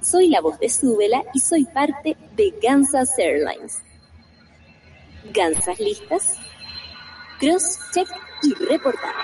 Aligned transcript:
Soy 0.00 0.28
la 0.28 0.40
voz 0.40 0.58
de 0.58 0.68
Súbela 0.68 1.22
y 1.32 1.40
soy 1.40 1.64
parte 1.64 2.16
de 2.36 2.54
Gansas 2.62 3.18
Airlines. 3.18 3.82
¿Gansas 5.32 5.78
listas? 5.78 6.36
Cross, 7.38 7.78
check 7.92 8.08
y 8.42 8.54
reportar. 8.54 9.14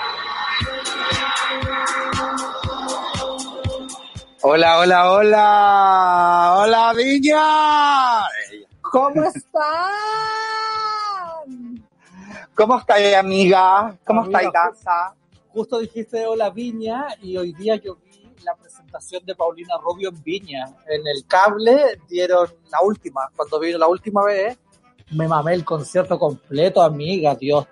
Hola, 4.42 4.78
hola, 4.78 5.10
hola. 5.12 6.54
Hola, 6.58 6.92
Viña. 6.94 7.42
¿Cómo 8.80 9.24
están? 9.24 9.68
¿Cómo 12.54 12.78
estáis, 12.78 13.14
amiga? 13.16 13.96
¿Cómo 14.04 14.24
estáis, 14.24 14.48
Gaza? 14.52 15.14
Justo 15.52 15.78
dijiste 15.78 16.26
hola 16.26 16.50
Viña 16.50 17.06
y 17.20 17.36
hoy 17.36 17.52
día 17.52 17.76
yo 17.76 17.96
vi 17.96 18.30
la 18.44 18.54
presentación 18.54 18.77
de 19.24 19.34
Paulina 19.34 19.74
Rubio 19.82 20.08
en 20.10 20.22
Viña. 20.22 20.66
En 20.88 21.06
el 21.06 21.26
cable 21.26 22.00
dieron 22.08 22.48
la 22.70 22.80
última. 22.82 23.28
Cuando 23.36 23.58
vino 23.60 23.78
la 23.78 23.86
última 23.86 24.24
vez, 24.24 24.58
me 25.12 25.26
mamé 25.28 25.54
el 25.54 25.64
concierto 25.64 26.18
completo, 26.18 26.82
amiga, 26.82 27.34
Dios. 27.34 27.66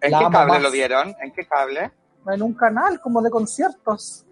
¿En 0.00 0.10
La 0.12 0.18
qué 0.20 0.24
cable 0.30 0.60
lo 0.60 0.70
dieron? 0.70 1.14
¿En 1.22 1.32
qué 1.32 1.46
cable? 1.46 1.90
En 2.28 2.42
un 2.42 2.54
canal 2.54 3.00
como 3.00 3.22
de 3.22 3.30
conciertos. 3.30 4.24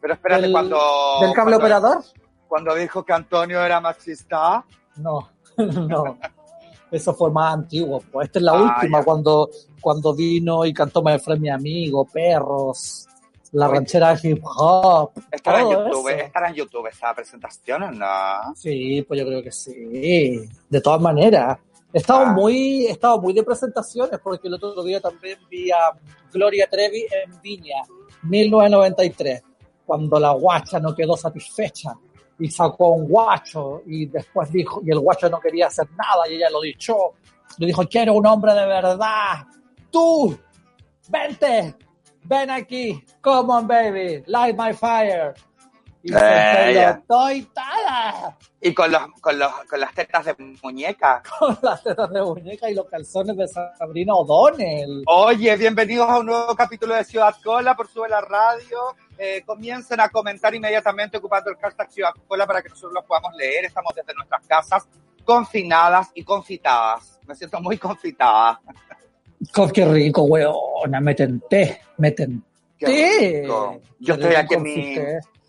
Pero 0.00 0.14
espérate, 0.14 0.50
cuando... 0.52 0.76
¿Del 1.20 1.32
cable 1.32 1.56
cuando- 1.56 1.56
operador? 1.58 2.04
Cuando 2.48 2.74
dijo 2.74 3.04
que 3.04 3.12
Antonio 3.12 3.62
era 3.62 3.80
machista. 3.80 4.64
No, 4.96 5.28
no. 5.58 6.18
Eso 6.90 7.12
fue 7.14 7.30
más 7.30 7.52
antiguo. 7.54 8.02
Pues 8.10 8.28
esta 8.28 8.38
es 8.38 8.42
la 8.44 8.52
Ah, 8.52 8.62
última, 8.62 9.00
ya. 9.00 9.04
cuando, 9.04 9.50
cuando 9.80 10.14
vino 10.14 10.64
y 10.64 10.72
cantó 10.72 11.02
Me 11.02 11.18
fue 11.18 11.38
mi 11.38 11.50
amigo, 11.50 12.06
Perros, 12.06 13.06
la 13.52 13.68
ranchera 13.68 14.16
hip 14.22 14.42
hop. 14.44 15.12
Estará 15.30 15.60
en 15.62 15.70
YouTube, 15.70 16.08
eso. 16.08 16.18
estará 16.24 16.48
en 16.48 16.54
YouTube 16.54 16.86
esa 16.86 17.14
presentación 17.14 17.82
o 17.82 17.90
no? 17.90 18.54
Sí, 18.54 19.04
pues 19.06 19.20
yo 19.20 19.26
creo 19.26 19.42
que 19.42 19.52
sí. 19.52 20.48
De 20.68 20.80
todas 20.80 21.00
maneras. 21.00 21.58
He 21.90 21.98
estado, 21.98 22.20
Ah. 22.26 22.32
muy, 22.32 22.86
he 22.86 22.90
estado 22.90 23.18
muy 23.18 23.32
de 23.32 23.42
presentaciones 23.42 24.20
porque 24.22 24.46
el 24.48 24.54
otro 24.54 24.82
día 24.82 25.00
también 25.00 25.38
vi 25.50 25.70
a 25.70 25.78
Gloria 26.30 26.68
Trevi 26.70 27.06
en 27.24 27.40
Viña, 27.40 27.82
1993, 28.24 29.42
cuando 29.86 30.20
la 30.20 30.32
guacha 30.32 30.78
no 30.80 30.94
quedó 30.94 31.16
satisfecha 31.16 31.94
y 32.38 32.50
sacó 32.50 32.88
un 32.88 33.08
guacho 33.08 33.82
y 33.86 34.04
después 34.06 34.52
dijo, 34.52 34.82
y 34.84 34.90
el 34.90 34.98
guacho 35.00 35.30
no 35.30 35.40
quería 35.40 35.68
hacer 35.68 35.88
nada 35.92 36.28
y 36.28 36.34
ella 36.34 36.50
lo 36.50 36.60
dicho, 36.60 37.14
le 37.56 37.66
dijo, 37.66 37.82
quiero 37.88 38.12
un 38.12 38.26
hombre 38.26 38.52
de 38.52 38.66
verdad. 38.66 39.46
Tú, 39.90 40.38
vente, 41.08 41.74
ven 42.28 42.50
aquí, 42.50 43.02
come 43.22 43.52
on 43.52 43.66
baby, 43.66 44.22
light 44.26 44.56
my 44.56 44.72
fire. 44.72 45.34
Y 46.02 46.12
Eh, 46.14 46.96
Y 48.60 48.72
con, 48.72 48.92
los, 48.92 49.02
con, 49.20 49.36
los, 49.38 49.52
con 49.68 49.80
las 49.80 49.92
tetas 49.94 50.26
de 50.26 50.36
muñeca. 50.62 51.22
con 51.38 51.58
las 51.60 51.82
tetas 51.82 52.10
de 52.10 52.22
muñeca 52.22 52.70
y 52.70 52.74
los 52.74 52.86
calzones 52.86 53.36
de 53.36 53.48
Sabrina 53.48 54.14
O'Donnell. 54.14 55.02
Oye, 55.06 55.56
bienvenidos 55.56 56.08
a 56.08 56.18
un 56.18 56.26
nuevo 56.26 56.54
capítulo 56.54 56.94
de 56.94 57.02
Ciudad 57.04 57.34
Cola 57.42 57.74
por 57.74 57.88
Sube 57.88 58.08
la 58.08 58.20
Radio. 58.20 58.78
Eh, 59.16 59.42
comiencen 59.44 59.98
a 60.00 60.08
comentar 60.08 60.54
inmediatamente 60.54 61.16
ocupando 61.16 61.50
el 61.50 61.56
hashtag 61.56 61.90
Ciudad 61.90 62.12
Cola 62.28 62.46
para 62.46 62.62
que 62.62 62.68
nosotros 62.68 62.92
los 62.92 63.04
podamos 63.04 63.34
leer. 63.34 63.64
Estamos 63.64 63.92
desde 63.94 64.14
nuestras 64.14 64.46
casas, 64.46 64.86
confinadas 65.24 66.10
y 66.14 66.22
confitadas. 66.22 67.18
Me 67.26 67.34
siento 67.34 67.60
muy 67.60 67.76
confitada. 67.76 68.60
Co- 69.52 69.68
Qué 69.72 69.84
rico, 69.84 70.22
weona, 70.22 71.00
me 71.00 71.14
tenté, 71.14 71.80
me 71.98 72.10
tenté. 72.12 72.44
Qué 72.78 72.86
rico. 73.42 73.80
Yo 74.00 74.14
estoy 74.14 74.34
aquí 74.34 74.54
en 74.54 74.62
mi, 74.62 74.94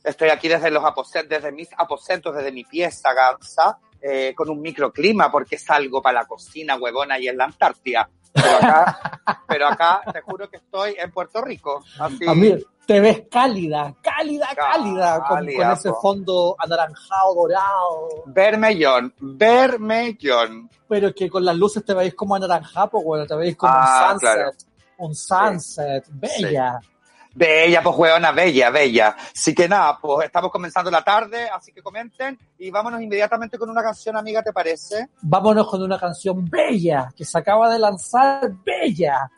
estoy 0.03 0.29
aquí 0.29 0.47
desde 0.47 0.71
los 0.71 0.83
aposentos, 0.83 1.29
desde 1.29 1.51
mis 1.51 1.69
aposentos, 1.77 2.35
desde 2.35 2.51
mi 2.51 2.63
pieza, 2.63 3.13
Gansa, 3.13 3.77
eh, 4.01 4.33
con 4.35 4.49
un 4.49 4.61
microclima 4.61 5.31
porque 5.31 5.57
salgo 5.57 6.01
para 6.01 6.21
la 6.21 6.25
cocina, 6.25 6.75
huevona, 6.77 7.19
y 7.19 7.27
en 7.27 7.37
la 7.37 7.45
Antártida. 7.45 8.09
Pero 8.33 8.57
acá, 8.57 8.99
pero 9.47 9.67
acá 9.67 10.01
te 10.13 10.21
juro 10.21 10.49
que 10.49 10.57
estoy 10.57 10.95
en 10.97 11.11
Puerto 11.11 11.41
Rico. 11.41 11.83
Así, 11.99 12.27
A 12.27 12.33
mí 12.33 12.55
te 12.85 12.99
ves 12.99 13.23
cálida, 13.29 13.93
cálida, 14.01 14.47
Cálida, 14.55 15.19
con, 15.27 15.45
con 15.53 15.71
ese 15.71 15.91
fondo 16.01 16.55
anaranjado, 16.57 17.35
dorado. 17.35 18.07
Vermellón, 18.27 19.13
vermellón. 19.19 20.69
Pero 20.87 21.13
que 21.13 21.29
con 21.29 21.45
las 21.45 21.55
luces 21.55 21.83
te 21.85 21.93
veis 21.93 22.15
como 22.15 22.35
anaranjado, 22.35 23.01
bueno, 23.03 23.25
te 23.27 23.35
veis 23.35 23.55
como 23.55 23.73
Ah, 23.75 24.11
un 24.13 24.19
sunset. 24.19 24.19
claro. 24.35 24.51
Un 24.97 25.15
sunset, 25.15 26.05
bella. 26.11 26.79
Bella, 27.39 27.81
pues 27.81 27.95
huevona, 27.95 28.33
bella, 28.33 28.69
bella. 28.69 29.15
Así 29.33 29.55
que 29.55 29.69
nada, 29.69 29.97
pues 29.97 30.25
estamos 30.25 30.51
comenzando 30.51 30.91
la 30.91 31.01
tarde, 31.01 31.47
así 31.49 31.71
que 31.71 31.81
comenten 31.81 32.37
y 32.57 32.69
vámonos 32.69 33.01
inmediatamente 33.01 33.57
con 33.57 33.69
una 33.69 33.81
canción, 33.81 34.17
amiga, 34.17 34.43
¿te 34.43 34.51
parece? 34.51 35.07
Vámonos 35.21 35.65
con 35.69 35.81
una 35.81 35.97
canción 35.97 36.49
bella 36.49 37.13
que 37.15 37.23
se 37.23 37.37
acaba 37.37 37.71
de 37.71 37.79
lanzar, 37.79 38.51
bella. 38.65 39.31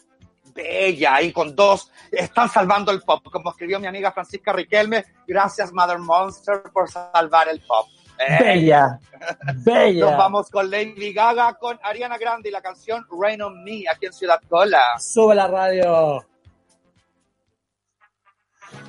Bella, 0.52 1.14
ahí 1.14 1.32
con 1.32 1.56
dos, 1.56 1.92
están 2.12 2.50
salvando 2.50 2.92
el 2.92 3.02
pop, 3.04 3.24
como 3.32 3.52
escribió 3.52 3.80
mi 3.80 3.86
amiga 3.86 4.12
Francisca 4.12 4.52
Riquelme. 4.52 5.06
Gracias, 5.28 5.72
Mother 5.72 6.00
Monster, 6.00 6.64
por 6.74 6.90
salvar 6.90 7.50
el 7.50 7.62
pop. 7.62 7.86
Eh, 8.18 8.38
Bella, 8.44 9.00
bella. 9.64 10.06
Nos 10.08 10.18
vamos 10.18 10.50
con 10.50 10.72
Lady 10.72 11.14
Gaga, 11.14 11.54
con 11.54 11.80
Ariana 11.84 12.18
Grande 12.18 12.50
y 12.50 12.52
la 12.52 12.62
canción 12.62 13.06
Rain 13.12 13.44
on 13.44 13.64
Me, 13.64 13.84
aquí 13.88 14.08
en 14.08 14.14
Ciudad 14.14 14.42
Cola. 14.50 14.98
Sube 15.00 15.36
la 15.36 15.48
radio. 15.48 16.26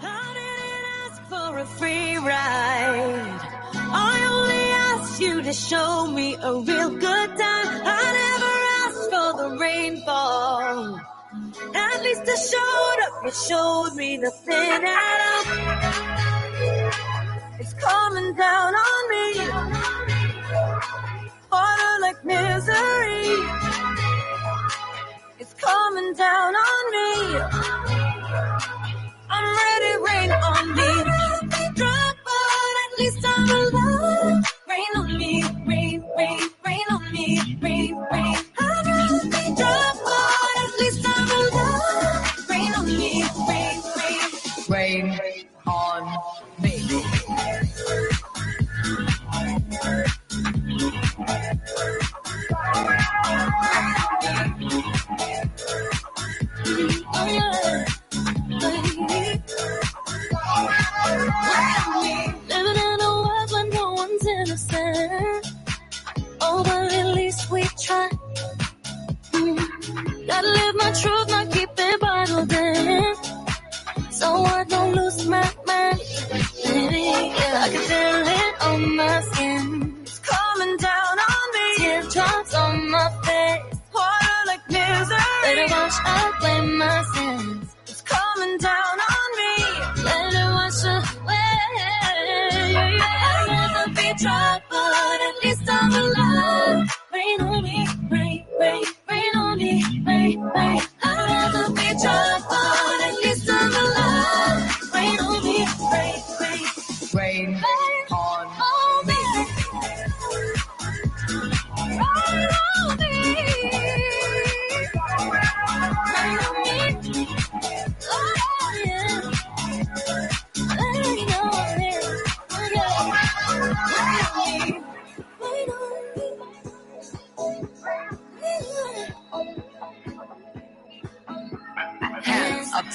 I 0.03 0.35
didn't 0.39 0.87
ask 1.03 1.19
for 1.29 1.59
a 1.59 1.67
free 1.79 2.17
ride. 2.17 3.41
I 3.75 4.15
only 4.31 4.65
asked 4.89 5.21
you 5.21 5.43
to 5.43 5.53
show 5.53 6.07
me 6.07 6.35
a 6.35 6.53
real 6.55 6.91
good 6.91 7.31
time. 7.39 7.69
I 7.85 8.05
never 8.23 8.55
asked 8.83 9.07
for 9.13 9.31
the 9.43 9.49
rainfall. 9.59 11.01
At 11.75 12.03
least 12.03 12.23
I 12.27 12.37
showed 12.53 13.01
up. 13.07 13.15
You 13.25 13.33
showed 13.49 13.95
me 13.97 14.17
nothing 14.19 14.85
at 14.85 15.21
all. 15.31 15.45
It's 17.61 17.75
coming 17.75 18.35
down 18.35 18.75
on 18.75 19.03
me. 19.13 19.25
Harder 21.51 22.01
like 22.03 22.25
misery. 22.25 23.29
It's 25.39 25.55
coming 25.55 26.15
down 26.15 26.55
on 26.55 26.83
me. 26.97 27.13
Rain 30.07 30.33
on 30.33 30.77
me. 30.77 30.91
Drop, 31.75 32.17
but 32.25 32.75
at 32.85 32.99
least 32.99 33.25
I'm 33.27 33.51
alive. 33.51 34.52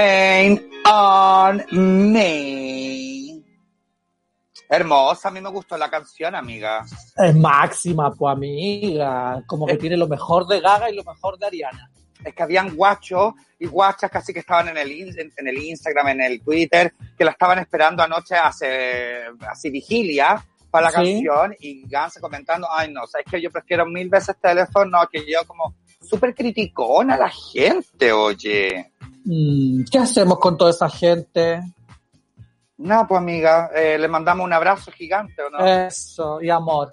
Pain 0.00 0.60
on 0.92 1.64
me. 2.12 3.40
Hermosa, 4.68 5.28
a 5.28 5.30
mí 5.30 5.40
me 5.40 5.48
gustó 5.48 5.78
la 5.78 5.88
canción, 5.88 6.34
amiga. 6.34 6.84
Es 7.16 7.34
máxima, 7.34 8.12
pues 8.12 8.30
amiga. 8.36 9.42
Como 9.46 9.66
que 9.66 9.78
tiene 9.78 9.96
lo 9.96 10.06
mejor 10.06 10.46
de 10.46 10.60
Gaga 10.60 10.90
y 10.90 10.94
lo 10.96 11.02
mejor 11.02 11.38
de 11.38 11.46
Ariana. 11.46 11.90
Es 12.22 12.34
que 12.34 12.42
habían 12.42 12.76
guachos 12.76 13.32
y 13.58 13.64
guachas 13.68 14.10
casi 14.10 14.34
que 14.34 14.40
estaban 14.40 14.68
en 14.68 14.76
el, 14.76 14.92
in- 14.92 15.16
en, 15.34 15.48
el 15.48 15.56
Instagram, 15.56 16.08
en 16.08 16.20
el 16.20 16.42
Twitter, 16.42 16.92
que 17.16 17.24
la 17.24 17.30
estaban 17.30 17.58
esperando 17.58 18.02
anoche 18.02 18.34
hace 18.34 19.22
así 19.48 19.70
vigilia 19.70 20.44
para 20.70 20.90
la 20.90 20.90
Sí. 20.90 20.96
canción 21.24 21.56
y 21.58 21.88
Gansa 21.88 22.20
comentando, 22.20 22.68
ay 22.70 22.92
no, 22.92 23.06
sabes 23.06 23.24
que 23.30 23.40
yo 23.40 23.50
prefiero 23.50 23.86
mil 23.86 24.10
veces 24.10 24.36
teléfono 24.42 24.98
que 25.10 25.20
yo 25.26 25.42
como 25.46 25.74
súper 26.06 26.34
criticona 26.34 27.14
a 27.14 27.18
la 27.18 27.30
gente, 27.30 28.12
oye. 28.12 28.92
Mm, 29.28 29.84
¿Qué 29.90 29.98
hacemos 29.98 30.38
con 30.38 30.56
toda 30.56 30.70
esa 30.70 30.88
gente? 30.88 31.60
No, 32.78 33.06
pues 33.08 33.18
amiga, 33.20 33.70
eh, 33.74 33.98
le 33.98 34.06
mandamos 34.06 34.44
un 34.44 34.52
abrazo 34.52 34.92
gigante, 34.92 35.42
¿o 35.42 35.50
no? 35.50 35.66
Eso, 35.66 36.40
y 36.40 36.48
amor. 36.50 36.92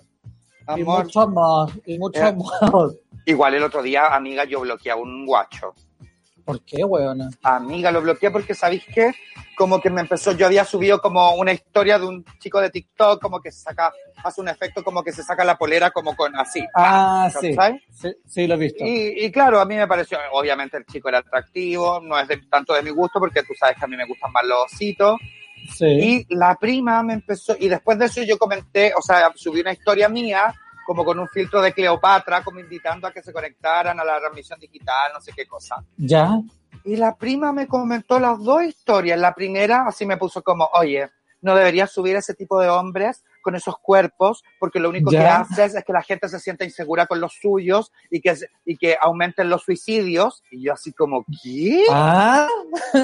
Y 0.75 0.81
Amor. 0.81 1.03
mucho 1.03 1.21
amor. 1.21 1.69
Y 1.85 1.99
mucho 1.99 2.19
Eh. 2.21 2.23
amor. 2.27 2.99
Igual 3.25 3.53
el 3.53 3.63
otro 3.63 3.81
día, 3.83 4.07
amiga, 4.15 4.45
yo 4.45 4.61
bloqueé 4.61 4.91
a 4.93 4.95
un 4.95 5.25
guacho. 5.25 5.73
¿Por 6.45 6.63
qué, 6.65 6.83
weona? 6.83 7.29
Amiga, 7.41 7.91
lo 7.91 8.01
bloqueé 8.01 8.29
porque, 8.31 8.53
¿sabéis 8.53 8.83
qué? 8.93 9.13
Como 9.55 9.79
que 9.79 9.89
me 9.89 10.01
empezó, 10.01 10.31
yo 10.33 10.45
había 10.47 10.65
subido 10.65 10.99
como 10.99 11.35
una 11.35 11.53
historia 11.53 11.97
de 11.99 12.05
un 12.05 12.25
chico 12.39 12.59
de 12.59 12.69
TikTok, 12.69 13.21
como 13.21 13.39
que 13.39 13.51
se 13.51 13.61
saca, 13.61 13.93
hace 14.23 14.41
un 14.41 14.49
efecto 14.49 14.83
como 14.83 15.03
que 15.03 15.11
se 15.11 15.23
saca 15.23 15.43
la 15.45 15.57
polera 15.57 15.91
como 15.91 16.15
con 16.15 16.35
así. 16.35 16.65
Ah, 16.75 17.31
sí. 17.39 17.55
sí. 17.91 18.13
Sí, 18.27 18.47
lo 18.47 18.55
he 18.55 18.57
visto. 18.57 18.83
Y, 18.83 19.25
y 19.25 19.31
claro, 19.31 19.59
a 19.61 19.65
mí 19.65 19.75
me 19.75 19.87
pareció, 19.87 20.17
obviamente 20.33 20.77
el 20.77 20.85
chico 20.85 21.07
era 21.09 21.19
atractivo, 21.19 21.99
no 22.01 22.19
es 22.19 22.27
de- 22.27 22.37
tanto 22.49 22.73
de 22.73 22.81
mi 22.83 22.89
gusto 22.89 23.19
porque 23.19 23.43
tú 23.43 23.53
sabes 23.57 23.77
que 23.77 23.85
a 23.85 23.87
mí 23.87 23.95
me 23.95 24.05
gustan 24.07 24.31
más 24.31 24.43
los 24.45 24.65
ositos. 24.73 25.19
Sí. 25.77 25.85
Y 26.29 26.35
la 26.35 26.55
prima 26.55 27.01
me 27.03 27.13
empezó, 27.13 27.55
y 27.57 27.69
después 27.69 27.97
de 27.97 28.05
eso 28.07 28.21
yo 28.23 28.37
comenté, 28.37 28.91
o 28.97 29.01
sea, 29.01 29.31
subí 29.35 29.61
una 29.61 29.71
historia 29.71 30.09
mía, 30.09 30.53
como 30.85 31.03
con 31.05 31.19
un 31.19 31.27
filtro 31.27 31.61
de 31.61 31.73
Cleopatra, 31.73 32.43
como 32.43 32.59
invitando 32.59 33.07
a 33.07 33.11
que 33.11 33.21
se 33.21 33.33
conectaran 33.33 33.99
a 33.99 34.03
la 34.03 34.19
transmisión 34.19 34.59
digital, 34.59 35.11
no 35.13 35.21
sé 35.21 35.31
qué 35.35 35.45
cosa. 35.45 35.83
¿Ya? 35.97 36.39
Y 36.83 36.95
la 36.95 37.15
prima 37.15 37.51
me 37.53 37.67
comentó 37.67 38.19
las 38.19 38.39
dos 38.39 38.63
historias. 38.63 39.19
La 39.19 39.33
primera, 39.33 39.85
así 39.87 40.05
me 40.05 40.17
puso 40.17 40.41
como, 40.41 40.69
oye, 40.73 41.09
no 41.43 41.55
deberías 41.55 41.91
subir 41.91 42.15
ese 42.15 42.33
tipo 42.33 42.59
de 42.59 42.69
hombres 42.69 43.23
con 43.41 43.55
esos 43.55 43.77
cuerpos, 43.79 44.41
porque 44.57 44.79
lo 44.79 44.89
único 44.89 45.11
que 45.11 45.17
Ya. 45.17 45.41
haces 45.41 45.75
es 45.75 45.83
que 45.83 45.91
la 45.93 46.01
gente 46.01 46.29
se 46.29 46.39
sienta 46.39 46.63
insegura 46.63 47.05
con 47.05 47.19
los 47.19 47.33
suyos 47.33 47.91
y 48.09 48.21
que, 48.21 48.33
y 48.65 48.77
que 48.77 48.95
aumenten 48.99 49.49
los 49.49 49.63
suicidios. 49.63 50.41
Y 50.49 50.63
yo 50.63 50.73
así 50.73 50.93
como, 50.93 51.25
¿qué? 51.43 51.83
Ah, 51.91 52.47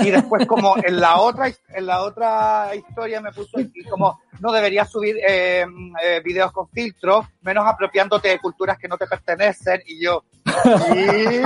Y 0.02 0.10
después 0.12 0.48
como 0.48 0.76
en 0.78 1.00
la 1.00 1.20
otra, 1.20 1.52
en 1.68 1.86
la 1.86 2.02
otra 2.04 2.74
historia 2.74 3.20
me 3.22 3.32
puso 3.34 3.60
y 3.60 3.84
como, 3.90 4.20
no 4.40 4.52
deberías 4.54 4.90
subir 4.90 5.18
eh, 5.18 5.66
eh, 6.04 6.22
videos 6.24 6.54
con 6.54 6.70
filtro, 6.70 7.28
menos 7.42 7.66
apropiándote 7.68 8.30
de 8.30 8.40
culturas 8.40 8.78
que 8.78 8.88
no 8.88 8.98
te 8.98 9.08
pertenecen. 9.08 9.82
Y 9.86 10.02
yo, 10.04 10.24
¿qué? 10.88 11.44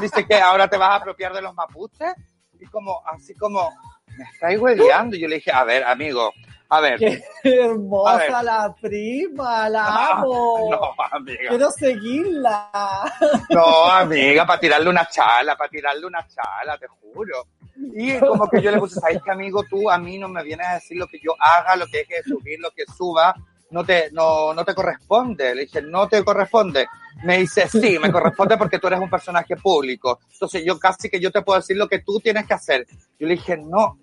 Dice 0.00 0.24
que 0.24 0.36
ahora 0.36 0.68
te 0.68 0.76
vas 0.76 0.90
a 0.90 0.94
apropiar 0.96 1.32
de 1.32 1.42
los 1.42 1.54
mapuches. 1.54 2.14
Y 2.60 2.66
como, 2.66 3.02
así 3.06 3.34
como, 3.34 3.70
me 4.16 4.24
estáis 4.24 4.58
hueveando. 4.58 5.16
Y 5.16 5.20
yo 5.20 5.28
le 5.28 5.36
dije, 5.36 5.52
a 5.52 5.64
ver, 5.64 5.84
amigo, 5.84 6.32
a 6.68 6.80
ver. 6.80 6.98
qué 6.98 7.22
hermosa 7.42 8.16
ver. 8.18 8.44
la 8.44 8.74
prima, 8.80 9.68
la 9.68 9.84
Ah, 9.86 10.10
amo. 10.18 10.68
No, 10.70 10.94
amiga. 11.10 11.48
Quiero 11.48 11.70
seguirla. 11.70 12.70
No, 13.50 13.86
amiga, 13.86 14.46
para 14.46 14.60
tirarle 14.60 14.88
una 14.88 15.06
chala, 15.08 15.56
para 15.56 15.70
tirarle 15.70 16.06
una 16.06 16.26
chala, 16.26 16.78
te 16.78 16.86
juro. 16.88 17.46
Y 17.76 18.18
como 18.18 18.48
que 18.48 18.62
yo 18.62 18.70
le 18.70 18.78
puse, 18.78 19.00
¿sabes 19.00 19.20
qué, 19.24 19.32
amigo? 19.32 19.62
Tú 19.68 19.90
a 19.90 19.98
mí 19.98 20.18
no 20.18 20.28
me 20.28 20.42
vienes 20.44 20.66
a 20.66 20.74
decir 20.74 20.96
lo 20.96 21.06
que 21.08 21.18
yo 21.18 21.34
haga, 21.38 21.76
lo 21.76 21.86
que 21.86 21.98
deje 21.98 22.16
de 22.16 22.22
subir, 22.22 22.60
lo 22.60 22.70
que 22.70 22.84
suba, 22.96 23.34
no 23.74 23.84
te, 23.84 24.08
no, 24.12 24.54
no 24.54 24.64
te 24.64 24.72
corresponde. 24.72 25.52
Le 25.52 25.62
dije, 25.62 25.82
no 25.82 26.06
te 26.06 26.22
corresponde. 26.22 26.86
Me 27.24 27.38
dice, 27.38 27.68
sí, 27.68 27.98
me 27.98 28.12
corresponde 28.12 28.56
porque 28.56 28.78
tú 28.78 28.86
eres 28.86 29.00
un 29.00 29.10
personaje 29.10 29.56
público. 29.56 30.20
Entonces 30.32 30.62
yo 30.64 30.78
casi 30.78 31.10
que 31.10 31.18
yo 31.18 31.32
te 31.32 31.42
puedo 31.42 31.58
decir 31.58 31.76
lo 31.76 31.88
que 31.88 31.98
tú 31.98 32.20
tienes 32.20 32.46
que 32.46 32.54
hacer. 32.54 32.86
Yo 33.18 33.26
le 33.26 33.34
dije, 33.34 33.56
no. 33.56 33.98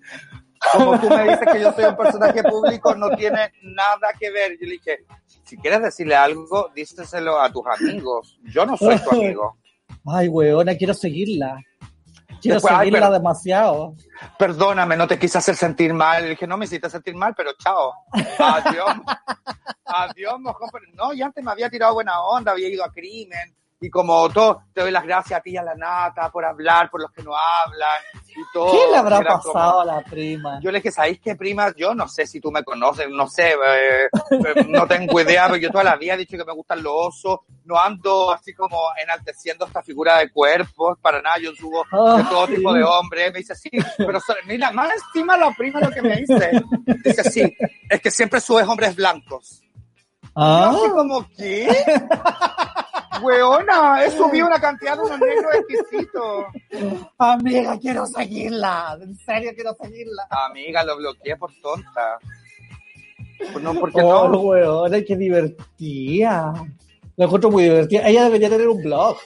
Como 0.72 1.00
tú 1.00 1.08
me 1.08 1.22
dices 1.24 1.48
que 1.50 1.60
yo 1.60 1.72
soy 1.72 1.84
un 1.84 1.96
personaje 1.96 2.42
público, 2.42 2.94
no 2.94 3.08
tiene 3.16 3.50
nada 3.62 4.12
que 4.20 4.30
ver. 4.30 4.52
Yo 4.60 4.66
le 4.66 4.72
dije, 4.72 5.06
si 5.42 5.56
quieres 5.56 5.82
decirle 5.82 6.16
algo, 6.16 6.70
díselo 6.74 7.40
a 7.40 7.50
tus 7.50 7.64
amigos. 7.66 8.38
Yo 8.44 8.66
no 8.66 8.76
soy 8.76 8.98
tu 8.98 9.10
amigo. 9.10 9.56
Ay, 10.06 10.28
weona, 10.28 10.76
quiero 10.76 10.92
seguirla. 10.92 11.58
Quiero 12.42 12.56
Después, 12.56 12.74
ay, 12.74 12.78
seguirla 12.80 13.06
pero- 13.06 13.12
demasiado. 13.12 13.94
Perdóname, 14.38 14.96
no 14.96 15.06
te 15.06 15.18
quise 15.18 15.38
hacer 15.38 15.54
sentir 15.56 15.94
mal. 15.94 16.24
Le 16.24 16.30
dije, 16.30 16.46
no 16.46 16.56
me 16.56 16.64
hiciste 16.64 16.90
sentir 16.90 17.14
mal, 17.14 17.34
pero 17.36 17.52
chao. 17.56 17.92
Adiós. 18.38 18.90
Adiós, 19.84 20.40
mojón. 20.40 20.68
No, 20.94 21.12
y 21.12 21.22
antes 21.22 21.42
me 21.44 21.50
había 21.52 21.70
tirado 21.70 21.94
buena 21.94 22.20
onda, 22.20 22.52
había 22.52 22.68
ido 22.68 22.84
a 22.84 22.90
crimen. 22.92 23.54
Y 23.82 23.90
como 23.90 24.28
todo, 24.30 24.62
te 24.72 24.80
doy 24.80 24.90
las 24.92 25.02
gracias 25.04 25.40
a 25.40 25.42
ti 25.42 25.50
y 25.50 25.56
a 25.56 25.62
la 25.62 25.74
nata 25.74 26.30
por 26.30 26.44
hablar, 26.44 26.88
por 26.88 27.00
los 27.02 27.10
que 27.10 27.22
no 27.22 27.32
hablan 27.34 27.96
y 28.28 28.40
todo. 28.54 28.70
¿Qué 28.70 28.90
le 28.92 28.96
habrá 28.96 29.18
Era 29.18 29.38
como- 29.38 29.52
pasado 29.52 29.80
a 29.80 29.84
la 29.84 30.00
prima? 30.02 30.60
Yo 30.62 30.70
le 30.70 30.78
dije, 30.78 30.92
¿sabéis 30.92 31.20
qué, 31.20 31.34
prima? 31.34 31.72
Yo 31.76 31.92
no 31.94 32.06
sé 32.08 32.26
si 32.26 32.40
tú 32.40 32.50
me 32.52 32.62
conoces, 32.62 33.08
no 33.10 33.26
sé, 33.28 33.50
eh, 33.50 34.06
eh, 34.30 34.64
no 34.68 34.86
tengo 34.86 35.20
idea, 35.20 35.46
pero 35.46 35.56
yo 35.56 35.70
toda 35.70 35.84
la 35.84 35.96
vida 35.96 36.14
he 36.14 36.18
dicho 36.18 36.36
que 36.38 36.44
me 36.44 36.52
gustan 36.54 36.82
los 36.82 36.92
osos, 36.96 37.40
no 37.64 37.76
ando 37.78 38.30
así 38.32 38.54
como 38.54 38.78
enalteciendo 39.02 39.66
esta 39.66 39.82
figura 39.82 40.18
de 40.18 40.30
cuerpos, 40.30 40.96
para 41.02 41.20
nada, 41.20 41.38
yo 41.38 41.52
subo 41.54 41.82
de 42.16 42.24
todo 42.24 42.46
tipo 42.46 42.72
de 42.72 42.84
hombres, 42.84 43.32
me 43.32 43.40
dice, 43.40 43.54
sí, 43.56 43.70
pero 43.98 44.20
so- 44.20 44.34
mira, 44.46 44.70
más 44.70 44.90
encima 44.94 45.36
la 45.36 45.50
prima 45.50 45.80
lo 45.80 45.90
que 45.90 46.02
me 46.02 46.16
dice, 46.16 46.52
dice, 47.04 47.24
sí, 47.30 47.56
es 47.90 48.00
que 48.00 48.10
siempre 48.12 48.40
subes 48.40 48.66
hombres 48.68 48.94
blancos. 48.94 49.60
Ah, 50.34 50.70
Yo 50.72 50.78
así 50.84 50.90
como, 50.92 51.28
¿qué? 51.36 51.68
Weona, 53.20 54.04
he 54.04 54.10
subido 54.10 54.46
una 54.46 54.58
cantidad 54.60 54.96
de 54.96 55.02
unos 55.02 55.20
negros 55.20 55.54
exquisitos. 55.54 56.44
amiga, 57.18 57.78
quiero 57.78 58.06
seguirla. 58.06 58.98
En 59.00 59.16
serio, 59.18 59.52
quiero 59.54 59.74
seguirla. 59.80 60.26
Amiga, 60.30 60.82
lo 60.84 60.96
bloqueé 60.96 61.36
por 61.36 61.52
tonta. 61.60 62.18
Pues 63.52 63.62
no, 63.62 63.74
porque 63.74 64.00
Oh, 64.00 64.28
no. 64.28 64.38
weona, 64.40 65.02
qué 65.02 65.16
divertida. 65.16 66.52
Lo 67.16 67.24
encuentro 67.24 67.50
muy 67.50 67.64
divertida. 67.64 68.06
Ella 68.08 68.24
debería 68.24 68.48
tener 68.48 68.68
un 68.68 68.82
blog. 68.82 69.16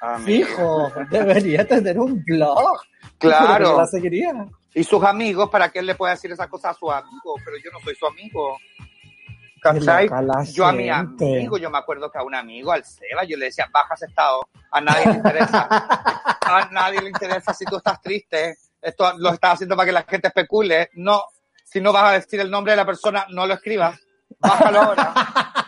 Amiga. 0.00 0.46
Fijo, 0.46 0.92
debería 1.10 1.66
tener 1.66 1.98
un 1.98 2.22
blog. 2.24 2.78
Claro. 3.18 3.76
La 3.76 3.86
seguiría. 3.86 4.46
Y 4.74 4.84
sus 4.84 5.02
amigos, 5.02 5.50
para 5.50 5.68
que 5.70 5.80
él 5.80 5.86
le 5.86 5.94
pueda 5.96 6.12
decir 6.14 6.30
esas 6.30 6.46
cosas 6.46 6.76
a 6.76 6.78
sus 6.78 6.90
amigos, 6.92 7.40
pero 7.44 7.56
yo 7.62 7.70
no 7.72 7.80
soy 7.80 7.94
su 7.96 8.06
amigo. 8.06 8.56
¿Cachai? 9.60 10.08
Yo 10.52 10.66
a 10.66 10.72
mi 10.72 10.88
amigo, 10.88 11.58
yo 11.58 11.70
me 11.70 11.78
acuerdo 11.78 12.10
que 12.10 12.18
a 12.18 12.22
un 12.22 12.34
amigo, 12.34 12.72
al 12.72 12.84
Seba, 12.84 13.24
yo 13.24 13.36
le 13.36 13.46
decía, 13.46 13.68
baja 13.72 13.94
ese 13.94 14.06
estado, 14.06 14.48
a 14.70 14.80
nadie 14.80 15.06
le 15.06 15.14
interesa. 15.14 15.68
A 16.48 16.66
nadie 16.70 17.02
le 17.02 17.10
interesa 17.10 17.52
si 17.52 17.66
tú 17.66 17.76
estás 17.76 18.00
triste. 18.00 18.56
Esto 18.80 19.12
lo 19.18 19.34
estás 19.34 19.54
haciendo 19.54 19.76
para 19.76 19.84
que 19.84 19.92
la 19.92 20.02
gente 20.04 20.28
especule. 20.28 20.88
No, 20.94 21.22
si 21.62 21.78
no 21.78 21.92
vas 21.92 22.04
a 22.04 22.12
decir 22.12 22.40
el 22.40 22.50
nombre 22.50 22.72
de 22.72 22.78
la 22.78 22.86
persona, 22.86 23.26
no 23.28 23.46
lo 23.46 23.52
escribas. 23.52 24.00
Bájalo 24.38 24.80
ahora. 24.80 25.14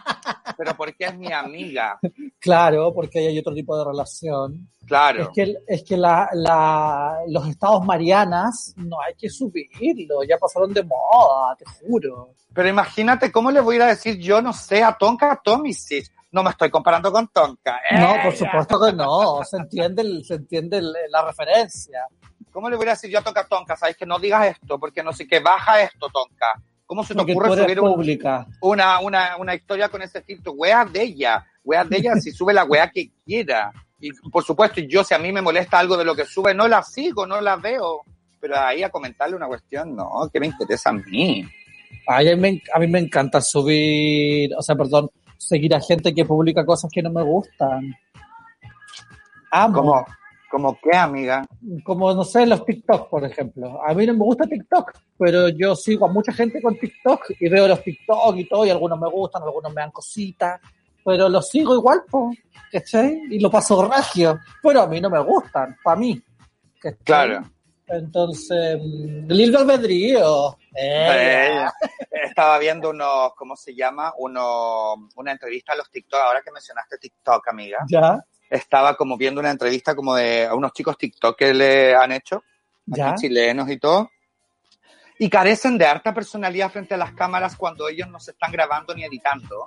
Pero 0.62 0.76
porque 0.76 1.04
es 1.06 1.16
mi 1.16 1.32
amiga. 1.32 1.98
Claro, 2.38 2.94
porque 2.94 3.18
hay 3.18 3.38
otro 3.38 3.52
tipo 3.52 3.76
de 3.78 3.84
relación. 3.84 4.66
Claro. 4.86 5.24
Es 5.24 5.28
que, 5.34 5.54
es 5.66 5.84
que 5.84 5.96
la, 5.98 6.26
la- 6.32 7.18
los 7.28 7.46
estados 7.46 7.84
marianas 7.84 8.72
no 8.76 8.98
hay 9.00 9.14
que 9.14 9.28
subirlo, 9.28 10.22
ya 10.26 10.38
pasaron 10.38 10.72
de 10.72 10.82
moda, 10.82 11.54
te 11.56 11.66
juro. 11.66 12.30
Pero 12.54 12.68
imagínate 12.70 13.30
cómo 13.30 13.50
le 13.50 13.60
voy 13.60 13.74
a 13.74 13.76
ir 13.76 13.82
a 13.82 13.86
decir 13.88 14.18
yo, 14.18 14.40
no 14.40 14.54
sé, 14.54 14.82
a 14.82 14.92
Tonka 14.96 15.38
Tomisic. 15.44 16.10
No 16.32 16.42
me 16.42 16.48
estoy 16.50 16.70
comparando 16.70 17.12
con 17.12 17.28
Tonka. 17.28 17.78
No, 17.92 18.12
¡Ella! 18.14 18.22
por 18.22 18.34
supuesto 18.34 18.80
que 18.86 18.92
no, 18.94 19.44
se 19.44 19.56
entiende, 19.58 20.00
el- 20.02 20.24
se 20.24 20.34
entiende 20.36 20.78
el- 20.78 20.94
la 21.10 21.22
referencia. 21.26 22.06
¿Cómo 22.52 22.70
le 22.70 22.76
voy 22.76 22.86
a 22.86 22.90
decir 22.92 23.10
yo 23.10 23.18
a 23.18 23.22
Tonka 23.22 23.46
Tonka? 23.46 23.76
Sabes 23.76 23.96
que 23.98 24.06
no 24.06 24.18
digas 24.18 24.46
esto, 24.46 24.78
porque 24.78 25.02
no 25.02 25.12
sé 25.12 25.28
qué, 25.28 25.40
baja 25.40 25.82
esto, 25.82 26.08
Tonka. 26.08 26.54
¿Cómo 26.90 27.04
se 27.04 27.14
te 27.14 27.18
Porque 27.18 27.32
ocurre 27.34 27.50
subir 27.62 27.80
un- 27.80 28.18
una, 28.62 28.98
una, 28.98 29.36
una 29.36 29.54
historia 29.54 29.88
con 29.88 30.02
ese 30.02 30.22
filtro? 30.22 30.54
Wea 30.54 30.84
de 30.84 31.02
ella, 31.02 31.46
wea 31.62 31.84
de 31.84 31.98
ella, 31.98 32.16
si 32.16 32.32
sube 32.32 32.52
la 32.52 32.64
wea 32.64 32.90
que 32.90 33.12
quiera. 33.24 33.70
Y 34.00 34.10
por 34.28 34.42
supuesto, 34.42 34.80
yo 34.80 35.04
si 35.04 35.14
a 35.14 35.18
mí 35.20 35.30
me 35.30 35.40
molesta 35.40 35.78
algo 35.78 35.96
de 35.96 36.04
lo 36.04 36.16
que 36.16 36.24
sube, 36.24 36.52
no 36.52 36.66
la 36.66 36.82
sigo, 36.82 37.28
no 37.28 37.40
la 37.40 37.54
veo. 37.54 38.00
Pero 38.40 38.58
ahí 38.58 38.82
a 38.82 38.90
comentarle 38.90 39.36
una 39.36 39.46
cuestión, 39.46 39.94
no, 39.94 40.28
que 40.32 40.40
me 40.40 40.46
interesa 40.48 40.90
a 40.90 40.94
mí. 40.94 41.44
Ay, 42.08 42.28
a, 42.28 42.34
mí 42.34 42.40
me, 42.42 42.62
a 42.74 42.80
mí 42.80 42.88
me 42.88 42.98
encanta 42.98 43.40
subir, 43.40 44.50
o 44.58 44.60
sea, 44.62 44.74
perdón, 44.74 45.10
seguir 45.38 45.72
a 45.76 45.80
gente 45.80 46.12
que 46.12 46.24
publica 46.24 46.66
cosas 46.66 46.90
que 46.92 47.02
no 47.02 47.10
me 47.12 47.22
gustan. 47.22 47.94
Amo. 49.52 49.74
¿Cómo, 49.80 50.06
como 50.50 50.78
qué, 50.82 50.96
amiga? 50.96 51.46
como 51.84 52.12
no 52.12 52.24
sé, 52.24 52.44
los 52.44 52.64
TikTok, 52.64 53.08
por 53.08 53.24
ejemplo. 53.24 53.80
A 53.86 53.94
mí 53.94 54.04
no 54.04 54.14
me 54.14 54.24
gusta 54.24 54.44
TikTok, 54.46 54.92
pero 55.16 55.48
yo 55.48 55.76
sigo 55.76 56.06
a 56.06 56.12
mucha 56.12 56.32
gente 56.32 56.60
con 56.60 56.76
TikTok 56.76 57.30
y 57.38 57.48
veo 57.48 57.68
los 57.68 57.82
TikTok 57.82 58.36
y 58.36 58.48
todo, 58.48 58.66
y 58.66 58.70
algunos 58.70 59.00
me 59.00 59.08
gustan, 59.08 59.42
algunos 59.42 59.72
me 59.72 59.80
dan 59.80 59.92
cositas, 59.92 60.60
pero 61.04 61.28
los 61.28 61.48
sigo 61.48 61.74
igual, 61.74 62.02
po, 62.10 62.32
¿cachai? 62.70 63.22
Y 63.30 63.38
lo 63.38 63.50
paso 63.50 63.88
regio, 63.88 64.38
pero 64.62 64.82
a 64.82 64.86
mí 64.86 65.00
no 65.00 65.08
me 65.08 65.20
gustan, 65.20 65.76
para 65.82 65.98
mí. 65.98 66.20
¿cachai? 66.80 67.04
Claro. 67.04 67.42
Entonces, 67.86 68.78
mm, 68.80 69.30
libre 69.30 69.58
albedrío. 69.58 70.56
Eh, 70.76 71.64
estaba 72.24 72.58
viendo 72.58 72.90
unos, 72.90 73.34
¿cómo 73.36 73.56
se 73.56 73.74
llama? 73.74 74.12
Uno, 74.18 75.08
una 75.16 75.32
entrevista 75.32 75.72
a 75.72 75.76
los 75.76 75.90
TikTok, 75.90 76.20
ahora 76.20 76.42
que 76.42 76.52
mencionaste 76.52 76.98
TikTok, 76.98 77.48
amiga. 77.48 77.78
Ya, 77.88 78.24
Estaba 78.50 78.96
como 78.96 79.16
viendo 79.16 79.40
una 79.40 79.50
entrevista 79.52 79.94
como 79.94 80.16
de 80.16 80.44
a 80.46 80.54
unos 80.54 80.72
chicos 80.72 80.98
TikTok 80.98 81.38
que 81.38 81.54
le 81.54 81.94
han 81.94 82.10
hecho, 82.12 82.42
ya. 82.84 83.14
chilenos 83.14 83.70
y 83.70 83.78
todo. 83.78 84.10
Y 85.18 85.30
carecen 85.30 85.78
de 85.78 85.86
harta 85.86 86.12
personalidad 86.12 86.70
frente 86.70 86.94
a 86.94 86.96
las 86.96 87.12
cámaras 87.12 87.54
cuando 87.56 87.88
ellos 87.88 88.08
no 88.08 88.18
se 88.18 88.32
están 88.32 88.50
grabando 88.50 88.94
ni 88.94 89.04
editando. 89.04 89.66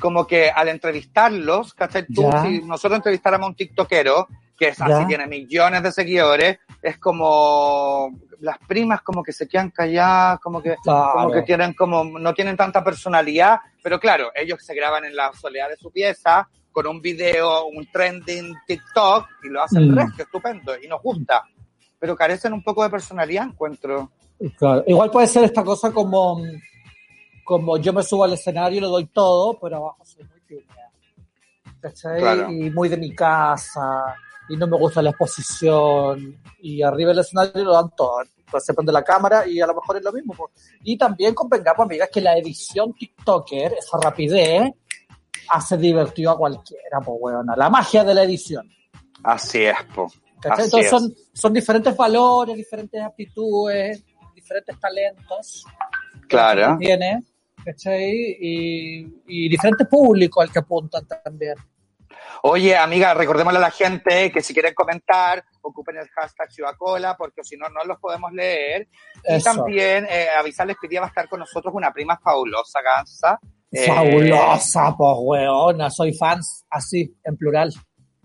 Como 0.00 0.26
que 0.26 0.50
al 0.50 0.68
entrevistarlos, 0.68 1.74
¿cachai? 1.74 2.06
Tú, 2.06 2.22
Ya. 2.30 2.42
si 2.42 2.62
nosotros 2.62 2.96
entrevistáramos 2.96 3.46
a 3.46 3.48
un 3.50 3.56
TikTokero, 3.56 4.26
que 4.58 4.68
es 4.68 4.80
así, 4.80 4.90
Ya. 5.02 5.06
tiene 5.06 5.26
millones 5.26 5.82
de 5.82 5.92
seguidores, 5.92 6.58
es 6.80 6.98
como 6.98 8.18
las 8.40 8.58
primas 8.66 9.02
como 9.02 9.22
que 9.22 9.32
se 9.32 9.46
quedan 9.46 9.70
calladas, 9.70 10.40
como 10.40 10.62
que 10.62 10.76
Claro. 10.82 11.12
como 11.12 11.30
que 11.32 11.42
tienen 11.42 11.74
como 11.74 12.04
no 12.04 12.34
tienen 12.34 12.56
tanta 12.56 12.82
personalidad, 12.82 13.60
pero 13.82 14.00
claro, 14.00 14.30
ellos 14.34 14.64
se 14.64 14.74
graban 14.74 15.04
en 15.04 15.14
la 15.14 15.32
soledad 15.34 15.68
de 15.68 15.76
su 15.76 15.90
pieza 15.92 16.48
con 16.72 16.86
un 16.86 17.00
video, 17.00 17.66
un 17.66 17.86
trending 17.92 18.54
TikTok 18.66 19.26
y 19.44 19.48
lo 19.48 19.62
hacen 19.62 19.90
Mm. 19.90 19.94
resto, 19.96 20.22
estupendo 20.22 20.72
y 20.82 20.88
nos 20.88 21.02
gusta, 21.02 21.44
pero 21.98 22.16
carecen 22.16 22.52
un 22.52 22.62
poco 22.62 22.82
de 22.82 22.90
personalidad, 22.90 23.46
encuentro. 23.46 24.10
Claro. 24.58 24.82
Igual 24.86 25.10
puede 25.10 25.26
ser 25.28 25.44
esta 25.44 25.62
cosa 25.62 25.92
como, 25.92 26.42
como 27.44 27.76
yo 27.76 27.92
me 27.92 28.02
subo 28.02 28.24
al 28.24 28.32
escenario 28.32 28.78
y 28.78 28.80
lo 28.80 28.88
doy 28.88 29.06
todo, 29.06 29.58
pero 29.60 29.76
abajo 29.76 30.04
soy 30.04 30.24
muy 30.24 30.40
tímida. 30.40 30.90
¿Cachai? 31.80 32.20
Claro. 32.20 32.50
Y 32.50 32.70
muy 32.70 32.88
de 32.88 32.96
mi 32.96 33.14
casa, 33.14 34.16
y 34.48 34.56
no 34.56 34.66
me 34.66 34.76
gusta 34.76 35.02
la 35.02 35.10
exposición, 35.10 36.40
y 36.60 36.82
arriba 36.82 37.10
del 37.10 37.20
escenario 37.20 37.64
lo 37.64 37.72
dan 37.72 37.90
todo. 37.96 38.22
Entonces 38.22 38.66
se 38.66 38.74
prende 38.74 38.92
la 38.92 39.02
cámara 39.02 39.46
y 39.46 39.60
a 39.60 39.66
lo 39.66 39.74
mejor 39.74 39.96
es 39.96 40.04
lo 40.04 40.12
mismo. 40.12 40.50
Y 40.82 40.98
también 40.98 41.34
convengamos, 41.34 41.86
amigas, 41.86 42.10
que 42.12 42.20
la 42.20 42.36
edición 42.36 42.92
TikToker, 42.92 43.74
esa 43.78 43.98
rapidez, 43.98 44.72
hace 45.52 45.76
divertido 45.76 46.30
a 46.32 46.38
cualquiera, 46.38 47.00
pues, 47.04 47.16
weona. 47.20 47.54
La 47.56 47.68
magia 47.70 48.02
de 48.04 48.14
la 48.14 48.22
edición. 48.24 48.68
Así 49.22 49.64
es, 49.64 49.76
po. 49.94 50.10
Entonces 50.42 50.74
es. 50.74 50.90
son, 50.90 51.14
son 51.32 51.52
diferentes 51.52 51.96
valores, 51.96 52.56
diferentes 52.56 53.00
aptitudes, 53.00 54.04
diferentes 54.34 54.78
talentos 54.80 55.64
Claro. 56.28 56.76
que 56.78 56.86
tiene, 56.86 57.22
¿cachai? 57.64 58.36
Y, 58.40 59.22
y 59.26 59.48
diferentes 59.48 59.86
públicos 59.86 60.42
al 60.42 60.50
que 60.52 60.58
apuntan 60.58 61.06
también. 61.22 61.54
Oye, 62.44 62.76
amiga, 62.76 63.14
recordémosle 63.14 63.58
a 63.58 63.62
la 63.62 63.70
gente 63.70 64.32
que 64.32 64.40
si 64.42 64.52
quieren 64.52 64.74
comentar, 64.74 65.44
ocupen 65.60 65.96
el 65.98 66.08
hashtag 66.08 66.50
Ciudad 66.50 66.74
Cola, 66.76 67.16
porque 67.16 67.44
si 67.44 67.56
no, 67.56 67.68
no 67.68 67.84
los 67.84 68.00
podemos 68.00 68.32
leer. 68.32 68.88
Y 69.28 69.34
Eso. 69.34 69.54
también 69.54 70.06
eh, 70.10 70.26
avisarles 70.36 70.76
que 70.80 70.86
hoy 70.86 70.90
día 70.90 71.00
va 71.00 71.06
a 71.06 71.10
estar 71.10 71.28
con 71.28 71.38
nosotros 71.38 71.72
una 71.72 71.92
prima 71.92 72.18
fabulosa, 72.18 72.80
Gansa. 72.82 73.38
Eh, 73.72 73.86
Fabulosa, 73.86 74.94
pues, 74.96 75.16
weona. 75.20 75.90
Soy 75.90 76.12
fans, 76.12 76.64
así, 76.68 77.16
en 77.24 77.36
plural. 77.36 77.72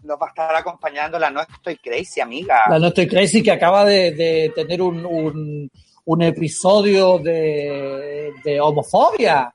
nos 0.03 0.19
va 0.19 0.27
a 0.27 0.29
estar 0.29 0.55
acompañando 0.55 1.17
la 1.17 1.29
No 1.29 1.41
Estoy 1.41 1.77
Crazy, 1.77 2.21
amiga. 2.21 2.63
La 2.69 2.79
No 2.79 2.87
Estoy 2.87 3.07
Crazy 3.07 3.41
que 3.41 3.51
acaba 3.51 3.85
de, 3.85 4.11
de 4.11 4.51
tener 4.53 4.81
un, 4.81 5.05
un, 5.05 5.71
un 6.05 6.21
episodio 6.21 7.17
de, 7.19 8.31
de 8.43 8.61
homofobia. 8.61 9.53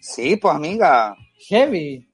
Sí, 0.00 0.36
pues, 0.36 0.54
amiga. 0.54 1.16
Heavy. 1.48 2.06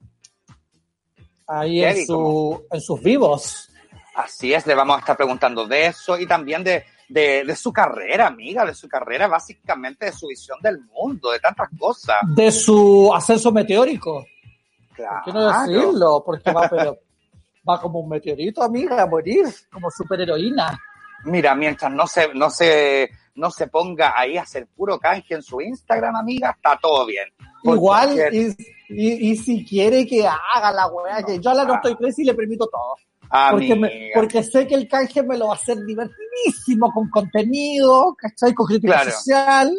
Ahí 1.47 1.81
Heavy, 1.81 1.99
en, 1.99 2.05
su, 2.07 2.65
en 2.71 2.81
sus 2.81 3.01
vivos. 3.01 3.69
Así 4.15 4.53
es, 4.53 4.65
le 4.67 4.75
vamos 4.75 4.95
a 4.95 4.99
estar 4.99 5.17
preguntando 5.17 5.65
de 5.65 5.87
eso 5.87 6.17
y 6.19 6.27
también 6.27 6.63
de, 6.63 6.85
de, 7.13 7.43
de 7.45 7.55
su 7.55 7.71
carrera, 7.71 8.25
amiga, 8.25 8.65
de 8.65 8.73
su 8.73 8.89
carrera, 8.89 9.27
básicamente 9.27 10.07
de 10.07 10.11
su 10.11 10.27
visión 10.27 10.57
del 10.61 10.79
mundo, 10.81 11.29
de 11.29 11.39
tantas 11.39 11.69
cosas. 11.77 12.17
De 12.35 12.51
su 12.51 13.11
ascenso 13.13 13.51
meteórico. 13.51 14.25
Claro. 14.95 15.21
¿Por 15.23 15.33
qué 15.33 15.39
no 15.39 15.59
decirlo? 15.59 16.23
Porque 16.25 16.51
va, 16.51 16.67
pero, 16.67 16.97
va 17.69 17.79
como 17.79 17.99
un 17.99 18.09
meteorito, 18.09 18.63
amiga, 18.63 19.03
a 19.03 19.05
morir, 19.05 19.45
como 19.71 19.91
superheroína. 19.91 20.79
Mira, 21.25 21.53
mientras 21.53 21.91
no 21.91 22.07
se, 22.07 22.33
no 22.33 22.49
se, 22.49 23.11
no 23.35 23.51
se 23.51 23.67
ponga 23.67 24.13
ahí 24.17 24.35
a 24.35 24.41
hacer 24.41 24.67
puro 24.75 24.97
canje 24.97 25.35
en 25.35 25.43
su 25.43 25.61
Instagram, 25.61 26.15
amiga, 26.15 26.49
está 26.49 26.79
todo 26.81 27.05
bien. 27.05 27.29
Igual, 27.63 28.17
y, 28.31 28.55
y, 28.89 29.31
y 29.31 29.37
si 29.37 29.63
quiere 29.63 30.07
que 30.07 30.27
haga 30.27 30.71
la 30.71 30.87
weá, 30.87 31.21
que 31.23 31.39
yo 31.39 31.51
a 31.51 31.53
la 31.53 31.63
no 31.63 31.75
estoy 31.75 31.95
crazy 31.95 32.23
y 32.23 32.25
le 32.25 32.33
permito 32.33 32.67
todo. 32.67 32.95
Porque, 33.51 33.75
me- 33.75 34.11
porque 34.13 34.43
sé 34.43 34.67
que 34.67 34.75
el 34.75 34.87
canje 34.87 35.23
me 35.23 35.37
lo 35.37 35.47
va 35.47 35.53
a 35.53 35.57
hacer 35.57 35.77
divertidísimo, 35.83 36.91
con 36.93 37.09
contenido, 37.09 38.15
¿cachai? 38.17 38.53
Con 38.53 38.67
crítica 38.67 38.93
Claro. 39.01 39.11
social. 39.11 39.73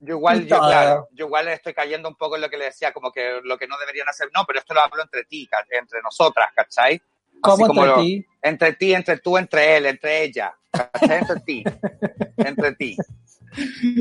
Yo 0.00 0.16
igual, 0.16 0.46
yo, 0.46 0.58
claro, 0.58 1.08
yo 1.12 1.26
igual 1.26 1.48
estoy 1.48 1.72
cayendo 1.74 2.08
un 2.08 2.16
poco 2.16 2.34
en 2.34 2.42
lo 2.42 2.50
que 2.50 2.56
le 2.58 2.64
decía, 2.66 2.92
como 2.92 3.12
que 3.12 3.38
lo 3.44 3.56
que 3.56 3.68
no 3.68 3.78
deberían 3.78 4.08
hacer, 4.08 4.28
no, 4.34 4.44
pero 4.44 4.58
esto 4.58 4.74
lo 4.74 4.80
hablo 4.80 5.00
entre 5.02 5.24
ti, 5.24 5.48
entre 5.70 6.02
nosotras, 6.02 6.48
¿cachai? 6.54 6.94
Así 6.96 7.40
Como 7.40 7.66
como 7.66 7.84
entre 7.84 7.96
lo- 7.96 8.02
ti. 8.02 8.26
Entre 8.42 8.72
ti, 8.74 8.92
entre 8.94 9.18
tú, 9.18 9.38
entre 9.38 9.76
él, 9.76 9.86
entre 9.86 10.24
ella, 10.24 10.52
¿cachai? 10.72 11.18
Entre 11.20 11.36
ti, 11.40 11.64
entre 12.38 12.72
ti. 12.74 12.96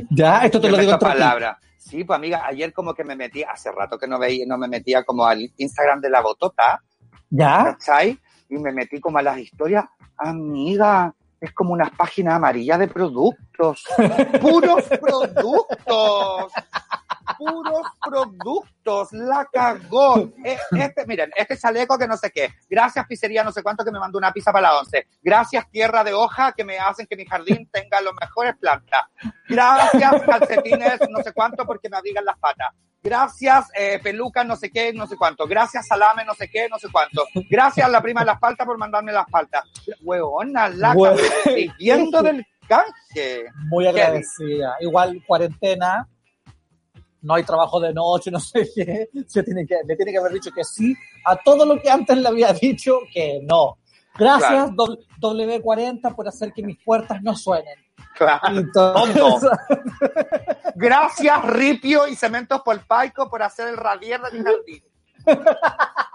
Ya, 0.09 0.39
esto 0.45 0.59
te 0.59 0.67
lo 0.67 0.73
Dime 0.73 0.81
digo 0.81 0.93
entre 0.93 1.07
ti. 1.09 1.13
palabra. 1.13 1.59
Sí, 1.77 2.03
pues 2.03 2.17
amiga, 2.17 2.45
ayer 2.45 2.73
como 2.73 2.93
que 2.93 3.03
me 3.03 3.15
metí, 3.15 3.43
hace 3.43 3.71
rato 3.71 3.97
que 3.97 4.07
no 4.07 4.17
veía, 4.17 4.45
no 4.47 4.57
me 4.57 4.67
metía 4.67 5.03
como 5.03 5.25
al 5.25 5.51
Instagram 5.57 6.01
de 6.01 6.09
la 6.09 6.21
botota, 6.21 6.81
Ya, 7.29 7.75
¿cachai? 7.77 8.17
Y 8.51 8.57
me 8.59 8.73
metí 8.73 8.99
como 8.99 9.17
a 9.17 9.21
las 9.21 9.37
historias, 9.39 9.85
amiga, 10.17 11.15
es 11.39 11.53
como 11.53 11.71
unas 11.71 11.89
páginas 11.91 12.35
amarillas 12.35 12.77
de 12.79 12.87
productos, 12.89 13.83
puros 14.41 14.83
productos, 15.01 16.53
puros 17.37 17.87
productos, 18.05 19.13
la 19.13 19.47
cagó. 19.51 20.29
Eh, 20.43 20.57
Este, 20.73 21.05
miren, 21.07 21.31
este 21.35 21.57
chaleco 21.57 21.97
que 21.97 22.07
no 22.07 22.17
sé 22.17 22.29
qué. 22.29 22.49
Gracias, 22.69 23.07
pizzería, 23.07 23.43
no 23.43 23.53
sé 23.53 23.63
cuánto, 23.63 23.85
que 23.85 23.91
me 23.91 23.99
mandó 23.99 24.17
una 24.17 24.33
pizza 24.33 24.51
para 24.51 24.67
la 24.67 24.79
once. 24.79 25.07
Gracias, 25.23 25.67
tierra 25.71 26.03
de 26.03 26.13
hoja, 26.13 26.51
que 26.51 26.65
me 26.65 26.77
hacen 26.77 27.07
que 27.07 27.15
mi 27.15 27.25
jardín 27.25 27.69
tenga 27.71 28.01
los 28.01 28.13
mejores 28.19 28.55
plantas. 28.57 29.05
Gracias, 29.47 30.21
calcetines, 30.23 30.99
no 31.09 31.23
sé 31.23 31.31
cuánto, 31.31 31.65
porque 31.65 31.89
me 31.89 31.95
abrigan 31.95 32.25
las 32.25 32.37
patas. 32.37 32.73
Gracias, 33.03 33.67
eh, 33.77 33.99
peluca, 34.01 34.43
no 34.43 34.55
sé 34.55 34.69
qué, 34.69 34.93
no 34.93 35.07
sé 35.07 35.17
cuánto. 35.17 35.47
Gracias, 35.47 35.87
salame, 35.87 36.23
no 36.23 36.33
sé 36.35 36.49
qué, 36.49 36.69
no 36.69 36.77
sé 36.77 36.87
cuánto. 36.91 37.25
Gracias, 37.49 37.89
la 37.89 38.01
prima 38.01 38.21
de 38.21 38.27
las 38.27 38.39
paltas, 38.39 38.65
por 38.67 38.77
mandarme 38.77 39.11
las 39.11 39.25
paltas. 39.29 39.63
Huevona, 40.03 40.69
la 40.69 40.93
viviendo 41.55 42.21
del 42.21 42.45
canje. 42.67 43.45
Muy 43.69 43.87
agradecida. 43.87 44.75
Igual 44.81 45.23
cuarentena, 45.25 46.07
no 47.23 47.33
hay 47.33 47.43
trabajo 47.43 47.79
de 47.79 47.91
noche, 47.93 48.29
no 48.29 48.39
sé 48.39 48.69
qué. 48.73 49.09
Se 49.27 49.41
tiene 49.43 49.65
que, 49.65 49.77
le 49.85 49.95
tiene 49.95 50.11
que 50.11 50.17
haber 50.19 50.33
dicho 50.33 50.51
que 50.51 50.63
sí 50.63 50.95
a 51.25 51.35
todo 51.37 51.65
lo 51.65 51.81
que 51.81 51.89
antes 51.89 52.15
le 52.17 52.27
había 52.27 52.53
dicho 52.53 52.99
que 53.11 53.39
no. 53.43 53.77
Gracias, 54.17 54.69
doble- 54.71 54.99
W40, 55.19 56.13
por 56.15 56.27
hacer 56.27 56.51
que 56.53 56.61
mis 56.61 56.77
puertas 56.83 57.21
no 57.23 57.35
suenen. 57.35 57.75
Claro. 58.15 58.57
Entonces, 58.57 59.49
Gracias, 60.75 61.45
Ripio 61.45 62.07
y 62.07 62.15
Cementos 62.15 62.61
Polpaico, 62.61 63.29
por 63.29 63.43
hacer 63.43 63.67
el 63.67 63.77
radier 63.77 64.21
de 64.21 64.31
mi 64.37 64.43
jardín. 64.43 64.83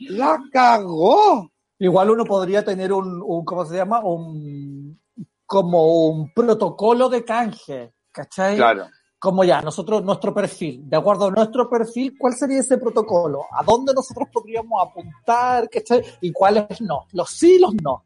La 0.00 0.40
cagó. 0.52 1.50
igual 1.78 2.10
uno 2.10 2.24
podría 2.24 2.64
tener 2.64 2.92
un, 2.92 3.20
un, 3.24 3.44
¿cómo 3.44 3.64
se 3.64 3.76
llama? 3.76 4.00
Un, 4.00 5.00
como 5.44 6.06
un 6.06 6.32
protocolo 6.32 7.08
de 7.08 7.24
canje, 7.24 7.94
¿cachai? 8.12 8.56
Claro. 8.56 8.86
como 9.18 9.42
ya, 9.42 9.60
nosotros, 9.62 10.04
nuestro 10.04 10.32
perfil, 10.32 10.88
de 10.88 10.96
acuerdo 10.96 11.26
a 11.26 11.30
nuestro 11.30 11.68
perfil, 11.68 12.14
¿cuál 12.16 12.34
sería 12.34 12.60
ese 12.60 12.78
protocolo? 12.78 13.46
¿A 13.50 13.64
dónde 13.64 13.92
nosotros 13.92 14.28
podríamos 14.32 14.80
apuntar? 14.80 15.68
¿cachai? 15.68 16.04
¿Y 16.20 16.30
cuáles 16.30 16.80
no? 16.80 17.06
Los 17.12 17.30
sí 17.30 17.56
y 17.56 17.58
los 17.58 17.74
no. 17.82 18.04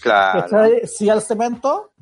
Claro. 0.00 0.40
¿cachai? 0.42 0.86
¿Sí 0.86 1.08
al 1.10 1.22
cemento 1.22 1.92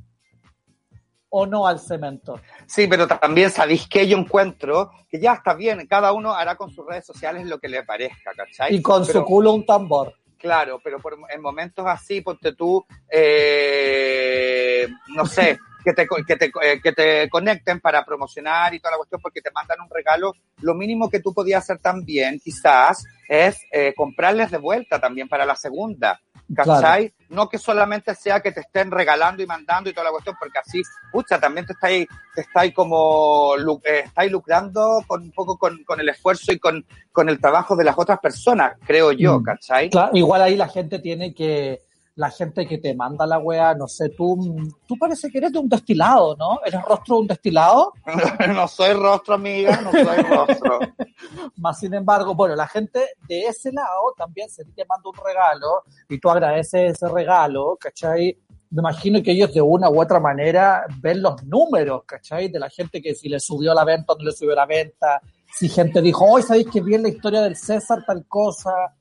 o 1.29 1.47
no 1.47 1.67
al 1.67 1.79
cemento? 1.79 2.41
Sí, 2.67 2.87
pero 2.87 3.07
también 3.07 3.51
sabéis 3.51 3.89
que 3.89 4.07
yo 4.09 4.17
encuentro 4.17 4.91
que 5.09 5.21
ya 5.21 5.35
está 5.35 5.55
bien, 5.55 5.87
cada 5.87 6.13
uno 6.13 6.33
hará 6.33 6.57
con 6.57 6.71
sus 6.71 6.87
redes 6.87 7.05
sociales 7.07 7.47
lo 7.47 7.59
que 7.59 7.69
le 7.69 7.83
parezca, 7.85 8.31
¿cachai? 8.37 8.75
Y 8.75 8.83
con 8.83 9.07
Pero- 9.07 9.21
su 9.21 9.25
culo 9.25 9.53
un 9.53 9.65
tambor. 9.67 10.15
Claro, 10.39 10.81
pero 10.85 11.01
por, 11.01 11.17
en 11.31 11.41
momentos 11.41 11.85
así, 11.87 12.21
ponte 12.21 12.55
tú, 12.55 12.85
eh, 13.11 14.87
no 15.15 15.25
sé, 15.27 15.59
que 15.83 15.93
te, 15.95 16.07
que, 16.27 16.37
te, 16.37 16.53
eh, 16.63 16.81
que 16.83 16.93
te 16.93 17.29
conecten 17.31 17.81
para 17.81 18.05
promocionar 18.05 18.75
y 18.75 18.79
toda 18.81 18.93
la 18.93 18.97
cuestión 18.99 19.21
porque 19.21 19.41
te 19.41 19.51
mandan 19.51 19.81
un 19.81 19.89
regalo, 19.91 20.35
lo 20.61 20.75
mínimo 20.75 21.09
que 21.09 21.21
tú 21.21 21.33
podías 21.33 21.63
hacer 21.63 21.79
también, 21.79 22.39
quizás, 22.39 23.05
es 23.29 23.59
eh, 23.73 23.95
comprarles 23.97 24.51
de 24.51 24.59
vuelta 24.59 25.01
también 25.01 25.27
para 25.29 25.47
la 25.47 25.57
segunda. 25.57 26.21
¿Cachai? 26.55 27.13
No 27.29 27.49
que 27.49 27.59
solamente 27.59 28.15
sea 28.15 28.41
que 28.41 28.53
te 28.53 28.61
estén 28.61 28.91
regalando 28.91 29.43
y 29.43 29.47
mandando 29.47 29.91
y 29.91 29.93
toda 29.93 30.05
la 30.05 30.11
cuestión, 30.13 30.37
porque 30.39 30.59
así, 30.59 30.83
pucha, 31.11 31.41
también 31.41 31.67
te 31.67 31.73
estáis, 31.73 32.07
te 32.35 32.43
estáis 32.43 32.73
como, 32.73 33.55
eh, 33.85 34.03
estáis 34.05 34.31
lucrando 34.31 35.03
con 35.07 35.23
un 35.23 35.33
poco 35.33 35.59
con, 35.59 35.83
con 35.85 35.99
el 35.99 36.09
esfuerzo 36.09 36.53
y 36.53 36.59
con, 36.59 36.85
con 37.11 37.29
el 37.29 37.41
trabajo 37.41 37.75
de 37.75 37.85
las 37.85 37.99
otras 37.99 38.21
personas, 38.21 38.75
creo 38.87 39.11
yo, 39.13 39.41
Mm. 39.41 39.43
¿cachai? 39.43 39.91
Claro, 39.91 40.11
igual 40.15 40.43
ahí 40.43 40.57
la 40.57 40.69
gente 40.69 41.01
tiene 41.01 41.35
que, 41.35 41.83
la 42.17 42.31
gente 42.31 42.67
que 42.67 42.79
te 42.79 42.95
manda 42.95 43.27
la 43.27 43.39
wea, 43.39 43.75
no 43.75 43.87
sé, 43.87 44.09
tú, 44.09 44.39
tú 44.87 44.97
parece 44.99 45.31
que 45.31 45.37
eres 45.37 45.53
de 45.53 45.59
un 45.59 45.69
destilado, 45.69 46.35
¿no? 46.37 46.61
¿Eres 46.65 46.83
rostro 46.83 47.17
de 47.17 47.21
un 47.21 47.27
destilado? 47.27 47.93
no 48.55 48.67
soy 48.67 48.95
rostro, 48.95 49.35
amiga, 49.35 49.83
no 49.83 49.93
soy 49.93 50.23
rostro. 50.23 50.79
Más 51.57 51.79
sin 51.79 51.93
embargo, 51.93 52.35
bueno, 52.35 52.57
la 52.57 52.67
gente 52.67 53.01
de 53.29 53.43
ese 53.43 53.71
lado 53.71 54.15
también 54.17 54.49
se 54.49 54.65
te 54.65 54.87
manda 54.87 55.11
un 55.11 55.25
regalo 55.25 55.83
y 56.09 56.19
tú 56.19 56.31
agradeces 56.31 56.93
ese 56.93 57.09
regalo, 57.09 57.77
¿cachai? 57.79 58.39
Me 58.71 58.81
imagino 58.81 59.23
que 59.23 59.33
ellos 59.33 59.53
de 59.53 59.61
una 59.61 59.91
u 59.91 60.01
otra 60.01 60.19
manera 60.19 60.87
ven 61.01 61.21
los 61.21 61.45
números, 61.45 62.05
¿cachai? 62.07 62.49
De 62.49 62.59
la 62.59 62.71
gente 62.71 63.03
que 63.03 63.15
si 63.15 63.29
le 63.29 63.41
subió 63.41 63.75
la 63.75 63.85
venta 63.85 64.15
o 64.15 64.17
no 64.17 64.25
le 64.25 64.33
subió 64.33 64.55
la 64.55 64.67
venta, 64.67 65.21
si 65.53 65.69
gente 65.69 66.01
dijo, 66.01 66.25
hoy 66.25 66.43
sabéis 66.43 66.69
que 66.73 66.81
bien 66.81 67.03
la 67.03 67.11
historia 67.11 67.43
del 67.43 67.57
César, 67.57 68.05
tal 68.07 68.27
cosa. 68.27 68.96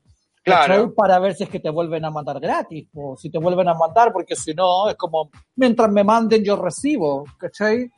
Claro. 0.46 0.94
Para 0.94 1.18
ver 1.20 1.34
si 1.34 1.44
es 1.44 1.50
que 1.50 1.60
te 1.60 1.72
vuelven 1.72 2.06
a 2.06 2.12
mandar 2.12 2.40
gratis, 2.40 2.88
o 2.94 3.18
si 3.18 3.32
te 3.32 3.40
vuelven 3.40 3.68
a 3.68 3.74
mandar, 3.74 4.14
porque 4.14 4.36
si 4.36 4.54
no, 4.54 4.88
es 4.90 4.96
como, 4.96 5.32
mientras 5.56 5.92
me 5.92 6.04
manden 6.04 6.44
yo 6.44 6.56
recibo, 6.56 7.26
¿cachai? 7.40 7.92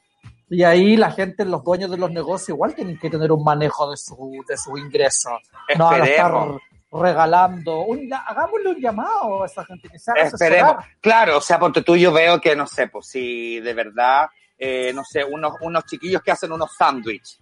Y 0.50 0.64
ahí 0.64 0.96
la 0.96 1.12
gente, 1.12 1.44
los 1.44 1.62
dueños 1.62 1.92
de 1.92 1.98
los 1.98 2.10
negocios, 2.10 2.50
igual 2.56 2.74
tienen 2.74 2.98
que 2.98 3.10
tener 3.10 3.34
un 3.34 3.44
manejo 3.44 3.92
de 3.92 3.98
su, 3.98 4.44
de 4.48 4.58
su 4.58 4.78
ingreso. 4.78 5.32
No 5.78 5.86
van 5.86 6.02
a 6.02 6.06
estar 6.06 6.32
Esperemos. 6.32 6.62
regalando. 6.90 7.80
Un, 7.82 8.10
hagámosle 8.14 8.70
un 8.70 8.82
llamado 8.82 9.44
a 9.44 9.46
esa 9.46 9.66
gente 9.66 9.90
que 9.90 9.98
haga 10.08 10.22
Esperemos. 10.22 10.72
asesorar. 10.72 10.92
Claro, 11.02 11.38
o 11.40 11.42
sea, 11.42 11.60
porque 11.60 11.82
tú 11.82 11.98
yo 11.98 12.14
veo 12.14 12.40
que, 12.40 12.56
no 12.56 12.66
sé, 12.66 12.88
pues 12.88 13.08
si 13.08 13.60
de 13.60 13.74
verdad, 13.74 14.28
eh, 14.58 14.94
no 14.96 15.04
sé, 15.04 15.22
unos, 15.26 15.52
unos 15.60 15.84
chiquillos 15.84 16.22
que 16.22 16.32
hacen 16.32 16.54
unos 16.54 16.72
sándwiches. 16.78 17.42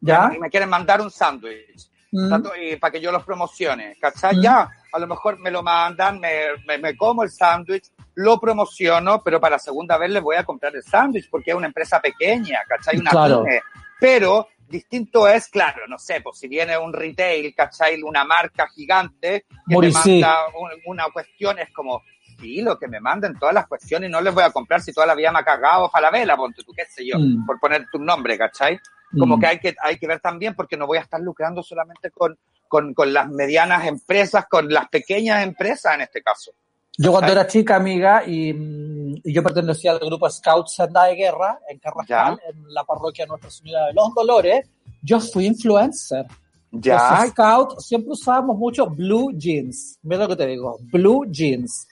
¿Ya? 0.00 0.30
Y 0.34 0.38
me 0.38 0.48
quieren 0.48 0.68
mandar 0.68 1.00
un 1.00 1.10
sándwich. 1.10 1.89
Mm, 2.12 2.34
y 2.60 2.76
para 2.76 2.90
que 2.90 3.00
yo 3.00 3.12
los 3.12 3.24
promocione, 3.24 3.96
¿cachai? 4.00 4.36
Mm. 4.36 4.42
Ya, 4.42 4.68
a 4.92 4.98
lo 4.98 5.06
mejor 5.06 5.38
me 5.38 5.50
lo 5.50 5.62
mandan, 5.62 6.18
me, 6.18 6.46
me, 6.66 6.78
me 6.78 6.96
como 6.96 7.22
el 7.22 7.30
sándwich, 7.30 7.90
lo 8.14 8.38
promociono, 8.40 9.22
pero 9.22 9.40
para 9.40 9.56
la 9.56 9.58
segunda 9.60 9.96
vez 9.96 10.10
les 10.10 10.22
voy 10.22 10.36
a 10.36 10.44
comprar 10.44 10.74
el 10.74 10.82
sándwich 10.82 11.30
porque 11.30 11.50
es 11.52 11.56
una 11.56 11.68
empresa 11.68 12.00
pequeña, 12.00 12.60
¿cachai? 12.68 12.98
Una 12.98 13.10
Claro. 13.10 13.44
pyme. 13.44 13.60
Pero 14.00 14.48
distinto 14.68 15.28
es, 15.28 15.48
claro, 15.48 15.86
no 15.88 15.98
sé, 15.98 16.20
pues 16.20 16.38
si 16.38 16.48
viene 16.48 16.76
un 16.78 16.92
retail, 16.92 17.54
¿cachai? 17.54 18.02
Una 18.02 18.24
marca 18.24 18.66
gigante 18.68 19.44
que 19.68 19.74
Muricy. 19.74 20.14
me 20.16 20.20
manda 20.20 20.36
un- 20.58 20.80
una 20.86 21.04
cuestión, 21.12 21.58
es 21.58 21.72
como, 21.72 22.02
sí, 22.40 22.60
lo 22.62 22.78
que 22.78 22.88
me 22.88 22.98
manden 23.00 23.38
todas 23.38 23.54
las 23.54 23.66
cuestiones 23.66 24.10
no 24.10 24.20
les 24.20 24.32
voy 24.34 24.42
a 24.44 24.50
comprar 24.50 24.80
si 24.80 24.92
toda 24.92 25.06
la 25.06 25.14
vida 25.14 25.30
me 25.32 25.40
ha 25.40 25.44
cagado 25.44 25.88
Falabella, 25.90 26.36
ponte 26.36 26.62
tú, 26.64 26.72
qué 26.72 26.84
sé 26.86 27.04
yo, 27.06 27.18
Mm. 27.18 27.46
por 27.46 27.58
poner 27.60 27.86
tu 27.90 27.98
nombre, 27.98 28.36
¿cachai? 28.38 28.78
Como 29.18 29.36
mm. 29.36 29.40
que 29.40 29.46
hay 29.46 29.58
que 29.58 29.74
hay 29.82 29.98
que 29.98 30.06
ver 30.06 30.20
también 30.20 30.54
porque 30.54 30.76
no 30.76 30.86
voy 30.86 30.98
a 30.98 31.02
estar 31.02 31.20
lucrando 31.20 31.62
solamente 31.62 32.10
con, 32.10 32.38
con, 32.68 32.94
con 32.94 33.12
las 33.12 33.28
medianas 33.28 33.86
empresas, 33.86 34.46
con 34.48 34.68
las 34.68 34.88
pequeñas 34.88 35.42
empresas 35.42 35.94
en 35.94 36.02
este 36.02 36.22
caso. 36.22 36.52
Yo 36.98 37.12
cuando 37.12 37.32
era 37.32 37.46
chica, 37.46 37.76
amiga, 37.76 38.24
y, 38.26 38.52
mm, 38.52 39.20
y 39.24 39.32
yo 39.32 39.42
pertenecía 39.42 39.92
al 39.92 40.00
grupo 40.00 40.28
Scout 40.28 40.68
Senda 40.68 41.04
de 41.04 41.14
Guerra 41.14 41.58
en 41.68 41.78
Carrascal, 41.78 42.38
en 42.46 42.74
la 42.74 42.84
parroquia 42.84 43.26
Nuestra 43.26 43.50
Señora 43.50 43.86
de 43.86 43.94
los 43.94 44.12
Dolores, 44.14 44.68
yo 45.02 45.18
fui 45.18 45.46
influencer. 45.46 46.26
Ya, 46.72 47.18
Los 47.22 47.30
Scout 47.30 47.80
siempre 47.80 48.12
usábamos 48.12 48.58
mucho 48.58 48.86
blue 48.86 49.32
jeans. 49.32 49.98
Mira 50.02 50.24
lo 50.24 50.28
que 50.28 50.36
te 50.36 50.46
digo, 50.46 50.78
blue 50.92 51.24
jeans. 51.30 51.88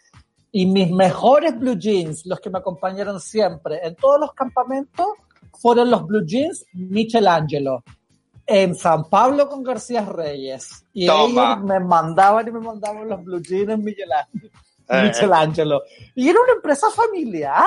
Y 0.53 0.67
mis 0.67 0.91
mejores 0.91 1.59
blue 1.59 1.77
jeans, 1.77 2.27
los 2.27 2.41
que 2.41 2.51
me 2.51 2.59
acompañaron 2.59 3.21
siempre 3.21 3.81
en 3.83 3.97
todos 3.97 4.21
los 4.21 4.33
campamentos, 4.33 5.07
fueron 5.61 5.91
los 5.91 6.07
blue 6.07 6.25
jeans 6.25 6.65
Michelangelo. 6.73 7.83
En 8.47 8.75
San 8.75 9.05
Pablo 9.11 9.49
con 9.49 9.63
García 9.63 10.05
Reyes. 10.07 10.85
Y 10.95 11.07
Toma. 11.07 11.53
ellos 11.55 11.65
me 11.65 11.81
mandaban 11.81 12.49
y 12.49 12.51
me 12.51 12.61
mandaban 12.61 13.09
los 13.09 13.23
blue 13.23 13.41
jeans 13.43 13.79
Michelangelo. 13.79 14.49
Eh. 14.89 15.03
Michelangelo. 15.03 15.83
Y 16.15 16.29
era 16.31 16.41
una 16.41 16.53
empresa 16.55 16.87
familiar. 16.91 17.65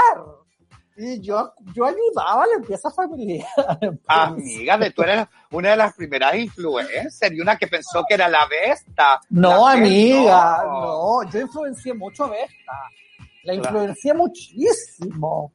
Y 0.98 1.20
yo, 1.22 1.54
yo 1.74 1.86
ayudaba 1.86 2.44
a 2.44 2.48
la 2.48 2.56
empresa 2.56 2.92
familiar. 2.92 3.48
amiga, 4.08 4.78
de 4.78 4.92
tú 4.92 5.04
eres 5.04 5.26
una 5.52 5.70
de 5.72 5.78
las 5.78 5.94
primeras 5.96 6.36
influencers 6.36 7.32
y 7.32 7.40
una 7.40 7.56
que 7.58 7.68
pensó 7.68 8.04
que 8.08 8.16
era 8.16 8.28
la 8.28 8.46
besta. 8.48 9.20
No, 9.30 9.68
La 9.68 9.74
amiga, 9.74 10.64
no. 10.66 11.24
Yo 11.32 11.40
influencié 11.42 11.94
mucho 11.94 12.26
a 12.26 12.30
Vesta. 12.30 12.74
La 13.44 13.54
Claro. 13.54 13.68
influencié 13.70 14.14
muchísimo. 14.14 15.54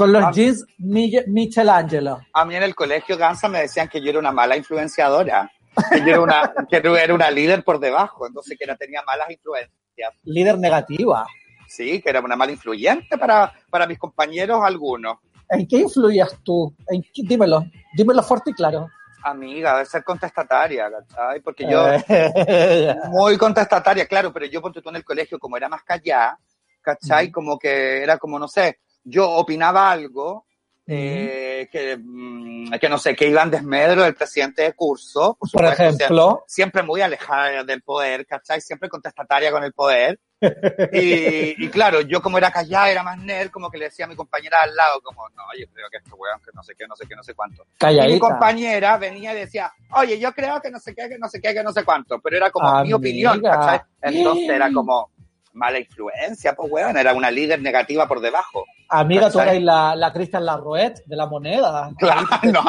Con 0.00 0.12
los 0.12 0.24
Ah. 0.24 0.30
jeans 0.32 0.64
Michelangelo. 0.78 2.20
A 2.32 2.44
mí 2.44 2.54
en 2.56 2.62
el 2.62 2.74
colegio 2.74 3.16
Gansa 3.18 3.48
me 3.48 3.60
decían 3.60 3.88
que 3.88 4.00
yo 4.00 4.10
era 4.10 4.18
una 4.18 4.32
mala 4.32 4.56
influenciadora, 4.56 5.50
que 5.90 6.00
yo 6.00 6.06
era 6.06 6.20
una, 6.20 6.52
que 6.70 6.80
yo 6.82 6.96
era 6.96 7.14
una 7.14 7.30
líder 7.30 7.62
por 7.62 7.78
debajo, 7.78 8.26
entonces 8.26 8.56
que 8.58 8.66
no 8.66 8.76
tenía 8.76 9.02
malas 9.02 9.30
influencias. 9.30 10.14
Líder 10.24 10.58
negativa. 10.58 11.26
Sí, 11.68 12.00
que 12.00 12.10
era 12.10 12.20
una 12.20 12.34
mala 12.34 12.52
influyente 12.52 13.18
para, 13.18 13.52
para 13.70 13.86
mis 13.86 13.98
compañeros 13.98 14.60
algunos. 14.64 15.18
¿En 15.50 15.66
qué 15.68 15.76
influías 15.78 16.36
tú? 16.42 16.74
¿En 16.88 17.02
qué- 17.02 17.22
Dímelo. 17.24 17.64
Dímelo 17.94 18.22
fuerte 18.22 18.50
y 18.50 18.54
claro. 18.54 18.88
Amiga, 19.22 19.78
de 19.78 19.84
ser 19.84 20.02
contestataria, 20.02 20.90
¿cachai? 20.90 21.40
Porque 21.40 21.66
yo, 21.70 21.84
muy 23.10 23.36
contestataria, 23.36 24.06
claro, 24.06 24.32
pero 24.32 24.46
yo 24.46 24.62
ponte 24.62 24.80
tú 24.80 24.88
en 24.88 24.96
el 24.96 25.04
colegio, 25.04 25.38
como 25.38 25.58
era 25.58 25.68
más 25.68 25.82
callada, 25.84 26.38
¿cachai? 26.80 27.30
Como 27.30 27.58
que 27.58 28.02
era 28.02 28.16
como, 28.16 28.38
no 28.38 28.48
sé, 28.48 28.78
yo 29.04 29.30
opinaba 29.30 29.90
algo 29.90 30.46
eh, 30.92 31.68
que, 31.70 31.96
mm, 31.96 32.72
que 32.80 32.88
no 32.88 32.98
sé, 32.98 33.14
que 33.14 33.28
Iván 33.28 33.48
Desmedro, 33.48 34.04
el 34.04 34.14
presidente 34.16 34.62
de 34.62 34.72
curso, 34.72 35.36
Por 35.38 35.48
supuesto, 35.48 35.82
ejemplo, 35.84 36.44
siempre 36.48 36.82
muy 36.82 37.00
alejada 37.00 37.62
del 37.62 37.82
poder, 37.82 38.26
¿cachai? 38.26 38.60
Siempre 38.60 38.88
contestataria 38.88 39.52
con 39.52 39.62
el 39.62 39.72
poder. 39.72 40.18
Y, 40.92 41.64
y 41.64 41.68
claro, 41.68 42.00
yo 42.00 42.20
como 42.20 42.38
era 42.38 42.50
callada, 42.50 42.90
era 42.90 43.02
más 43.04 43.18
nerd, 43.18 43.50
como 43.50 43.70
que 43.70 43.78
le 43.78 43.84
decía 43.84 44.06
a 44.06 44.08
mi 44.08 44.16
compañera 44.16 44.62
al 44.62 44.74
lado, 44.74 45.00
como, 45.02 45.28
no, 45.28 45.44
yo 45.56 45.66
creo 45.72 45.88
que 45.90 45.98
este 45.98 46.10
weón, 46.12 46.40
que 46.40 46.50
no 46.54 46.62
sé 46.64 46.74
qué, 46.74 46.88
no 46.88 46.96
sé 46.96 47.06
qué, 47.06 47.14
no 47.14 47.22
sé 47.22 47.34
cuánto. 47.34 47.62
Y 47.62 47.66
mi 47.66 47.76
calladita. 47.78 48.18
compañera 48.18 48.96
venía 48.96 49.32
y 49.32 49.36
decía, 49.36 49.72
oye, 49.92 50.18
yo 50.18 50.32
creo 50.32 50.60
que 50.60 50.70
no 50.72 50.80
sé 50.80 50.92
qué, 50.94 51.08
que 51.08 51.18
no 51.18 51.28
sé 51.28 51.40
qué, 51.40 51.54
que 51.54 51.62
no 51.62 51.72
sé 51.72 51.84
cuánto, 51.84 52.18
pero 52.20 52.36
era 52.36 52.50
como 52.50 52.68
mi 52.72 52.78
Amiga. 52.80 52.96
opinión, 52.96 53.40
¿cachai? 53.42 53.80
Entonces 54.02 54.48
era 54.48 54.72
como 54.72 55.10
mala 55.52 55.78
influencia, 55.78 56.54
pues 56.54 56.70
weón, 56.70 56.96
era 56.96 57.12
una 57.14 57.30
líder 57.30 57.60
negativa 57.60 58.06
por 58.06 58.20
debajo. 58.20 58.64
Amiga, 58.88 59.30
tú 59.30 59.38
eres 59.40 59.62
la, 59.62 59.94
la 59.94 60.12
Cristian 60.12 60.44
Larroet 60.44 61.04
de 61.06 61.16
la 61.16 61.26
moneda. 61.26 61.90
Claro, 61.98 62.22
no. 62.42 62.62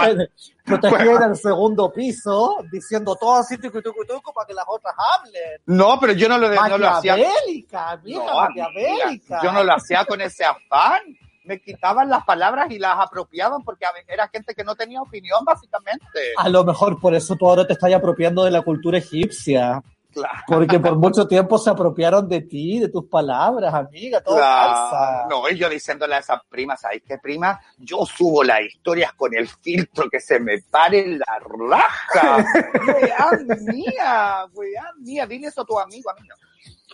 Protegida 0.63 1.25
en 1.25 1.31
el 1.31 1.35
segundo 1.35 1.91
piso, 1.91 2.57
diciendo 2.71 3.15
todo 3.15 3.37
así, 3.37 3.57
tucu, 3.57 3.81
tucu, 3.81 4.05
tucu, 4.05 4.31
para 4.33 4.45
que 4.45 4.53
las 4.53 4.65
otras 4.67 4.93
hablen. 5.17 5.61
No, 5.65 5.99
pero 5.99 6.13
yo 6.13 6.29
no 6.29 6.37
lo, 6.37 6.47
no 6.49 6.77
lo 6.77 6.87
hacía. 6.89 7.15
Maquiavélica, 7.17 7.91
amiga, 7.91 8.23
No, 8.25 8.35
maquiavélica. 8.41 9.07
amiga, 9.07 9.39
yo 9.43 9.51
no 9.51 9.63
lo 9.63 9.73
hacía 9.73 10.05
con 10.05 10.21
ese 10.21 10.45
afán. 10.45 11.01
Me 11.43 11.59
quitaban 11.59 12.07
las 12.07 12.23
palabras 12.23 12.69
y 12.69 12.77
las 12.77 12.99
apropiaban 12.99 13.63
porque 13.63 13.85
era 14.07 14.27
gente 14.27 14.53
que 14.53 14.63
no 14.63 14.75
tenía 14.75 15.01
opinión, 15.01 15.43
básicamente. 15.43 16.05
A 16.37 16.47
lo 16.49 16.63
mejor 16.63 16.99
por 16.99 17.15
eso 17.15 17.35
tú 17.35 17.49
ahora 17.49 17.65
te 17.65 17.73
estás 17.73 17.91
apropiando 17.93 18.43
de 18.43 18.51
la 18.51 18.61
cultura 18.61 18.99
egipcia. 18.99 19.81
Claro. 20.11 20.43
Porque 20.45 20.79
por 20.79 20.97
mucho 20.97 21.25
tiempo 21.27 21.57
se 21.57 21.69
apropiaron 21.69 22.27
de 22.27 22.41
ti, 22.41 22.79
de 22.79 22.89
tus 22.89 23.05
palabras, 23.05 23.73
amiga, 23.73 24.21
todo. 24.21 24.35
Claro. 24.35 25.29
No, 25.29 25.49
y 25.49 25.57
yo 25.57 25.69
diciéndole 25.69 26.15
a 26.15 26.19
esas 26.19 26.41
primas, 26.49 26.81
¿sabes 26.81 27.01
qué 27.07 27.17
prima? 27.17 27.59
Yo 27.77 28.05
subo 28.05 28.43
las 28.43 28.61
historias 28.61 29.13
con 29.13 29.33
el 29.35 29.47
filtro 29.47 30.09
que 30.09 30.19
se 30.19 30.39
me 30.39 30.61
pare 30.69 31.17
la 31.17 31.39
raja. 31.39 32.45
Weá 32.87 33.29
mía, 33.61 34.45
weá 34.53 34.83
mía, 34.99 35.25
dile 35.25 35.47
eso 35.47 35.61
a 35.61 35.65
tu 35.65 35.79
amigo, 35.79 36.09
a 36.09 36.15
mí 36.15 36.27
no. 36.27 36.35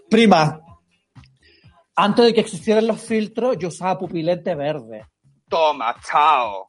Prima, 0.10 0.62
antes 1.96 2.26
de 2.26 2.34
que 2.36 2.42
existieran 2.42 2.86
los 2.86 3.02
filtros, 3.02 3.58
yo 3.58 3.70
usaba 3.70 3.98
pupilente 3.98 4.54
verde. 4.54 5.08
Toma, 5.50 5.96
chao. 6.08 6.68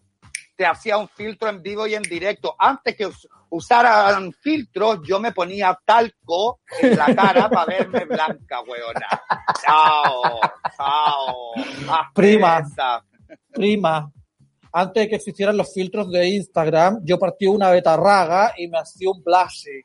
Te 0.56 0.64
hacía 0.64 0.96
un 0.96 1.08
filtro 1.08 1.50
en 1.50 1.62
vivo 1.62 1.86
y 1.86 1.94
en 1.94 2.02
directo. 2.02 2.56
Antes 2.58 2.96
que 2.96 3.06
usaran 3.50 4.32
filtros, 4.32 5.00
yo 5.06 5.20
me 5.20 5.32
ponía 5.32 5.78
talco 5.84 6.60
en 6.80 6.96
la 6.96 7.14
cara 7.14 7.48
para 7.48 7.66
verme 7.66 8.04
blanca, 8.04 8.60
weona. 8.62 9.08
Chao, 9.62 10.40
chao. 10.76 11.52
Prima. 12.14 12.62
Prima, 13.52 14.10
antes 14.72 15.02
de 15.02 15.08
que 15.08 15.16
existieran 15.16 15.56
los 15.56 15.72
filtros 15.72 16.10
de 16.10 16.28
Instagram, 16.28 17.00
yo 17.02 17.18
partí 17.18 17.46
una 17.46 17.70
betarraga 17.70 18.54
y 18.56 18.68
me 18.68 18.78
hacía 18.78 19.10
un 19.10 19.22
blushy. 19.22 19.82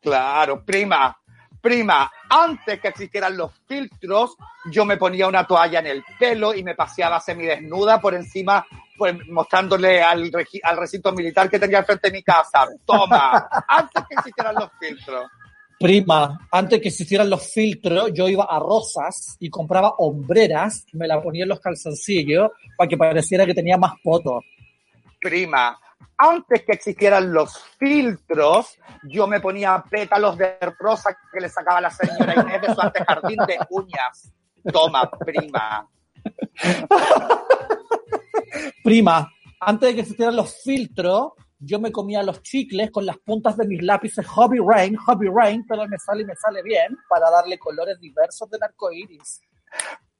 Claro, 0.00 0.64
prima, 0.64 1.16
prima, 1.60 2.10
antes 2.28 2.80
que 2.80 2.88
existieran 2.88 3.36
los 3.36 3.52
filtros, 3.66 4.36
yo 4.70 4.84
me 4.84 4.96
ponía 4.96 5.26
una 5.26 5.46
toalla 5.46 5.80
en 5.80 5.86
el 5.86 6.04
pelo 6.18 6.54
y 6.54 6.62
me 6.62 6.74
paseaba 6.74 7.20
semidesnuda 7.20 8.00
por 8.00 8.14
encima, 8.14 8.64
pues, 8.96 9.14
mostrándole 9.28 10.02
al, 10.02 10.30
recinto 10.76 11.12
militar 11.12 11.50
que 11.50 11.58
tenía 11.58 11.82
frente 11.84 12.08
de 12.08 12.16
mi 12.16 12.22
casa. 12.22 12.66
Toma, 12.84 13.48
antes 13.68 14.04
que 14.08 14.14
existieran 14.14 14.54
los 14.54 14.70
filtros. 14.78 15.26
Prima, 15.78 16.48
antes 16.50 16.80
que 16.80 16.88
existieran 16.88 17.28
los 17.28 17.52
filtros, 17.52 18.10
yo 18.14 18.28
iba 18.28 18.44
a 18.44 18.58
Rosas 18.58 19.36
y 19.38 19.50
compraba 19.50 19.94
hombreras, 19.98 20.86
me 20.92 21.06
la 21.06 21.20
ponía 21.20 21.42
en 21.42 21.50
los 21.50 21.60
calzoncillos 21.60 22.50
para 22.76 22.88
que 22.88 22.96
pareciera 22.96 23.44
que 23.44 23.52
tenía 23.52 23.76
más 23.76 23.92
fotos. 24.02 24.42
Prima, 25.20 25.78
antes 26.16 26.64
que 26.64 26.72
existieran 26.72 27.30
los 27.30 27.58
filtros, 27.78 28.78
yo 29.02 29.26
me 29.26 29.40
ponía 29.40 29.84
pétalos 29.88 30.38
de 30.38 30.56
rosa 30.78 31.16
que 31.30 31.40
le 31.40 31.48
sacaba 31.50 31.80
la 31.82 31.90
señora 31.90 32.34
Inés 32.34 32.62
de 32.62 32.74
su 32.74 32.80
antejardín 32.80 33.38
de 33.46 33.58
uñas. 33.68 34.32
Toma, 34.72 35.10
prima. 35.10 35.86
Prima, 38.86 39.32
antes 39.58 39.88
de 39.88 39.94
que 39.96 40.00
existieran 40.02 40.36
los 40.36 40.62
filtros, 40.62 41.32
yo 41.58 41.80
me 41.80 41.90
comía 41.90 42.22
los 42.22 42.40
chicles 42.40 42.92
con 42.92 43.04
las 43.04 43.18
puntas 43.18 43.56
de 43.56 43.66
mis 43.66 43.82
lápices 43.82 44.24
Hobby 44.24 44.58
Rain, 44.64 44.94
Hobby 44.94 45.26
Rain, 45.28 45.64
pero 45.68 45.88
me 45.88 45.98
sale 45.98 46.22
y 46.22 46.24
me 46.24 46.36
sale 46.36 46.62
bien 46.62 46.96
para 47.08 47.28
darle 47.28 47.58
colores 47.58 47.98
diversos 47.98 48.48
del 48.48 48.62
arco 48.62 48.92
iris. 48.92 49.40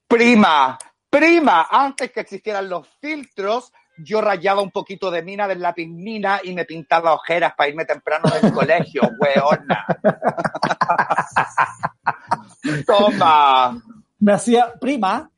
Prima, 0.08 0.76
prima, 1.08 1.68
antes 1.70 2.10
que 2.10 2.18
existieran 2.18 2.68
los 2.68 2.88
filtros, 3.00 3.72
yo 3.98 4.20
rayaba 4.20 4.62
un 4.62 4.72
poquito 4.72 5.12
de 5.12 5.22
mina 5.22 5.46
del 5.46 5.62
lápiz 5.62 5.86
mina 5.86 6.40
y 6.42 6.52
me 6.52 6.64
pintaba 6.64 7.14
ojeras 7.14 7.54
para 7.56 7.70
irme 7.70 7.84
temprano 7.84 8.28
del 8.30 8.52
colegio, 8.52 9.02
weona. 9.20 9.86
Toma. 12.84 13.80
Me 14.18 14.32
hacía, 14.32 14.74
prima, 14.80 15.30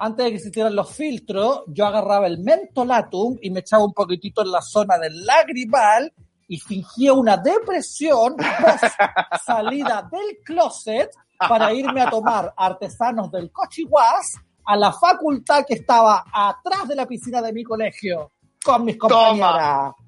antes 0.00 0.24
de 0.24 0.30
que 0.30 0.36
existieran 0.38 0.74
los 0.74 0.90
filtros, 0.92 1.62
yo 1.68 1.86
agarraba 1.86 2.26
el 2.26 2.38
mentolatum 2.38 3.36
y 3.42 3.50
me 3.50 3.60
echaba 3.60 3.84
un 3.84 3.92
poquitito 3.92 4.42
en 4.42 4.50
la 4.50 4.62
zona 4.62 4.98
del 4.98 5.24
lagrimal 5.24 6.12
y 6.48 6.58
fingía 6.58 7.12
una 7.12 7.36
depresión 7.36 8.34
post 8.36 8.84
salida 9.46 10.08
del 10.10 10.38
closet 10.44 11.10
para 11.38 11.72
irme 11.72 12.00
a 12.02 12.10
tomar 12.10 12.52
artesanos 12.56 13.30
del 13.30 13.52
Cochihuas 13.52 14.36
a 14.64 14.76
la 14.76 14.92
facultad 14.92 15.64
que 15.66 15.74
estaba 15.74 16.24
atrás 16.32 16.88
de 16.88 16.94
la 16.96 17.06
piscina 17.06 17.40
de 17.42 17.52
mi 17.52 17.62
colegio 17.62 18.32
con 18.64 18.84
mis 18.84 18.98
Toma. 18.98 19.08
compañeras. 19.14 19.92
P- 19.96 19.99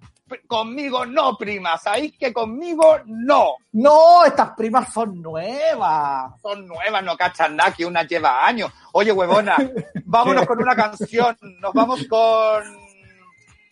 Conmigo 0.46 1.04
no, 1.06 1.36
prima. 1.36 1.76
¿Sabéis 1.78 2.16
que 2.18 2.32
conmigo 2.32 2.98
no? 3.06 3.56
No, 3.72 4.24
estas 4.24 4.50
primas 4.56 4.92
son 4.92 5.20
nuevas. 5.20 6.40
Son 6.40 6.66
nuevas, 6.66 7.02
no 7.02 7.16
cachan 7.16 7.56
nada, 7.56 7.72
que 7.72 7.86
una 7.86 8.02
lleva 8.04 8.46
años. 8.46 8.70
Oye, 8.92 9.12
huevona, 9.12 9.56
vámonos 10.04 10.46
con 10.46 10.62
una 10.62 10.74
canción. 10.74 11.36
Nos 11.60 11.72
vamos 11.72 12.06
con 12.08 12.62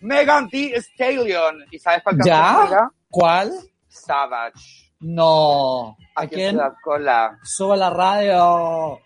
Megan 0.01 0.49
Thee 0.49 0.77
Stallion. 0.81 1.65
¿Y 1.71 1.79
sabes 1.79 2.03
cuál 2.03 2.17
canción 2.17 2.37
¿Ya? 2.37 2.67
era? 2.67 2.91
¿Cuál? 3.11 3.53
Savage. 3.89 4.93
No. 5.01 5.97
¿A 6.15 6.27
quién? 6.27 6.51
Ciudad 6.51 6.75
Cola. 6.83 7.39
Sube 7.43 7.77
la 7.77 7.91
radio. 7.91 9.01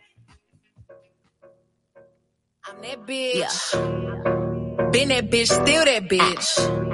I'm 2.67 2.81
that 2.81 3.07
bitch. 3.07 4.91
Been 4.91 5.09
that 5.09 5.31
bitch, 5.31 5.51
still 5.51 5.85
that 5.85 6.09
bitch. 6.09 6.94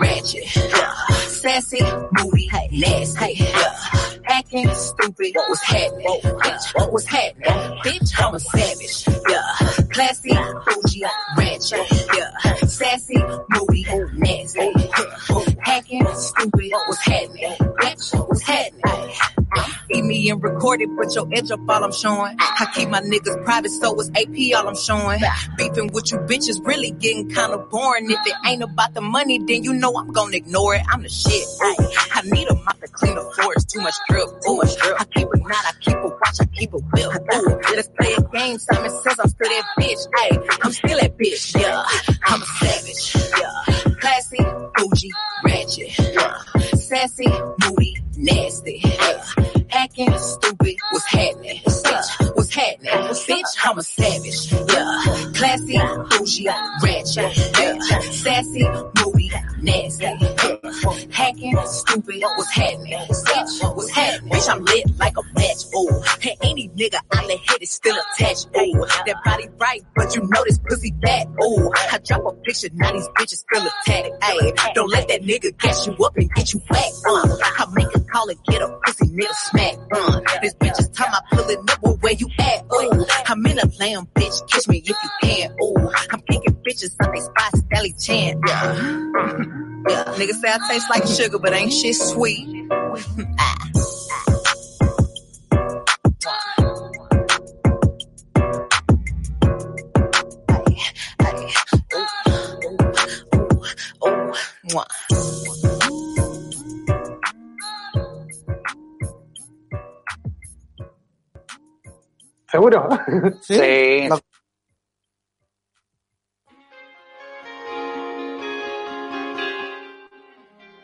ratchet. 0.00 0.56
Yeah. 0.56 0.94
Sassy, 1.26 1.80
moody, 2.18 2.48
nasty. 2.72 3.34
Yeah. 3.34 3.76
Acting 4.28 4.68
stupid. 4.74 5.32
What 5.34 5.48
was 5.50 5.62
happening? 5.62 6.20
Bitch, 6.22 6.74
what 6.74 6.92
was 6.92 7.06
happening? 7.06 7.78
Bitch, 7.84 8.12
I'm 8.18 8.34
a 8.34 8.40
savage. 8.40 9.06
Yeah. 9.28 9.86
Classy, 9.92 10.30
bougie, 10.66 11.04
ratchet. 11.36 12.06
Yeah. 12.14 12.54
Sassy, 12.66 13.16
moody, 13.50 13.86
nasty. 14.14 14.72
Yeah. 14.76 15.44
Hacking, 15.60 16.06
stupid. 16.14 16.70
What 16.72 16.88
was 16.88 16.98
happening? 16.98 17.52
Bitch, 17.52 18.14
what 18.18 18.28
was 18.28 18.42
happening? 18.42 18.75
Me 20.16 20.30
and 20.30 20.42
record 20.42 20.80
it, 20.80 20.88
but 20.96 21.14
your 21.14 21.28
edge 21.30 21.50
up 21.50 21.60
all 21.68 21.84
I'm 21.84 21.92
showing. 21.92 22.36
I 22.40 22.66
keep 22.74 22.88
my 22.88 23.02
niggas 23.02 23.44
private, 23.44 23.70
so 23.70 23.94
it's 24.00 24.08
AP 24.16 24.56
all 24.58 24.66
I'm 24.66 24.74
showing. 24.74 25.20
Beefing 25.58 25.90
with 25.92 26.10
you 26.10 26.16
bitches 26.20 26.64
really 26.66 26.90
getting 26.90 27.28
kinda 27.28 27.58
boring. 27.58 28.10
If 28.10 28.26
it 28.26 28.32
ain't 28.46 28.62
about 28.62 28.94
the 28.94 29.02
money, 29.02 29.38
then 29.46 29.62
you 29.62 29.74
know 29.74 29.92
I'm 29.94 30.10
gonna 30.12 30.34
ignore 30.34 30.74
it. 30.74 30.80
I'm 30.90 31.02
the 31.02 31.10
shit. 31.10 31.46
Ay, 31.60 31.76
I 32.14 32.22
need 32.22 32.48
a 32.48 32.54
mop 32.54 32.80
to 32.80 32.88
clean 32.88 33.14
the 33.14 33.30
floors. 33.36 33.66
Too 33.66 33.80
much 33.82 33.94
drip. 34.08 34.26
Too 34.42 34.56
much 34.56 34.74
drip. 34.78 34.98
I 34.98 35.04
keep 35.04 35.28
a 35.30 35.36
knot, 35.36 35.64
I 35.66 35.72
keep 35.80 35.96
a 35.96 36.08
watch, 36.08 36.40
I 36.40 36.44
keep 36.46 36.72
a. 36.72 36.78
Ooh, 36.78 37.60
let's 37.76 37.88
play 38.00 38.14
a 38.14 38.22
game. 38.22 38.58
Simon 38.58 38.90
says 38.90 39.16
I'm 39.20 39.28
still 39.28 39.50
that 39.50 39.64
bitch. 39.78 40.00
Hey, 40.16 40.38
I'm 40.62 40.72
still 40.72 40.98
that 40.98 41.18
bitch. 41.18 41.60
Yeah, 41.60 41.84
I'm 42.24 42.40
a 42.40 42.46
savage. 42.46 43.16
Yeah, 43.38 43.94
classy, 44.00 44.38
bougie, 44.76 45.10
ratchet. 45.44 45.98
Yeah, 45.98 46.38
sassy, 46.74 47.28
moody, 47.60 48.02
nasty. 48.16 48.80
Yeah. 48.82 49.35
Acting 49.86 50.18
stupid, 50.18 50.74
what's 50.90 51.06
happening? 51.06 51.60
What's 52.34 52.54
happening? 52.54 52.85
Bitch, 52.96 53.56
I'm 53.62 53.78
a 53.78 53.82
savage. 53.82 54.52
Yeah, 54.52 55.32
Classy, 55.34 55.78
bougie, 56.10 56.46
ratchet, 56.82 57.36
yeah. 57.58 58.00
sassy, 58.00 58.64
moody, 59.04 59.30
nasty. 59.60 60.06
Hacking, 61.10 61.56
stupid, 61.66 62.22
what's 62.22 62.50
happening? 62.52 62.98
Bitch, 63.08 63.76
what's 63.76 63.90
happening? 63.90 64.30
Bitch, 64.32 64.48
I'm 64.50 64.64
lit 64.64 64.98
like 64.98 65.14
a 65.18 65.22
match. 65.34 65.64
Oh, 65.74 66.02
hey, 66.20 66.36
any 66.42 66.68
nigga 66.70 66.98
on 67.16 67.26
the 67.26 67.36
head 67.36 67.62
is 67.62 67.70
still 67.70 67.96
attached. 67.96 68.48
Oh, 68.54 68.86
that 69.06 69.16
body 69.24 69.48
right, 69.58 69.82
but 69.94 70.14
you 70.14 70.22
know 70.22 70.42
this 70.46 70.58
pussy 70.58 70.94
fat. 71.04 71.26
Oh, 71.40 71.70
I 71.74 71.98
drop 71.98 72.24
a 72.26 72.32
picture, 72.42 72.68
now 72.72 72.92
these 72.92 73.08
bitches 73.08 73.44
still 73.44 73.62
attacked. 73.62 74.22
Ayy, 74.22 74.74
don't 74.74 74.90
let 74.90 75.08
that 75.08 75.22
nigga 75.22 75.56
gas 75.58 75.86
you 75.86 75.92
up 76.04 76.16
and 76.16 76.32
get 76.34 76.54
you 76.54 76.60
whacked. 76.70 76.94
Uh, 77.06 77.36
I 77.42 77.66
make 77.74 77.94
a 77.94 78.00
call 78.00 78.28
and 78.28 78.38
get 78.44 78.62
a 78.62 78.68
pussy 78.84 79.06
nigga 79.06 79.34
smack. 79.34 79.74
Uh, 79.92 80.20
this 80.40 80.54
bitch 80.54 80.78
is 80.78 80.88
time 80.90 81.12
I 81.12 81.20
pull 81.30 81.48
it 81.50 81.58
up, 81.70 82.02
where 82.02 82.12
you 82.14 82.28
at? 82.38 82.64
Oh, 82.92 83.06
I'm 83.26 83.46
in 83.46 83.58
a 83.58 83.66
lamb, 83.80 84.08
bitch. 84.14 84.50
Catch 84.50 84.68
me 84.68 84.78
if 84.84 84.88
you 84.88 85.10
can. 85.22 85.56
Oh, 85.60 85.92
I'm 86.12 86.20
kicking 86.22 86.54
bitches 86.66 86.94
on 87.04 87.12
they 87.14 87.20
spots, 87.20 87.62
Sally 87.74 87.94
Chan. 88.00 88.40
Yeah. 88.46 88.74
yeah. 89.88 90.04
Niggas 90.16 90.40
say 90.40 90.52
I 90.52 90.58
taste 90.70 90.90
like 90.90 91.06
sugar, 91.06 91.38
but 91.38 91.52
ain't 91.54 91.72
shit 91.72 91.96
sweet. 91.96 92.68
ah. 93.38 93.56
¿Seguro? 112.50 112.88
Sí. 113.42 114.08
No. 114.08 114.18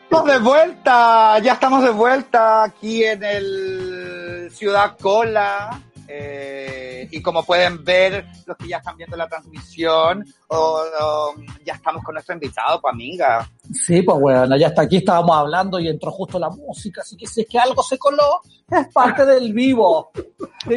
Estamos 0.03 0.31
de 0.31 0.39
vuelta, 0.39 1.39
ya 1.39 1.53
estamos 1.53 1.83
de 1.83 1.89
vuelta 1.89 2.63
aquí 2.63 3.03
en 3.03 3.23
el 3.23 4.49
Ciudad 4.53 4.95
Cola. 4.99 5.81
eh, 6.07 6.72
y 7.17 7.21
como 7.21 7.43
pueden 7.43 7.83
ver, 7.83 8.25
los 8.45 8.57
que 8.57 8.67
ya 8.67 8.77
están 8.77 8.97
viendo 8.97 9.15
la 9.15 9.27
transmisión, 9.27 10.25
o- 10.47 10.81
o, 11.01 11.35
ya 11.65 11.73
estamos 11.73 12.03
con 12.03 12.13
nuestro 12.13 12.33
invitado, 12.33 12.79
pues 12.81 12.93
amiga. 12.93 13.49
Sí, 13.73 14.01
pues 14.01 14.19
bueno, 14.19 14.57
ya 14.57 14.67
hasta 14.67 14.81
aquí 14.83 14.97
estábamos 14.97 15.35
hablando 15.37 15.79
y 15.79 15.87
entró 15.87 16.11
justo 16.11 16.37
la 16.39 16.49
música, 16.49 17.01
así 17.01 17.15
que 17.15 17.27
si 17.27 17.41
es 17.41 17.47
que 17.47 17.59
algo 17.59 17.81
se 17.83 17.97
coló, 17.97 18.41
es 18.69 18.87
parte 18.93 19.25
del 19.25 19.53
vivo. 19.53 20.11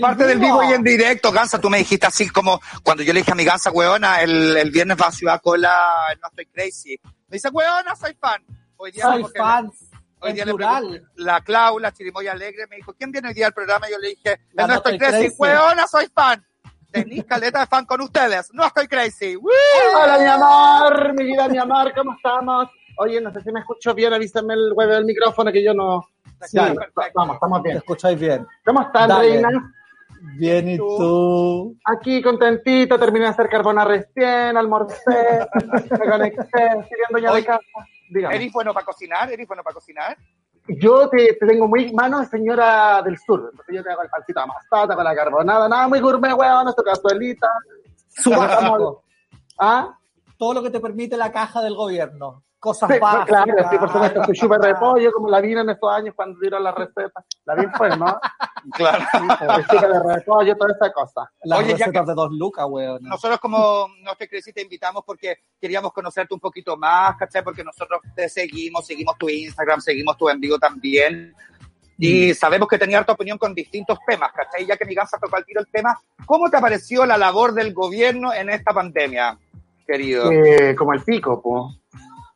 Parte 0.00 0.24
del 0.26 0.38
vivo 0.38 0.62
y 0.64 0.72
en 0.72 0.82
directo, 0.82 1.30
Gansa, 1.32 1.60
tú 1.60 1.70
me 1.70 1.78
dijiste 1.78 2.06
así 2.06 2.28
como 2.28 2.60
cuando 2.82 3.02
yo 3.02 3.12
le 3.12 3.20
dije 3.20 3.32
a 3.32 3.36
mi 3.36 3.44
Gansa, 3.44 3.70
weona, 3.70 4.20
el, 4.22 4.56
el 4.56 4.70
viernes 4.70 4.96
va 5.00 5.06
a 5.08 5.12
Ciudad 5.12 5.40
Cola, 5.42 5.94
no 6.20 6.28
estoy 6.28 6.46
crazy. 6.46 6.98
Me 7.28 7.36
dice, 7.36 7.48
weona, 7.50 7.94
soy 7.96 8.14
fan. 8.20 8.42
Hoy 8.78 8.90
día 8.92 9.04
Soy 9.04 9.24
fan, 9.34 9.70
Hoy 10.20 10.30
en 10.30 10.34
día 10.36 10.44
le 10.44 10.50
plural. 10.54 10.82
pregunté- 10.84 11.06
la 11.16 11.40
Clau, 11.42 11.78
la 11.78 11.92
Chirimoya 11.92 12.32
Alegre, 12.32 12.66
me 12.68 12.76
dijo, 12.76 12.94
¿quién 12.94 13.10
viene 13.12 13.28
hoy 13.28 13.34
día 13.34 13.46
al 13.48 13.52
programa? 13.52 13.88
Y 13.88 13.92
yo 13.92 13.98
le 13.98 14.08
dije, 14.08 14.40
La 14.52 14.66
no, 14.66 14.74
estoy 14.74 14.98
crazy, 14.98 15.18
Crazy. 15.26 15.36
weona, 15.38 15.86
soy 15.86 16.06
fan. 16.14 16.44
Tenís 16.90 17.24
caleta 17.24 17.60
de 17.60 17.66
fan 17.66 17.84
con 17.84 18.00
ustedes, 18.00 18.48
no 18.54 18.64
estoy 18.64 18.86
crazy. 18.88 19.36
¡Woo! 19.36 19.50
Hola, 20.02 20.18
mi 20.18 20.24
amor, 20.26 21.12
mi 21.14 21.24
vida, 21.24 21.48
mi 21.48 21.58
amor, 21.58 21.92
¿cómo 21.94 22.14
estamos? 22.14 22.70
Oye, 22.98 23.20
no 23.20 23.30
sé 23.32 23.42
si 23.42 23.52
me 23.52 23.60
escucho 23.60 23.92
bien, 23.94 24.14
avísame 24.14 24.54
el 24.54 24.72
huevo 24.74 24.92
del 24.92 25.04
micrófono 25.04 25.52
que 25.52 25.62
yo 25.62 25.74
no... 25.74 26.08
Sí, 26.42 26.56
Ya, 26.56 26.72
perfecto. 26.72 27.12
vamos, 27.14 27.34
estamos 27.34 27.62
¿Te 27.62 27.68
bien. 27.68 27.76
escucháis 27.78 28.18
bien? 28.18 28.46
¿Cómo 28.64 28.80
están, 28.82 29.08
Dale. 29.08 29.28
reinas? 29.28 29.52
Bien, 30.38 30.68
¿y 30.68 30.76
tú? 30.78 31.76
Aquí 31.84 32.22
contentito, 32.22 32.98
terminé 32.98 33.26
de 33.26 33.30
hacer 33.32 33.48
carbona 33.50 33.84
recién, 33.84 34.56
almorcé, 34.56 35.46
me 35.90 36.10
conecté, 36.10 36.40
estoy 36.44 36.98
viendo 37.10 37.18
ya 37.20 37.34
de 37.34 37.44
casa. 37.44 37.60
Dígame. 38.08 38.36
¿Eres 38.36 38.52
bueno 38.52 38.72
para 38.72 38.86
cocinar? 38.86 39.30
¿Eres 39.30 39.46
bueno 39.46 39.62
para 39.62 39.74
cocinar? 39.74 40.16
Yo 40.68 41.08
te, 41.08 41.34
te 41.34 41.46
tengo 41.46 41.68
muy 41.68 41.92
mano 41.92 42.20
de 42.20 42.26
señora 42.26 43.00
del 43.02 43.16
sur, 43.18 43.48
entonces 43.50 43.74
yo 43.74 43.84
te 43.84 43.90
hago 43.90 44.02
el 44.02 44.08
pancito 44.08 44.42
te 44.68 44.76
hago 44.76 45.02
la 45.02 45.14
carbonada, 45.14 45.68
nada 45.68 45.86
muy 45.86 46.00
gourmet, 46.00 46.32
huevón, 46.32 46.74
tu 46.74 46.82
cazuelita. 46.82 47.48
¿Ah? 49.58 49.96
Todo 50.36 50.54
lo 50.54 50.62
que 50.62 50.70
te 50.70 50.80
permite 50.80 51.16
la 51.16 51.30
caja 51.30 51.62
del 51.62 51.76
gobierno. 51.76 52.42
Cosas 52.58 52.90
Sí, 52.90 52.98
básicas. 52.98 53.26
claro, 53.44 53.70
sí, 53.70 53.78
por 53.78 53.92
supuesto, 53.92 54.24
su 54.24 54.32
chupa 54.32 54.58
de 54.58 54.74
pollo, 54.74 55.12
como 55.12 55.28
la 55.28 55.40
vino 55.40 55.60
en 55.60 55.70
estos 55.70 55.92
años 55.92 56.14
cuando 56.16 56.40
dieron 56.40 56.64
la 56.64 56.72
receta. 56.72 57.24
La 57.44 57.54
vi 57.54 57.66
fue, 57.76 57.96
¿no? 57.96 58.18
Claro. 58.72 59.04
El 59.56 59.66
chupa 59.68 59.86
de 59.86 60.14
repollo, 60.14 60.56
toda 60.56 60.72
esa 60.72 60.92
cosa. 60.92 61.30
Las 61.44 61.60
Oye, 61.60 61.68
ya 61.76 61.86
recetas 61.86 62.06
de 62.08 62.14
dos 62.14 62.32
lucas, 62.32 62.66
weón. 62.68 63.00
Nosotros 63.02 63.38
como 63.38 63.86
No 64.02 64.10
estoy 64.10 64.26
crazy 64.26 64.52
te 64.52 64.62
invitamos 64.62 65.04
porque 65.06 65.36
queríamos 65.60 65.92
conocerte 65.92 66.34
un 66.34 66.40
poquito 66.40 66.76
más, 66.76 67.14
¿cachai? 67.16 67.44
Porque 67.44 67.62
nosotros 67.62 68.00
te 68.16 68.28
seguimos, 68.28 68.84
seguimos 68.84 69.16
tu 69.18 69.28
Instagram, 69.28 69.80
seguimos 69.80 70.16
tu 70.16 70.28
en 70.28 70.40
vivo 70.40 70.58
también. 70.58 71.32
Y 71.98 72.34
sabemos 72.34 72.66
que 72.66 72.76
tenía 72.76 72.98
harta 72.98 73.12
opinión 73.12 73.38
con 73.38 73.54
distintos 73.54 73.98
temas, 74.04 74.32
¿cachai? 74.32 74.66
Ya 74.66 74.76
que 74.76 74.84
mi 74.84 74.94
gansa 74.94 75.16
tocó 75.18 75.36
al 75.36 75.44
tiro 75.44 75.60
el 75.60 75.68
tema, 75.68 75.96
¿cómo 76.26 76.50
te 76.50 76.58
pareció 76.60 77.06
la 77.06 77.16
labor 77.16 77.52
del 77.54 77.72
gobierno 77.72 78.34
en 78.34 78.50
esta 78.50 78.72
pandemia, 78.72 79.38
querido? 79.86 80.30
Eh, 80.32 80.74
como 80.74 80.92
el 80.92 81.02
pico, 81.04 81.40
po. 81.40 81.70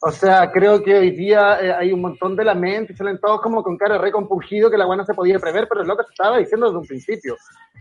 O 0.03 0.11
sea, 0.11 0.51
creo 0.51 0.83
que 0.83 0.97
hoy 0.97 1.11
día 1.11 1.59
eh, 1.61 1.73
hay 1.75 1.93
un 1.93 2.01
montón 2.01 2.35
de 2.35 2.45
lamentos 2.45 2.95
y 2.95 2.97
salen 2.97 3.19
todos 3.21 3.41
como 3.43 3.63
con 3.63 3.77
cara 3.77 3.99
re 3.99 4.11
compungido 4.11 4.71
que 4.71 4.79
la 4.79 4.87
buena 4.87 5.05
se 5.05 5.13
podía 5.15 5.39
prever, 5.39 5.67
pero 5.69 5.83
es 5.83 5.87
lo 5.89 5.97
que 5.97 6.05
se 6.05 6.11
estaba 6.13 6.39
diciendo 6.39 6.67
desde 6.67 6.79
un 6.79 6.87
principio. 6.87 7.37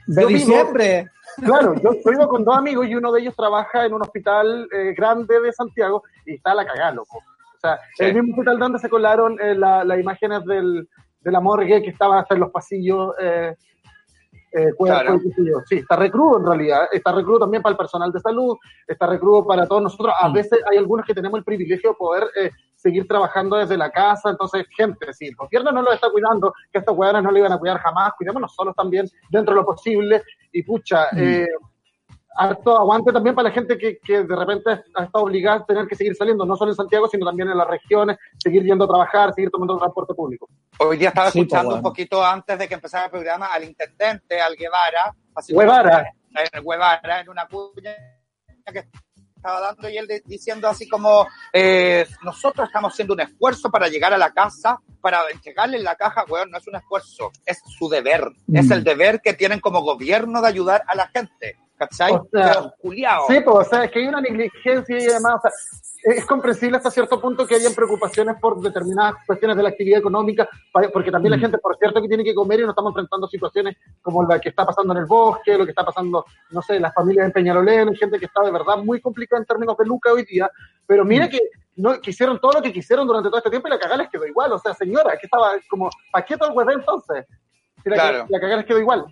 De 0.05 0.21
Yo 0.23 0.27
vivo- 0.27 0.39
diciembre. 0.39 1.07
Claro, 1.37 1.75
yo 1.75 1.91
yo 1.93 2.11
vivo 2.11 2.27
con 2.27 2.43
dos 2.43 2.57
amigos 2.57 2.87
y 2.87 2.95
uno 2.95 3.11
de 3.13 3.21
ellos 3.21 3.35
trabaja 3.37 3.85
en 3.85 3.93
un 3.93 4.01
hospital 4.01 4.67
eh, 4.73 4.93
grande 4.97 5.39
de 5.39 5.53
Santiago 5.53 6.03
y 6.25 6.33
está 6.35 6.51
a 6.51 6.55
la 6.55 6.65
cagada, 6.65 6.91
loco. 6.91 7.19
O 7.19 7.59
sea, 7.61 7.79
Sí. 7.95 8.03
el 8.05 8.15
mismo 8.15 8.33
hospital 8.33 8.59
donde 8.59 8.79
se 8.79 8.89
colaron 8.89 9.39
eh, 9.39 9.55
la- 9.55 9.83
las 9.85 9.99
imágenes 9.99 10.43
del, 10.45 10.89
de 11.21 11.31
la 11.31 11.39
morgue 11.39 11.81
que 11.81 11.89
estaba 11.89 12.19
hasta 12.19 12.33
en 12.35 12.41
los 12.41 12.51
pasillos. 12.51 13.13
Eh, 14.51 14.73
cuerpo 14.75 14.99
Claro. 14.99 15.15
y 15.15 15.19
qué 15.21 15.29
sé 15.35 15.41
yo. 15.45 15.53
Sí, 15.65 15.75
está 15.77 15.95
recrudo 15.95 16.39
en 16.39 16.45
realidad. 16.47 16.87
Está 16.91 17.11
recrudo 17.11 17.39
también 17.39 17.61
para 17.61 17.71
el 17.73 17.77
personal 17.77 18.11
de 18.11 18.19
salud, 18.19 18.57
está 18.87 19.05
recrudo 19.05 19.45
para 19.45 19.67
todos 19.67 19.83
nosotros. 19.83 20.13
A 20.19 20.27
Mm. 20.29 20.33
veces 20.33 20.59
hay 20.71 20.77
algunos 20.77 21.05
que 21.05 21.13
tenemos 21.13 21.37
el 21.37 21.43
privilegio 21.43 21.91
de 21.91 21.95
poder 21.95 22.23
eh, 22.35 22.49
seguir 22.75 23.07
trabajando 23.07 23.57
desde 23.57 23.77
la 23.77 23.91
casa. 23.91 24.29
Entonces, 24.31 24.65
gente, 24.75 25.13
si 25.13 25.27
el 25.27 25.35
gobierno 25.35 25.71
no 25.71 25.81
lo 25.83 25.91
está 25.91 26.09
cuidando, 26.09 26.51
que 26.71 26.79
estos 26.79 26.97
hueones 26.97 27.21
no 27.23 27.31
lo 27.31 27.37
iban 27.37 27.51
a 27.53 27.59
cuidar 27.59 27.77
jamás, 27.79 28.13
cuidémonos 28.17 28.55
solos 28.55 28.73
también 28.75 29.05
dentro 29.29 29.53
de 29.53 29.59
lo 29.61 29.65
posible. 29.65 30.23
Y 30.51 30.63
pucha, 30.63 31.05
Mm. 31.11 31.17
eh, 31.19 31.47
harto 32.39 32.77
aguante 32.77 33.11
también 33.11 33.35
para 33.35 33.49
la 33.49 33.53
gente 33.53 33.77
que, 33.77 33.97
que 33.99 34.23
de 34.23 34.35
repente 34.35 34.69
ha 34.95 35.03
estado 35.03 35.25
obligada 35.25 35.57
a 35.57 35.65
tener 35.65 35.85
que 35.87 35.95
seguir 35.95 36.15
saliendo, 36.15 36.45
no 36.45 36.55
solo 36.55 36.71
en 36.71 36.75
Santiago, 36.77 37.07
sino 37.09 37.25
también 37.25 37.49
en 37.49 37.57
las 37.57 37.67
regiones, 37.67 38.17
seguir 38.37 38.63
yendo 38.63 38.85
a 38.85 38.87
trabajar, 38.87 39.33
seguir 39.33 39.51
tomando 39.51 39.77
transporte 39.77 40.13
público. 40.13 40.47
Hoy 40.79 40.97
día 40.97 41.09
estaba 41.09 41.31
Sí, 41.31 41.39
escuchando 41.39 41.69
pues, 41.71 41.77
un 41.77 41.83
poquito 41.83 42.23
antes 42.25 42.57
de 42.57 42.67
que 42.67 42.73
empezara 42.75 43.05
el 43.05 43.11
programa 43.11 43.47
al 43.47 43.63
intendente, 43.65 44.39
al 44.39 44.55
Guevara. 44.55 45.13
así 45.35 45.53
como- 45.53 45.65
Guevara. 45.65 46.13
en 46.53 46.63
Guevara, 46.63 47.19
en 47.21 47.29
una 47.29 47.45
cuña 47.47 47.95
que 48.71 48.85
estaba 49.35 49.59
dando 49.61 49.89
y 49.89 49.97
él 49.97 50.05
de- 50.07 50.21
diciendo 50.25 50.67
así 50.67 50.87
como 50.87 51.25
eh, 51.53 52.05
nosotros 52.23 52.67
estamos 52.67 52.93
haciendo 52.93 53.13
un 53.13 53.21
esfuerzo 53.21 53.69
para 53.71 53.87
llegar 53.87 54.13
a 54.13 54.17
la 54.17 54.31
casa, 54.33 54.79
para 55.01 55.21
entregarle 55.31 55.77
en 55.77 55.83
la 55.83 55.95
caja, 55.95 56.25
weón, 56.29 56.51
no 56.51 56.57
es 56.57 56.67
un 56.67 56.75
esfuerzo, 56.75 57.31
es 57.45 57.61
su 57.77 57.87
deber, 57.89 58.29
es 58.53 58.67
Mm. 58.67 58.71
el 58.73 58.83
deber 58.83 59.21
que 59.21 59.33
tienen 59.33 59.59
como 59.59 59.81
gobierno 59.81 60.41
de 60.41 60.47
ayudar 60.49 60.83
a 60.87 60.95
la 60.95 61.07
gente, 61.07 61.57
¿cachai? 61.79 62.11
O 62.13 62.27
sea. 62.31 62.53
Sí, 63.27 63.39
pues, 63.43 63.47
o 63.47 63.63
sea, 63.63 63.85
es 63.85 63.91
que 63.91 63.99
hay 63.99 64.07
una 64.07 64.21
negligencia 64.21 64.97
y 64.97 65.05
demás, 65.05 65.35
o 65.37 65.41
sea, 65.41 65.51
es 66.03 66.25
comprensible 66.25 66.77
hasta 66.77 66.91
cierto 66.91 67.19
punto 67.19 67.47
que 67.47 67.55
hayan 67.55 67.73
preocupaciones 67.73 68.35
por 68.39 68.59
determinadas 68.61 69.15
cuestiones 69.25 69.55
de 69.57 69.63
la 69.63 69.69
actividad 69.69 69.99
económica, 69.99 70.47
porque 70.93 71.09
también 71.11 71.31
la 71.31 71.37
Mm. 71.37 71.41
gente, 71.41 71.57
por 71.57 71.75
cierto, 71.77 72.01
que 72.01 72.07
tiene 72.07 72.23
que 72.23 72.35
comer 72.35 72.59
y 72.59 72.63
nos 72.63 72.71
estamos 72.71 72.91
enfrentando 72.91 73.27
situaciones 73.27 73.77
como 74.01 74.23
la 74.25 74.39
que 74.39 74.49
está 74.49 74.65
pasando 74.65 74.93
en 74.93 74.99
el 74.99 75.05
bosque, 75.05 75.57
lo 75.57 75.65
que 75.65 75.71
está 75.71 75.83
pasando, 75.85 76.25
no 76.51 76.61
sé, 76.61 76.79
las 76.79 76.93
familias 76.93 77.25
en 77.25 77.31
Peñalolén, 77.31 77.95
gente 77.95 78.19
que 78.19 78.25
está 78.25 78.41
de 78.43 78.51
verdad 78.51 78.77
muy 78.77 78.99
complicada 79.01 79.39
en 79.39 79.45
términos 79.45 79.75
de 79.77 79.85
lucas 79.85 80.13
hoy 80.13 80.23
día, 80.25 80.49
pero 80.85 81.03
mira 81.05 81.25
Mm. 81.25 81.29
que 81.29 81.39
no 81.77 82.01
que 82.01 82.11
hicieron 82.11 82.39
todo 82.39 82.51
lo 82.53 82.61
que 82.61 82.73
quisieron 82.73 83.07
durante 83.07 83.29
todo 83.29 83.37
este 83.37 83.49
tiempo 83.49 83.67
y 83.69 83.71
la 83.71 83.79
cagada 83.79 83.97
les 84.03 84.09
quedó 84.09 84.25
igual, 84.25 84.51
o 84.51 84.59
sea, 84.59 84.73
señora, 84.73 85.11
que 85.17 85.27
estaba 85.27 85.51
como, 85.69 85.89
¿para 86.11 86.25
qué 86.25 86.35
todo 86.35 86.59
el 86.61 86.69
entonces? 86.71 87.25
Si 87.83 87.89
la, 87.89 87.95
Claro. 87.95 88.25
la 88.27 88.39
cagada 88.39 88.57
les 88.57 88.65
quedó 88.65 88.79
igual. 88.79 89.05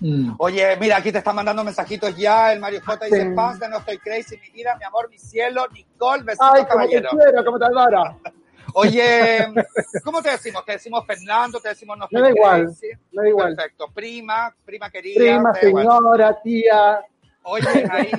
Mm. 0.00 0.34
Oye, 0.38 0.76
mira, 0.78 0.96
aquí 0.96 1.12
te 1.12 1.18
están 1.18 1.36
mandando 1.36 1.62
mensajitos 1.62 2.16
ya, 2.16 2.52
el 2.52 2.60
Mario 2.60 2.80
J 2.84 3.04
dice, 3.04 3.22
Sí. 3.22 3.34
paz, 3.34 3.60
de 3.60 3.68
no 3.68 3.78
estoy 3.78 3.98
crazy, 3.98 4.36
mi 4.38 4.50
vida, 4.50 4.76
mi 4.76 4.84
amor, 4.84 5.08
mi 5.08 5.18
cielo, 5.18 5.66
Nicole, 5.72 6.24
besito, 6.24 6.44
Ay, 6.44 6.64
como 6.64 6.64
te 6.64 7.00
caballero. 7.00 7.10
quiero, 7.10 7.44
como 7.44 7.58
te 7.58 7.64
adoro. 7.64 8.20
Oye, 8.74 9.46
¿cómo 10.02 10.20
te 10.20 10.30
decimos? 10.30 10.64
¿Te 10.64 10.72
decimos 10.72 11.04
Fernando? 11.06 11.60
¿Te 11.60 11.68
decimos 11.68 11.96
no 11.96 12.08
Me 12.10 12.20
da 12.20 12.30
igual, 12.30 12.74
me 13.12 13.22
da 13.22 13.28
igual. 13.28 13.54
Perfecto. 13.54 13.86
Prima, 13.94 14.52
prima 14.64 14.90
querida. 14.90 15.14
Prima, 15.16 15.52
igual. 15.62 15.84
señora, 15.86 16.40
tía, 16.42 17.00
Oye, 17.46 17.62
ahí, 17.92 18.10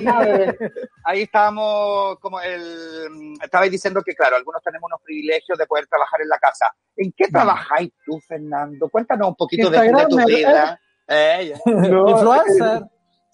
ahí 1.04 1.22
estábamos, 1.22 2.18
como 2.20 2.40
el, 2.40 3.34
estabais 3.42 3.70
diciendo 3.72 4.00
que, 4.02 4.14
claro, 4.14 4.36
algunos 4.36 4.62
tenemos 4.62 4.88
unos 4.88 5.02
privilegios 5.02 5.58
de 5.58 5.66
poder 5.66 5.86
trabajar 5.88 6.20
en 6.22 6.28
la 6.28 6.38
casa. 6.38 6.72
¿En 6.96 7.12
qué 7.12 7.26
trabajáis 7.28 7.92
tú, 8.04 8.20
Fernando? 8.20 8.88
Cuéntanos 8.88 9.28
un 9.28 9.34
poquito 9.34 9.68
de, 9.68 9.80
de 9.80 10.06
tu 10.08 10.24
vida. 10.24 10.80
Eh, 11.08 11.54
No, 11.66 12.08
Influencer. 12.10 12.82
eh, 12.82 12.86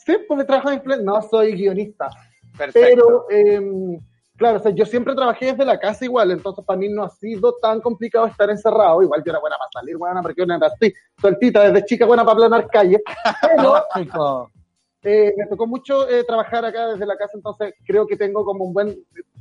Sí, 0.04 0.16
pues 0.26 0.38
me 0.38 0.44
trabajo 0.44 0.68
en 0.70 0.76
influencer. 0.76 1.06
No, 1.06 1.22
soy 1.22 1.52
guionista. 1.52 2.10
Perfecto. 2.58 2.80
Pero, 2.80 3.26
eh, 3.30 3.98
claro, 4.36 4.58
o 4.58 4.60
sea, 4.62 4.72
yo 4.72 4.84
siempre 4.84 5.14
trabajé 5.14 5.46
desde 5.46 5.64
la 5.64 5.78
casa 5.78 6.04
igual, 6.04 6.32
entonces 6.32 6.64
para 6.64 6.78
mí 6.78 6.88
no 6.88 7.04
ha 7.04 7.08
sido 7.08 7.54
tan 7.62 7.80
complicado 7.80 8.26
estar 8.26 8.50
encerrado. 8.50 9.02
Igual 9.02 9.22
yo 9.24 9.30
era 9.30 9.40
buena 9.40 9.56
para 9.56 9.70
salir, 9.72 9.96
buena 9.96 10.20
porque 10.20 10.40
yo 10.44 10.44
era 10.44 10.66
así, 10.66 10.92
sueltita, 11.20 11.62
desde 11.70 11.84
chica 11.86 12.04
buena 12.04 12.24
para 12.24 12.36
planar 12.36 12.68
calle. 12.68 13.00
Pero 13.40 14.48
eh, 15.04 15.32
me 15.36 15.46
tocó 15.46 15.66
mucho 15.66 16.08
eh, 16.08 16.24
trabajar 16.24 16.64
acá 16.64 16.88
desde 16.88 17.06
la 17.06 17.16
casa, 17.16 17.32
entonces 17.34 17.74
creo 17.84 18.06
que 18.06 18.16
tengo 18.16 18.44
como 18.44 18.64
un 18.64 18.72
buen 18.72 18.96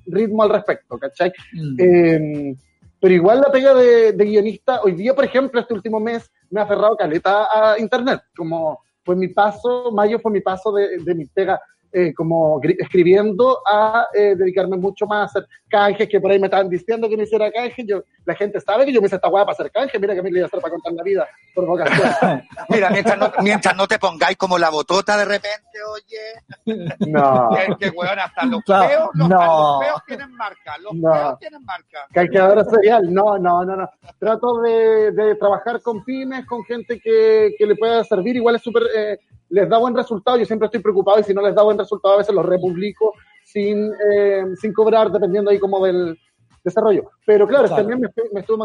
ritmo 0.07 0.43
al 0.43 0.49
respecto, 0.49 0.97
¿cachai? 0.97 1.31
Mm. 1.53 2.53
Pero 3.01 3.15
igual 3.15 3.41
la 3.41 3.51
pega 3.51 3.73
de, 3.73 4.13
de 4.13 4.25
guionista, 4.25 4.81
hoy 4.83 4.91
día, 4.91 5.15
por 5.15 5.25
ejemplo, 5.25 5.59
este 5.59 5.73
último 5.73 5.99
mes 5.99 6.31
me 6.51 6.61
ha 6.61 6.63
aferrado 6.63 6.95
caleta 6.95 7.47
a 7.51 7.79
internet, 7.79 8.21
como 8.37 8.79
fue 9.03 9.15
mi 9.15 9.27
paso, 9.27 9.91
mayo 9.91 10.19
fue 10.19 10.31
mi 10.31 10.39
paso 10.39 10.71
de, 10.71 10.99
de 10.99 11.15
mi 11.15 11.25
pega 11.25 11.59
eh, 11.93 12.13
como 12.13 12.59
escribiendo 12.79 13.59
a 13.69 14.07
eh, 14.13 14.35
dedicarme 14.37 14.77
mucho 14.77 15.05
más 15.05 15.21
a 15.21 15.25
hacer 15.25 15.47
canjes, 15.67 16.07
que 16.09 16.19
por 16.19 16.31
ahí 16.31 16.39
me 16.39 16.47
estaban 16.47 16.69
diciendo 16.69 17.07
que 17.09 17.17
me 17.17 17.23
hiciera 17.23 17.51
canje, 17.51 17.85
yo, 17.85 18.03
la 18.25 18.35
gente 18.35 18.59
sabe 18.61 18.85
que 18.85 18.93
yo 18.93 19.01
me 19.01 19.07
hice 19.07 19.15
esta 19.17 19.29
hueá 19.29 19.43
para 19.45 19.53
hacer 19.53 19.71
canje, 19.71 19.99
mira 19.99 20.13
que 20.15 20.21
me 20.21 20.29
iba 20.29 20.43
a 20.43 20.45
hacer 20.47 20.59
para 20.61 20.71
contar 20.71 20.93
la 20.93 21.03
vida 21.03 21.27
por 21.53 21.65
vocación. 21.65 22.43
Mira, 22.69 22.89
mientras 22.89 23.17
no, 23.17 23.31
mientras 23.41 23.75
no 23.75 23.87
te 23.87 23.99
pongáis 23.99 24.37
como 24.37 24.57
la 24.57 24.69
botota 24.69 25.17
de 25.17 25.25
repente, 25.25 25.77
oye, 25.93 26.95
No. 27.07 27.49
que, 27.55 27.75
que 27.77 27.89
weón, 27.89 28.19
hasta 28.19 28.45
los 28.45 28.63
feos, 28.65 29.09
los, 29.13 29.27
no. 29.29 29.37
los 29.79 29.85
feos 29.85 30.01
tienen 30.07 30.31
marca, 30.35 30.77
los 30.77 30.93
No. 30.93 31.13
feos 31.13 31.39
tienen 31.39 31.63
marca. 31.65 32.07
Calqueadora 32.13 32.63
serial, 32.65 33.13
no, 33.13 33.37
no, 33.37 33.65
no, 33.65 33.75
no. 33.75 33.89
Trato 34.19 34.61
de, 34.61 35.11
de 35.11 35.35
trabajar 35.35 35.81
con 35.81 36.03
pymes, 36.03 36.45
con 36.45 36.63
gente 36.63 36.99
que, 36.99 37.53
que 37.57 37.65
le 37.65 37.75
pueda 37.75 38.03
servir. 38.03 38.35
Igual 38.35 38.55
es 38.55 38.61
súper, 38.61 38.83
eh, 38.95 39.19
les 39.51 39.69
da 39.69 39.77
buen 39.77 39.95
resultado. 39.95 40.37
Yo 40.37 40.45
siempre 40.45 40.65
estoy 40.65 40.81
preocupado 40.81 41.19
y 41.19 41.23
si 41.23 41.33
no 41.33 41.41
les 41.41 41.53
da 41.55 41.61
buen 41.63 41.77
resultado, 41.77 42.15
a 42.15 42.17
veces 42.17 42.33
los 42.33 42.45
republico 42.45 43.13
sin, 43.45 43.91
eh, 44.11 44.43
sin 44.59 44.73
cobrar, 44.73 45.11
dependiendo 45.11 45.51
ahí 45.51 45.59
como 45.59 45.85
del 45.85 46.17
desarrollo. 46.63 47.09
Pero 47.25 47.47
claro, 47.47 47.67
Claro. 47.67 47.81
también 47.83 47.99
me, 47.99 48.07
estoy- 48.07 48.29
me 48.33 48.39
estuve 48.41 48.57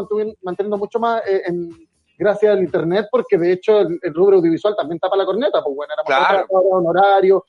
manteniendo 0.43 0.77
mucho 0.77 0.99
más 0.99 1.21
eh, 1.27 1.43
en, 1.45 1.69
gracias 2.17 2.53
al 2.53 2.63
Internet, 2.63 3.07
porque 3.11 3.37
de 3.37 3.51
hecho 3.53 3.79
el, 3.81 3.99
el 4.01 4.13
rubro 4.13 4.37
audiovisual 4.37 4.75
también 4.75 4.99
tapa 4.99 5.15
la 5.17 5.25
corneta, 5.25 5.61
pues 5.63 5.75
bueno, 5.75 5.93
éramos 5.93 6.27
Claro. 6.27 6.45
honorarios. 6.49 7.41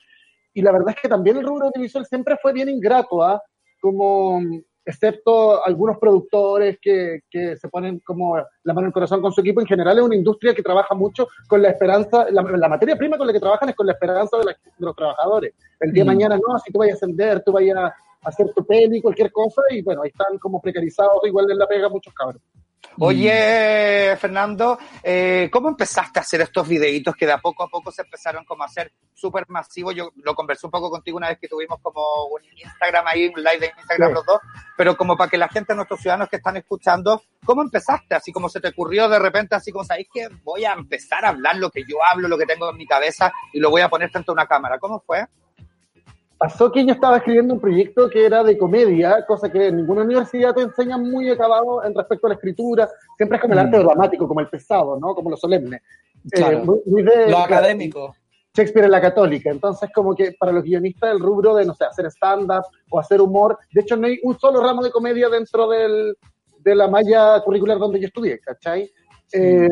Y 0.54 0.62
la 0.62 0.72
verdad 0.72 0.90
es 0.96 1.00
que 1.00 1.08
también 1.08 1.36
el 1.36 1.44
rubro 1.46 1.66
audiovisual 1.66 2.04
siempre 2.06 2.36
fue 2.42 2.52
bien 2.52 2.68
ingrato, 2.68 3.22
¿ah? 3.22 3.40
Como, 3.80 4.40
excepto 4.90 5.64
algunos 5.64 5.98
productores 5.98 6.78
que, 6.80 7.20
que 7.30 7.56
se 7.56 7.68
ponen 7.68 8.00
como 8.00 8.36
la 8.36 8.72
mano 8.74 8.80
en 8.80 8.86
el 8.86 8.92
corazón 8.92 9.20
con 9.20 9.32
su 9.32 9.40
equipo, 9.42 9.60
en 9.60 9.66
general 9.66 9.98
es 9.98 10.04
una 10.04 10.16
industria 10.16 10.54
que 10.54 10.62
trabaja 10.62 10.94
mucho 10.94 11.28
con 11.46 11.60
la 11.62 11.70
esperanza, 11.70 12.26
la, 12.30 12.42
la 12.42 12.68
materia 12.68 12.96
prima 12.96 13.16
con 13.18 13.26
la 13.26 13.32
que 13.32 13.40
trabajan 13.40 13.68
es 13.68 13.76
con 13.76 13.86
la 13.86 13.92
esperanza 13.92 14.36
de, 14.38 14.44
la- 14.46 14.52
de 14.52 14.86
los 14.86 14.96
trabajadores. 14.96 15.54
El 15.80 15.92
día 15.92 16.02
de 16.04 16.10
Mm. 16.10 16.14
mañana 16.14 16.36
no, 16.36 16.58
si 16.58 16.72
tú 16.72 16.78
vayas 16.78 16.94
a 16.94 16.96
ascender, 17.04 17.42
tú 17.44 17.52
vayas 17.52 17.76
a 17.76 17.94
hacer 18.24 18.52
tu 18.54 18.64
peli, 18.64 19.00
cualquier 19.00 19.30
cosa, 19.30 19.62
y 19.70 19.82
bueno, 19.82 20.02
ahí 20.02 20.08
están 20.08 20.38
como 20.38 20.60
precarizados, 20.60 21.20
igual 21.24 21.50
en 21.50 21.58
la 21.58 21.66
pega 21.66 21.88
muchos 21.88 22.12
cabros. 22.14 22.42
Oye, 23.00 24.16
Fernando, 24.16 24.78
eh, 25.02 25.48
¿cómo 25.52 25.68
empezaste 25.68 26.18
a 26.18 26.22
hacer 26.22 26.40
estos 26.40 26.66
videitos 26.66 27.14
que 27.14 27.26
de 27.26 27.32
a 27.32 27.38
poco 27.38 27.62
a 27.62 27.68
poco 27.68 27.92
se 27.92 28.02
empezaron 28.02 28.44
como 28.44 28.64
a 28.64 28.66
hacer 28.66 28.92
súper 29.14 29.44
masivos? 29.48 29.94
Yo 29.94 30.10
lo 30.16 30.34
conversé 30.34 30.66
un 30.66 30.72
poco 30.72 30.90
contigo 30.90 31.16
una 31.16 31.28
vez 31.28 31.38
que 31.38 31.48
tuvimos 31.48 31.78
como 31.80 32.00
un 32.26 32.42
Instagram 32.56 33.06
ahí, 33.06 33.28
un 33.28 33.42
live 33.42 33.58
de 33.60 33.72
Instagram 33.76 34.08
Sí. 34.08 34.14
los 34.14 34.26
dos, 34.26 34.40
pero 34.76 34.96
como 34.96 35.16
para 35.16 35.30
que 35.30 35.38
la 35.38 35.48
gente, 35.48 35.74
nuestros 35.74 36.00
ciudadanos 36.00 36.28
que 36.28 36.36
están 36.36 36.56
escuchando, 36.56 37.22
¿cómo 37.44 37.62
empezaste? 37.62 38.14
Así 38.14 38.32
como 38.32 38.48
se 38.48 38.60
te 38.60 38.68
ocurrió 38.68 39.08
de 39.08 39.18
repente, 39.18 39.54
así 39.54 39.70
como, 39.70 39.84
¿sabéis 39.84 40.08
que 40.12 40.28
voy 40.42 40.64
a 40.64 40.72
empezar 40.72 41.24
a 41.24 41.28
hablar 41.28 41.56
lo 41.56 41.70
que 41.70 41.82
yo 41.82 41.96
hablo, 42.10 42.26
lo 42.26 42.38
que 42.38 42.46
tengo 42.46 42.68
en 42.70 42.76
mi 42.76 42.86
cabeza 42.86 43.32
y 43.52 43.60
lo 43.60 43.70
voy 43.70 43.82
a 43.82 43.88
poner 43.88 44.10
frente 44.10 44.30
a 44.30 44.34
una 44.34 44.46
cámara? 44.46 44.78
¿Cómo 44.78 45.00
fue? 45.00 45.24
Pasó 46.38 46.70
que 46.70 46.86
yo 46.86 46.92
estaba 46.92 47.16
escribiendo 47.16 47.54
un 47.54 47.60
proyecto 47.60 48.08
que 48.08 48.24
era 48.24 48.44
de 48.44 48.56
comedia, 48.56 49.26
cosa 49.26 49.50
que 49.50 49.66
en 49.68 49.76
ninguna 49.78 50.02
universidad 50.02 50.54
te 50.54 50.62
enseñan 50.62 51.02
muy 51.10 51.28
acabado 51.28 51.84
en 51.84 51.92
respecto 51.94 52.26
a 52.26 52.30
la 52.30 52.34
escritura. 52.36 52.88
Siempre 53.16 53.36
es 53.36 53.42
como 53.42 53.54
el 53.54 53.58
Mm. 53.60 53.62
arte 53.66 53.78
dramático, 53.78 54.28
como 54.28 54.40
el 54.40 54.48
pesado, 54.48 54.98
¿no? 55.00 55.14
Como 55.16 55.30
lo 55.30 55.36
solemne. 55.36 55.82
Claro. 56.30 56.58
Eh, 56.58 56.80
muy- 56.86 57.02
de- 57.02 57.30
Lo 57.30 57.38
académico. 57.38 58.14
Shakespeare 58.54 58.84
en 58.86 58.90
la 58.92 59.00
católica. 59.00 59.50
Entonces, 59.50 59.90
como 59.94 60.14
que 60.14 60.32
para 60.38 60.52
los 60.52 60.62
guionistas, 60.64 61.10
el 61.12 61.18
rubro 61.20 61.54
de, 61.56 61.64
no 61.64 61.74
sé, 61.74 61.84
hacer 61.84 62.06
stand-up 62.06 62.64
o 62.90 62.98
hacer 63.00 63.20
humor, 63.20 63.58
de 63.72 63.80
hecho, 63.80 63.96
no 63.96 64.06
hay 64.06 64.18
un 64.22 64.38
solo 64.38 64.60
ramo 64.62 64.82
de 64.82 64.90
comedia 64.90 65.28
dentro 65.28 65.68
del, 65.68 66.16
de 66.60 66.74
la 66.74 66.86
malla 66.88 67.40
curricular 67.44 67.78
donde 67.78 68.00
yo 68.00 68.06
estudié, 68.06 68.38
¿cachai? 68.40 68.90
Eh, 69.32 69.68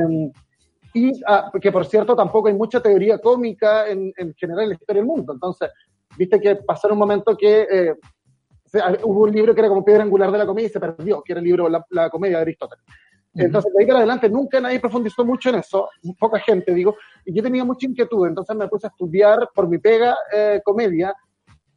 y 0.95 1.13
ah, 1.27 1.51
que, 1.61 1.71
por 1.73 1.85
cierto, 1.87 2.15
tampoco 2.17 2.49
hay 2.49 2.55
mucha 2.55 2.81
teoría 2.81 3.19
cómica 3.19 3.89
en, 3.89 4.13
en 4.17 4.35
general 4.35 4.65
en 4.65 4.69
la 4.71 4.75
historia 4.75 5.01
del 5.03 5.07
mundo. 5.09 5.33
Entonces, 5.33 5.71
viste 6.17 6.41
que 6.41 6.57
pasó 6.57 6.89
en 6.89 6.93
un 6.95 6.99
momento 6.99 7.37
que 7.37 7.67
eh, 7.71 7.95
se- 8.65 8.81
ah, 8.81 8.97
hubo 9.05 9.25
un 9.25 9.33
libro 9.33 9.55
que 9.55 9.61
era 9.61 9.69
como 9.69 9.85
piedra 9.85 10.03
angular 10.03 10.31
de 10.31 10.39
la 10.39 10.47
comedia 10.47 10.69
y 10.69 10.73
se 10.73 10.81
perdió, 10.81 11.23
que 11.23 11.33
era 11.33 11.41
el 11.41 11.47
libro 11.47 11.69
La, 11.69 11.85
la 11.91 12.11
comedia 12.11 12.37
de 12.39 12.43
Aristóteles. 12.43 12.85
Entonces, 13.39 13.71
de 13.75 13.83
ahí 13.83 13.87
para 13.87 13.99
adelante 13.99 14.31
nunca 14.31 14.59
nadie 14.61 14.81
profundizó 14.81 15.23
mucho 15.23 15.51
en 15.51 15.57
eso, 15.57 15.91
poca 16.19 16.39
gente, 16.39 16.73
digo, 16.73 16.97
y 17.25 17.35
yo 17.35 17.43
tenía 17.43 17.65
mucha 17.65 17.87
inquietud, 17.87 18.27
entonces 18.27 18.57
me 18.57 18.67
puse 18.67 18.87
a 18.87 18.91
estudiar 18.91 19.51
por 19.55 19.69
mi 19.69 19.77
pega 19.77 20.17
eh, 20.33 20.63
comedia, 20.65 21.15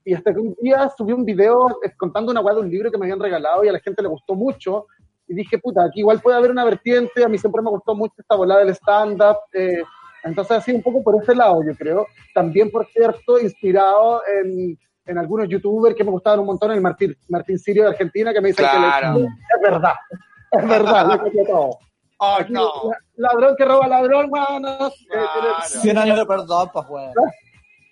y 0.06 0.14
hasta 0.14 0.34
que 0.34 0.40
un 0.40 0.56
día 0.62 0.90
subí 0.98 1.12
un 1.12 1.26
video 1.26 1.68
eh, 1.84 1.92
contando 1.98 2.32
una 2.32 2.40
hueá 2.40 2.56
de 2.56 2.62
un 2.62 2.70
libro 2.70 2.90
que 2.90 2.98
me 2.98 3.06
habían 3.06 3.20
regalado 3.20 3.66
y 3.66 3.68
a 3.68 3.74
la 3.74 3.80
gente 3.82 4.02
le 4.02 4.08
gustó 4.08 4.36
mucho, 4.36 4.88
y 5.28 5.34
dije, 5.34 5.58
puta, 5.60 5.84
aquí 5.84 6.00
igual 6.00 6.22
puede 6.22 6.38
haber 6.38 6.50
una 6.50 6.64
vertiente, 6.64 7.26
a 7.26 7.28
mí 7.28 7.38
siempre 7.38 7.62
me 7.62 7.70
gustó 7.72 7.94
mucho 7.94 8.14
esta 8.18 8.36
volada 8.38 8.62
del 8.62 8.74
stand-up, 8.74 9.36
eh, 9.52 9.84
entonces 10.24 10.58
así 10.58 10.72
un 10.72 10.82
poco 10.82 11.04
por 11.04 11.22
ese 11.22 11.36
lado, 11.36 11.62
yo 11.66 11.76
creo, 11.76 12.08
también, 12.34 12.70
por 12.72 12.86
cierto, 12.88 13.40
inspirado 13.40 14.22
en, 14.28 14.78
en 15.06 15.18
algunos 15.18 15.48
youtubers 15.50 15.96
que 15.96 16.04
me 16.04 16.12
gustaban 16.12 16.40
un 16.40 16.46
montón, 16.48 16.72
el 16.72 16.82
Martín, 16.82 17.16
Martín 17.30 17.58
Sirio 17.60 17.84
de 17.84 17.90
Argentina, 17.90 18.32
que 18.34 18.42
me 18.42 18.50
dicen 18.50 18.66
Claro. 18.70 19.16
que 19.16 19.20
le- 19.22 19.26
es 19.28 19.62
verdad, 19.62 19.94
es 20.52 20.68
verdad, 20.68 21.08
lo 21.08 21.20
copió 21.24 21.46
todo. 21.46 21.70
Oh, 22.22 22.36
Aquí, 22.40 22.52
no. 22.52 22.70
la- 23.16 23.30
ladrón 23.32 23.56
que 23.58 23.64
roba 23.66 23.88
ladrón, 23.88 24.28
weón. 24.30 24.62
Claro. 24.64 24.92
100 25.66 25.98
años 25.98 26.18
de 26.18 26.26
perdón, 26.26 26.70
pues, 26.74 26.86
weón. 26.90 27.14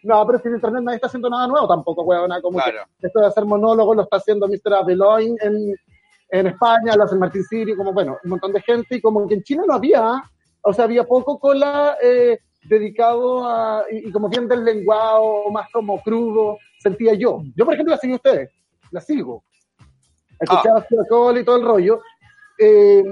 No, 0.04 0.26
pero 0.28 0.40
si 0.40 0.48
internet 0.50 0.84
nadie 0.84 0.96
está 0.98 1.08
haciendo 1.08 1.30
nada 1.30 1.48
nuevo 1.48 1.68
tampoco, 1.68 2.04
weón. 2.04 2.30
Como 2.42 2.60
Claro. 2.60 2.80
que 3.00 3.08
esto 3.08 3.20
de 3.20 3.28
hacer 3.28 3.46
monólogos 3.46 3.96
lo 3.96 4.04
está 4.04 4.18
haciendo 4.18 4.48
Mr. 4.48 4.74
Abeloin 4.76 5.36
en, 5.42 5.74
en 6.30 6.48
España, 6.48 6.96
lo 6.96 7.04
hace 7.06 7.16
Martín 7.16 7.44
Sirio, 7.44 7.76
como 7.78 7.94
bueno, 7.94 8.18
un 8.24 8.30
montón 8.32 8.52
de 8.52 8.62
gente, 8.62 8.98
y 8.98 9.02
como 9.02 9.26
que 9.28 9.36
en 9.36 9.44
Chile 9.44 9.62
no 9.66 9.74
había, 9.76 10.22
o 10.67 10.73
sea, 10.73 10.86
había 10.86 11.03
poco 11.06 11.39
cola 11.39 11.97
eh, 12.03 12.39
dedicado 12.63 13.47
a, 13.47 13.86
y, 13.89 14.10
y 14.10 14.12
como 14.12 14.27
bien 14.30 14.47
del 14.47 14.65
lenguado, 14.65 15.49
más 15.51 15.69
como 15.71 16.01
crudo, 16.01 16.58
sentía 16.80 17.13
yo. 17.13 17.41
Yo, 17.56 17.65
por 17.65 17.73
ejemplo, 17.73 17.95
la 17.95 17.99
sigo 18.01 18.13
a 18.13 18.17
ustedes, 18.17 18.49
la 18.91 19.01
sigo. 19.01 19.43
Escuchaba 20.39 20.80
Ah. 20.80 21.01
a 21.01 21.08
Cola 21.08 21.39
y 21.39 21.45
todo 21.45 21.56
el 21.58 21.65
rollo. 21.65 22.01
Eh, 22.60 23.03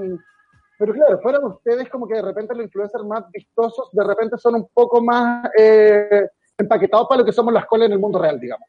pero 0.77 0.93
claro, 0.93 1.19
fueron 1.21 1.45
ustedes 1.45 1.87
como 1.89 2.07
que 2.07 2.15
de 2.15 2.21
repente 2.21 2.53
los 2.53 2.65
influencers 2.65 3.05
más 3.05 3.23
vistosos, 3.31 3.89
de 3.93 4.03
repente 4.03 4.37
son 4.37 4.55
un 4.55 4.67
poco 4.73 5.01
más 5.01 5.49
eh, 5.57 6.27
empaquetados 6.57 7.07
para 7.07 7.19
lo 7.19 7.25
que 7.25 7.31
somos 7.31 7.53
las 7.53 7.65
colas 7.65 7.87
en 7.87 7.93
el 7.93 7.99
mundo 7.99 8.19
real, 8.19 8.39
digamos. 8.39 8.67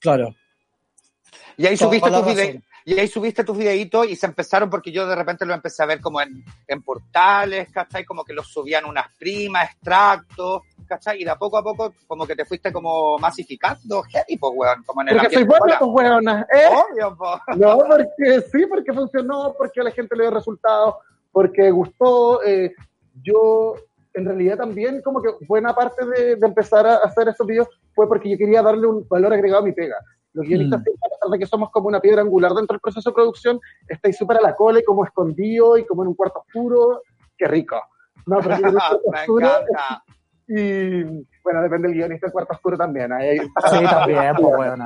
Claro. 0.00 0.34
Y 1.56 1.66
ahí 1.66 1.76
Toda 1.76 1.90
subiste 1.90 2.10
tus 2.10 2.18
razón. 2.20 2.62
Y 2.88 2.98
ahí 2.98 3.06
subiste 3.06 3.44
tus 3.44 3.58
videitos 3.58 4.08
y 4.08 4.16
se 4.16 4.24
empezaron 4.24 4.70
porque 4.70 4.90
yo 4.90 5.06
de 5.06 5.14
repente 5.14 5.44
lo 5.44 5.52
empecé 5.52 5.82
a 5.82 5.86
ver 5.86 6.00
como 6.00 6.22
en, 6.22 6.42
en 6.66 6.82
portales, 6.82 7.70
¿cachai? 7.70 8.02
Como 8.02 8.24
que 8.24 8.32
los 8.32 8.48
subían 8.50 8.86
unas 8.86 9.14
primas, 9.18 9.72
extractos, 9.72 10.62
¿cachai? 10.86 11.20
Y 11.20 11.24
de 11.24 11.30
a 11.30 11.36
poco 11.36 11.58
a 11.58 11.62
poco 11.62 11.92
como 12.06 12.26
que 12.26 12.34
te 12.34 12.46
fuiste 12.46 12.72
como 12.72 13.18
masificando, 13.18 14.02
heavy, 14.04 14.38
pues, 14.38 14.52
weón, 14.56 14.82
como 14.84 15.02
en 15.02 15.08
el 15.08 15.18
Porque 15.18 15.34
soy 15.34 15.42
escolar. 15.42 15.78
pues 15.78 15.90
weona, 15.92 16.46
¿eh? 16.50 16.68
Obvio, 16.70 17.14
po. 17.14 17.38
No, 17.58 17.76
porque 17.76 18.40
sí, 18.50 18.64
porque 18.64 18.94
funcionó, 18.94 19.54
porque 19.58 19.82
a 19.82 19.84
la 19.84 19.90
gente 19.90 20.16
le 20.16 20.22
dio 20.22 20.30
resultados, 20.30 20.94
porque 21.30 21.70
gustó. 21.70 22.42
eh, 22.42 22.72
yo, 23.22 23.74
en 24.14 24.24
realidad, 24.24 24.56
también, 24.56 25.02
como 25.02 25.20
que 25.20 25.28
buena 25.46 25.74
parte 25.74 26.06
de, 26.06 26.36
de 26.36 26.46
empezar 26.46 26.86
a 26.86 26.96
hacer 26.96 27.28
estos 27.28 27.46
videos 27.46 27.68
fue 27.94 28.08
porque 28.08 28.30
yo 28.30 28.38
quería 28.38 28.62
darle 28.62 28.86
un 28.86 29.06
valor 29.06 29.34
agregado 29.34 29.60
a 29.60 29.66
mi 29.66 29.72
pega. 29.72 29.96
Los 30.38 30.46
guionistas, 30.46 30.80
Mm. 30.80 30.82
a 31.04 31.08
pesar 31.08 31.28
de 31.30 31.38
que 31.38 31.46
somos 31.46 31.70
como 31.70 31.88
una 31.88 32.00
piedra 32.00 32.22
angular 32.22 32.52
dentro 32.52 32.74
del 32.74 32.80
proceso 32.80 33.10
de 33.10 33.14
producción, 33.14 33.60
estáis 33.88 34.16
súper 34.16 34.36
a 34.38 34.40
la 34.40 34.54
cola 34.54 34.78
y 34.78 34.84
como 34.84 35.04
escondido 35.04 35.76
y 35.76 35.84
como 35.84 36.02
en 36.02 36.08
un 36.08 36.14
cuarto 36.14 36.40
oscuro. 36.46 37.02
¡Qué 37.36 37.46
rico! 37.48 37.76
No, 38.26 38.38
pero 38.40 38.54
en 38.56 38.64
un 38.66 38.72
cuarto 38.74 39.00
Me 39.10 39.18
oscuro 39.20 39.46
encanta. 39.46 40.04
y, 40.46 41.02
bueno, 41.42 41.62
depende 41.62 41.88
del 41.88 41.96
guionista, 41.96 42.26
el 42.28 42.32
cuarto 42.32 42.54
oscuro 42.54 42.76
también. 42.76 43.12
ahí 43.12 43.38
Sí, 43.38 43.46
también, 43.90 44.34
pues, 44.40 44.58
weón. 44.58 44.80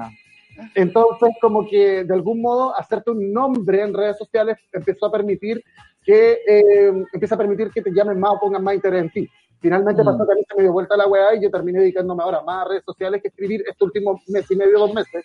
entonces, 0.75 1.31
como 1.41 1.67
que 1.67 2.05
de 2.05 2.15
algún 2.15 2.41
modo 2.41 2.77
hacerte 2.79 3.11
un 3.11 3.33
nombre 3.33 3.83
en 3.83 3.95
redes 3.95 4.19
sociales 4.19 4.59
empezó 4.73 5.07
a 5.07 5.13
permitir 5.13 5.63
que 6.05 6.39
eh, 6.49 6.93
empieza 7.13 7.35
a 7.37 7.39
permitir 7.39 7.71
que 7.71 7.81
te 7.83 7.93
llamen 7.93 8.19
más 8.19 8.33
o 8.33 8.41
pongan 8.41 8.65
más 8.65 8.75
interés 8.75 9.03
en 9.03 9.11
ti. 9.11 9.31
Finalmente 9.63 10.03
Mm. 10.03 10.05
pasó 10.05 10.25
mí 10.35 10.43
se 10.47 10.55
me 10.57 10.63
dio 10.65 10.73
vuelta 10.73 10.97
la 10.97 11.07
weá 11.07 11.35
y 11.37 11.43
yo 11.43 11.51
terminé 11.51 11.79
dedicándome 11.81 12.23
ahora 12.23 12.43
más 12.43 12.67
a 12.67 12.69
redes 12.69 12.85
sociales 12.85 13.23
que 13.23 13.29
escribir 13.29 13.63
este 13.67 13.85
último 13.85 14.21
mes 14.29 14.51
y 14.51 14.57
medio, 14.57 14.79
dos 14.81 14.93
meses. 14.93 15.25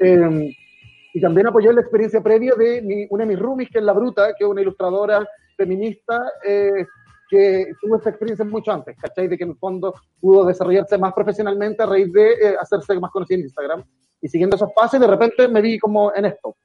Eh, 0.00 0.54
y 1.14 1.20
también 1.20 1.46
apoyó 1.46 1.72
la 1.72 1.80
experiencia 1.82 2.20
previa 2.20 2.54
de 2.54 2.82
mi- 2.82 3.06
una 3.10 3.24
de 3.24 3.28
mis 3.28 3.38
roomies, 3.38 3.70
que 3.70 3.78
es 3.78 3.84
La 3.84 3.92
Bruta, 3.92 4.34
que 4.36 4.44
es 4.44 4.50
una 4.50 4.62
ilustradora 4.62 5.26
feminista, 5.56 6.20
eh, 6.44 6.86
que 7.30 7.66
tuvo 7.80 7.96
esta 7.96 8.10
experiencia 8.10 8.44
mucho 8.44 8.72
antes, 8.72 8.96
¿cachai? 9.00 9.28
De 9.28 9.38
que 9.38 9.44
en 9.44 9.50
el 9.50 9.56
fondo 9.56 9.94
pudo 10.20 10.44
desarrollarse 10.44 10.98
más 10.98 11.12
profesionalmente 11.14 11.82
a 11.82 11.86
raíz 11.86 12.12
de 12.12 12.32
eh, 12.32 12.56
hacerse 12.60 12.98
más 12.98 13.10
conocido 13.10 13.38
en 13.38 13.44
Instagram. 13.44 13.84
Y 14.20 14.28
siguiendo 14.28 14.56
esos 14.56 14.70
pasos, 14.74 15.00
de 15.00 15.06
repente 15.06 15.48
me 15.48 15.60
vi 15.60 15.78
como 15.78 16.12
en 16.14 16.26
esto. 16.26 16.56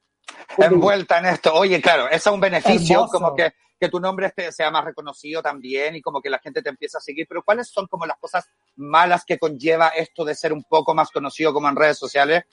Envuelta 0.58 1.18
en 1.18 1.26
esto. 1.26 1.54
Oye, 1.54 1.80
claro, 1.80 2.06
eso 2.08 2.30
es 2.30 2.34
un 2.34 2.40
beneficio, 2.40 2.96
Hermoso. 2.96 3.12
como 3.18 3.34
que, 3.34 3.52
que 3.78 3.88
tu 3.88 4.00
nombre 4.00 4.26
este 4.26 4.50
sea 4.52 4.70
más 4.70 4.84
reconocido 4.84 5.42
también 5.42 5.96
y 5.96 6.02
como 6.02 6.20
que 6.20 6.30
la 6.30 6.38
gente 6.38 6.62
te 6.62 6.68
empieza 6.68 6.98
a 6.98 7.00
seguir. 7.00 7.26
Pero 7.28 7.42
¿cuáles 7.42 7.68
son 7.68 7.86
como 7.86 8.06
las 8.06 8.18
cosas 8.18 8.48
malas 8.76 9.24
que 9.24 9.38
conlleva 9.38 9.88
esto 9.88 10.24
de 10.24 10.34
ser 10.34 10.52
un 10.52 10.64
poco 10.64 10.94
más 10.94 11.10
conocido 11.10 11.52
como 11.52 11.68
en 11.68 11.76
redes 11.76 11.98
sociales 11.98 12.44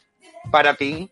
para 0.51 0.75
ti? 0.75 1.11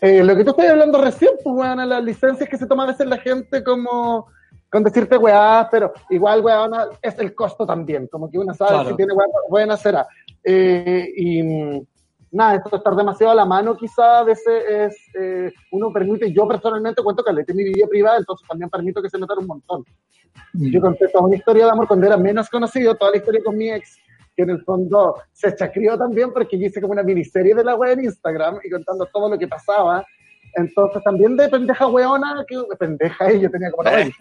Eh, 0.00 0.22
lo 0.22 0.36
que 0.36 0.44
tú 0.44 0.50
estás 0.50 0.68
hablando 0.68 1.00
recién, 1.00 1.32
pues, 1.42 1.56
weón, 1.56 1.88
las 1.88 2.04
licencias 2.04 2.48
que 2.48 2.58
se 2.58 2.66
toma 2.66 2.84
a 2.84 2.88
veces 2.88 3.06
la 3.06 3.18
gente 3.18 3.64
como 3.64 4.26
con 4.70 4.82
decirte 4.82 5.16
weá, 5.16 5.68
pero 5.70 5.92
igual 6.10 6.40
weona 6.40 6.88
es 7.00 7.18
el 7.18 7.34
costo 7.34 7.64
también, 7.64 8.08
como 8.08 8.28
que 8.30 8.38
uno 8.38 8.52
sabe 8.52 8.72
Claro. 8.72 8.90
si 8.90 8.96
tiene 8.96 9.14
weá 9.14 9.26
buena 9.48 9.76
será. 9.76 10.06
Eh, 10.44 11.08
y 11.16 11.82
nada, 12.36 12.56
esto 12.56 12.70
de 12.70 12.76
estar 12.76 12.94
demasiado 12.94 13.32
a 13.32 13.36
la 13.36 13.44
mano 13.44 13.76
quizá 13.76 14.18
a 14.18 14.24
veces 14.24 14.64
es, 14.68 14.96
eh, 15.18 15.52
uno 15.72 15.92
permite, 15.92 16.32
yo 16.32 16.46
personalmente 16.46 17.02
cuento 17.02 17.24
que 17.24 17.32
le 17.32 17.44
mi 17.54 17.64
vida 17.64 17.86
privada, 17.88 18.18
entonces 18.18 18.46
también 18.46 18.70
permito 18.70 19.02
que 19.02 19.10
se 19.10 19.18
metan 19.18 19.38
un 19.38 19.46
montón. 19.46 19.84
Yo 20.52 20.80
conté 20.80 21.08
toda 21.08 21.24
una 21.24 21.36
historia 21.36 21.64
de 21.64 21.70
amor 21.70 21.88
cuando 21.88 22.06
era 22.06 22.16
menos 22.16 22.48
conocido, 22.48 22.94
toda 22.94 23.12
la 23.12 23.16
historia 23.16 23.40
con 23.44 23.56
mi 23.56 23.70
ex, 23.70 23.96
que 24.36 24.42
en 24.42 24.50
el 24.50 24.62
fondo 24.64 25.16
se 25.32 25.54
chacrió 25.56 25.96
también 25.96 26.32
porque 26.32 26.56
hice 26.56 26.80
como 26.80 26.92
una 26.92 27.02
miniserie 27.02 27.54
de 27.54 27.64
la 27.64 27.74
web 27.74 27.98
en 27.98 28.04
Instagram 28.04 28.58
y 28.62 28.70
contando 28.70 29.06
todo 29.06 29.30
lo 29.30 29.38
que 29.38 29.48
pasaba. 29.48 30.04
Entonces 30.54 31.02
también 31.02 31.36
de 31.36 31.48
pendeja 31.48 31.86
weona, 31.86 32.44
que 32.46 32.56
de 32.56 32.76
pendeja 32.78 33.32
y 33.32 33.40
yo 33.40 33.50
tenía 33.50 33.70
como 33.70 33.90
90. 33.90 34.14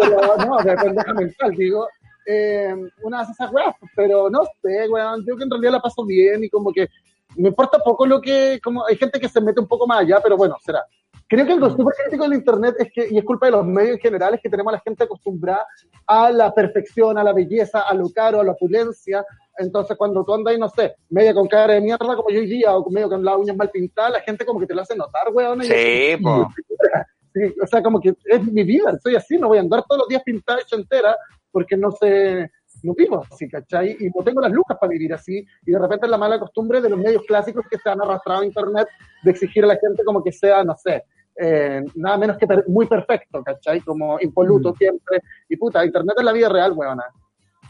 pero 0.00 0.36
no, 0.36 0.56
de 0.58 0.76
pendeja 0.76 1.14
mental, 1.14 1.50
digo. 1.56 1.88
Eh, 2.24 2.74
una 3.02 3.24
de 3.24 3.32
esas 3.32 3.52
weas, 3.52 3.74
pero 3.96 4.30
no 4.30 4.44
sé, 4.62 4.88
weón, 4.88 5.24
yo 5.26 5.36
que 5.36 5.42
en 5.42 5.50
realidad 5.50 5.72
la 5.72 5.80
paso 5.80 6.04
bien 6.04 6.44
y 6.44 6.48
como 6.48 6.72
que 6.72 6.88
me 7.36 7.48
importa 7.48 7.78
poco 7.78 8.06
lo 8.06 8.20
que, 8.20 8.60
como 8.62 8.86
hay 8.86 8.96
gente 8.96 9.18
que 9.20 9.28
se 9.28 9.40
mete 9.40 9.60
un 9.60 9.66
poco 9.68 9.86
más 9.86 10.00
allá, 10.00 10.20
pero 10.22 10.36
bueno, 10.36 10.56
será. 10.64 10.84
Creo 11.28 11.46
que 11.46 11.52
algo 11.52 11.70
súper 11.70 11.94
crítico 12.02 12.24
del 12.24 12.34
Internet 12.34 12.74
es 12.78 12.92
que, 12.92 13.08
y 13.10 13.16
es 13.16 13.24
culpa 13.24 13.46
de 13.46 13.52
los 13.52 13.64
medios 13.64 13.94
en 13.96 14.00
general, 14.00 14.34
es 14.34 14.40
que 14.42 14.50
tenemos 14.50 14.70
a 14.72 14.76
la 14.76 14.82
gente 14.82 15.04
acostumbrada 15.04 15.66
a 16.06 16.30
la 16.30 16.52
perfección, 16.52 17.16
a 17.16 17.24
la 17.24 17.32
belleza, 17.32 17.82
a 17.88 17.94
lo 17.94 18.10
caro, 18.10 18.40
a 18.40 18.44
la 18.44 18.52
opulencia. 18.52 19.24
Entonces, 19.56 19.96
cuando 19.96 20.24
tú 20.24 20.34
andas 20.34 20.52
ahí, 20.52 20.58
no 20.60 20.68
sé, 20.68 20.94
media 21.08 21.32
con 21.32 21.48
cara 21.48 21.72
de 21.74 21.80
mierda 21.80 22.16
como 22.16 22.28
yo 22.28 22.38
hoy 22.38 22.46
día, 22.46 22.76
o 22.76 22.88
medio 22.90 23.08
con 23.08 23.24
las 23.24 23.36
uñas 23.36 23.56
mal 23.56 23.70
pintadas, 23.70 24.12
la 24.12 24.20
gente 24.20 24.44
como 24.44 24.60
que 24.60 24.66
te 24.66 24.74
lo 24.74 24.82
hace 24.82 24.94
notar, 24.94 25.28
weón. 25.32 25.62
y- 25.62 25.66
Sí, 25.66 26.16
po. 26.22 26.48
Sí, 27.34 27.40
o 27.62 27.66
sea, 27.66 27.82
como 27.82 27.98
que 27.98 28.14
es 28.26 28.44
mi 28.52 28.62
vida, 28.62 28.92
soy 29.02 29.16
así, 29.16 29.38
no 29.38 29.48
voy 29.48 29.56
a 29.56 29.62
andar 29.62 29.82
todos 29.88 30.00
los 30.00 30.08
días 30.08 30.22
pintada 30.22 30.60
hecha 30.60 30.76
entera, 30.76 31.16
porque 31.50 31.78
no 31.78 31.90
sé, 31.92 32.50
no 32.82 32.94
vivo 32.94 33.24
así, 33.30 33.48
¿cachai? 33.48 33.96
Y 34.00 34.06
no 34.14 34.24
tengo 34.24 34.40
las 34.40 34.50
lucas 34.52 34.76
para 34.80 34.90
vivir 34.90 35.12
así, 35.14 35.46
y 35.66 35.70
de 35.70 35.78
repente 35.78 36.06
es 36.06 36.10
la 36.10 36.18
mala 36.18 36.38
costumbre 36.38 36.80
de 36.80 36.90
los 36.90 36.98
medios 36.98 37.22
clásicos 37.26 37.64
que 37.70 37.78
se 37.78 37.88
han 37.90 38.00
arrastrado 38.02 38.42
a 38.42 38.46
internet 38.46 38.88
de 39.22 39.30
exigir 39.30 39.64
a 39.64 39.68
la 39.68 39.76
gente 39.76 40.02
como 40.04 40.22
que 40.22 40.32
sea, 40.32 40.62
no 40.64 40.76
sé, 40.76 41.04
eh, 41.40 41.82
nada 41.94 42.18
menos 42.18 42.36
que 42.36 42.46
per- 42.46 42.64
muy 42.68 42.86
perfecto, 42.86 43.42
¿cachai? 43.42 43.80
Como 43.80 44.18
impoluto 44.20 44.74
siempre, 44.74 45.20
y 45.48 45.56
puta, 45.56 45.84
internet 45.84 46.14
es 46.18 46.24
la 46.24 46.32
vida 46.32 46.48
real, 46.48 46.72
weona. 46.74 47.04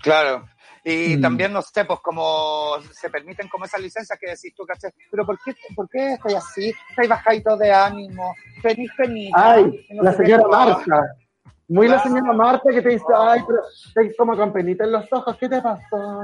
Claro. 0.03 0.47
Y 0.85 1.17
Mm. 1.17 1.21
también, 1.21 1.53
no 1.53 1.63
sé, 1.63 1.85
pues 1.85 2.01
como 2.01 2.73
se 2.91 3.09
permiten 3.09 3.47
como 3.49 3.65
esas 3.67 3.81
licencias 3.81 4.19
que 4.19 4.31
decís 4.31 4.53
tú, 4.57 4.65
¿cachai? 4.67 4.91
Pero 5.13 5.25
¿por 5.25 5.39
qué, 5.39 5.55
¿por 5.77 5.89
qué 5.89 6.15
estoy 6.15 6.35
así? 6.35 6.73
Estoy 6.91 7.07
bajadito 7.07 7.57
de 7.57 7.71
ánimo, 7.73 8.35
feliz, 8.61 8.91
feliz. 8.97 9.31
Ay, 9.33 9.87
no 9.91 10.03
la 10.03 10.13
señora. 10.13 10.43
Marta. 10.51 11.03
Muy 11.73 11.89
la 11.89 11.95
Claro. 12.03 12.09
señora 12.17 12.33
Marta 12.35 12.71
que 12.71 12.83
te 12.83 12.89
dice, 12.91 13.05
ay, 13.17 13.41
pero 13.47 13.61
te 13.95 14.15
como 14.17 14.37
con 14.37 14.53
penita 14.53 14.85
en 14.85 14.93
los 14.93 15.11
ojos, 15.13 15.37
¿qué 15.39 15.49
te 15.49 15.61
pasó? 15.63 16.23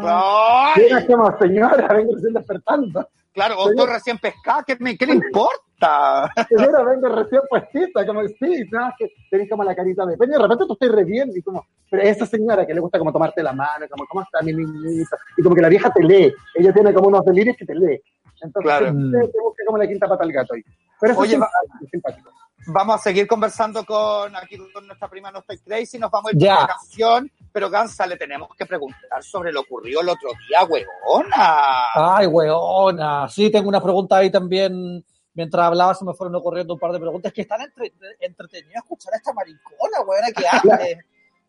Mira, 0.76 1.06
como 1.06 1.38
señora, 1.38 1.88
vengo 1.94 2.14
recién 2.14 2.34
despertando. 2.34 3.08
claro, 3.32 3.58
o 3.58 3.70
estoy 3.70 3.86
recién 3.86 4.18
pescada, 4.18 4.62
¿qué, 4.66 4.76
me, 4.78 4.96
¿qué 4.98 5.06
le 5.06 5.14
importa? 5.14 6.30
Señora, 6.48 6.82
vengo 6.82 7.08
recién 7.08 7.40
puestita, 7.48 8.04
como 8.06 8.20
sí, 8.26 8.34
es 8.40 8.68
que 8.98 9.08
tenés 9.30 9.48
como 9.48 9.64
la 9.64 9.74
carita 9.74 10.04
de 10.04 10.16
peña, 10.18 10.36
de 10.36 10.42
repente 10.42 10.64
tú 10.66 10.72
estás 10.74 10.90
re 10.90 11.04
bien, 11.04 11.30
y 11.34 11.40
como, 11.40 11.64
pero 11.90 12.02
esa 12.02 12.26
señora 12.26 12.66
que 12.66 12.74
le 12.74 12.80
gusta 12.80 12.98
como 12.98 13.12
tomarte 13.12 13.42
la 13.42 13.52
mano, 13.52 13.86
como, 13.90 14.04
¿cómo 14.06 14.22
está 14.22 14.42
mi 14.42 14.52
niñita? 14.52 15.16
Y 15.36 15.42
como 15.42 15.54
que 15.54 15.62
la 15.62 15.68
vieja 15.68 15.90
te 15.92 16.02
lee, 16.02 16.34
ella 16.56 16.72
tiene 16.74 16.92
como 16.92 17.08
unos 17.08 17.24
delirios 17.24 17.56
que 17.56 17.64
te 17.64 17.74
lee. 17.74 18.00
Entonces, 18.42 18.62
Claro. 18.70 18.86
te, 18.86 18.92
te 19.32 19.40
busca 19.40 19.64
como 19.66 19.78
la 19.78 19.86
quinta 19.86 20.06
pata 20.08 20.24
al 20.24 20.32
gato 20.32 20.54
ahí. 20.54 20.62
Pero 21.00 21.12
eso 21.12 21.22
Oye, 21.22 21.34
es 21.36 21.90
simpático. 21.90 22.30
Vamos 22.70 22.96
a 22.96 22.98
seguir 22.98 23.26
conversando 23.26 23.82
con 23.84 24.36
aquí 24.36 24.58
con 24.74 24.86
nuestra 24.86 25.08
prima 25.08 25.30
No 25.32 25.38
Estoy 25.38 25.56
Crazy, 25.58 25.98
nos 25.98 26.10
vamos 26.10 26.30
a 26.32 26.36
ir 26.36 26.42
Ya. 26.42 26.54
con 26.56 26.62
la 26.62 26.68
canción, 26.68 27.32
pero 27.50 27.70
Gansa, 27.70 28.06
le 28.06 28.16
tenemos 28.18 28.50
que 28.56 28.66
preguntar 28.66 29.22
sobre 29.22 29.52
lo 29.52 29.60
ocurrido 29.62 30.02
el 30.02 30.08
otro 30.10 30.28
día, 30.46 30.64
huevona. 30.64 31.86
Ay, 31.94 32.26
weona. 32.26 33.26
Sí, 33.30 33.50
tengo 33.50 33.68
una 33.70 33.80
pregunta 33.82 34.18
ahí 34.18 34.30
también. 34.30 35.02
Mientras 35.32 35.64
hablaba 35.66 35.94
se 35.94 36.04
me 36.04 36.12
fueron 36.12 36.34
ocurriendo 36.34 36.74
un 36.74 36.80
par 36.80 36.92
de 36.92 36.98
preguntas 37.00 37.32
que 37.32 37.42
están 37.42 37.62
entre, 37.62 37.92
entretenidas 38.20 38.82
escuchar 38.82 39.14
a 39.14 39.16
esta 39.16 39.32
maricona, 39.32 40.00
weona, 40.06 40.28
que 40.32 40.46
hace. 40.78 40.98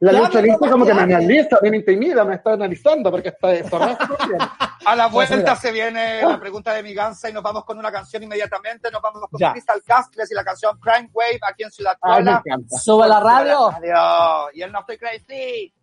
La 0.02 0.14
ya 0.14 0.20
lucha 0.20 0.58
como 0.58 0.86
que 0.86 0.93
me 0.93 1.02
analiza, 1.02 1.58
me 1.62 1.76
intimida, 1.76 2.24
me 2.24 2.36
está 2.36 2.54
analizando 2.54 3.12
porque 3.12 3.30
está 3.30 3.52
eso. 3.52 3.78
A 4.86 4.95
la 4.95 5.08
vuelta 5.08 5.58
se 5.58 5.74
viene 5.74 6.22
ah. 6.22 6.30
la 6.30 6.39
pregunta 6.39 6.74
de 6.74 6.82
mi 6.84 6.93
ganza 6.93 7.30
y 7.30 7.34
nos 7.34 7.43
vamos 7.43 7.66
con 7.66 7.78
una 7.78 7.91
canción 7.91 8.24
inmediatamente. 8.24 8.89
Nos 8.91 9.02
vamos 9.02 9.24
con. 9.30 9.52
Crystal 9.52 9.84
Castles 9.84 10.32
y 10.32 10.36
la 10.36 10.43
canción 10.45 10.80
Crime 10.80 11.10
Wave 11.12 11.39
aquí 11.41 11.64
en 11.64 11.72
Ciudad 11.72 11.97
ah, 12.02 12.16
Cola. 12.16 12.43
Sube 12.82 13.08
la 13.10 13.20
radio. 13.20 13.72
Adiós. 13.72 14.52
Y 14.54 14.62
él 14.62 14.72
no 14.72 14.80
estoy 14.80 14.97
crazy. 14.97 15.74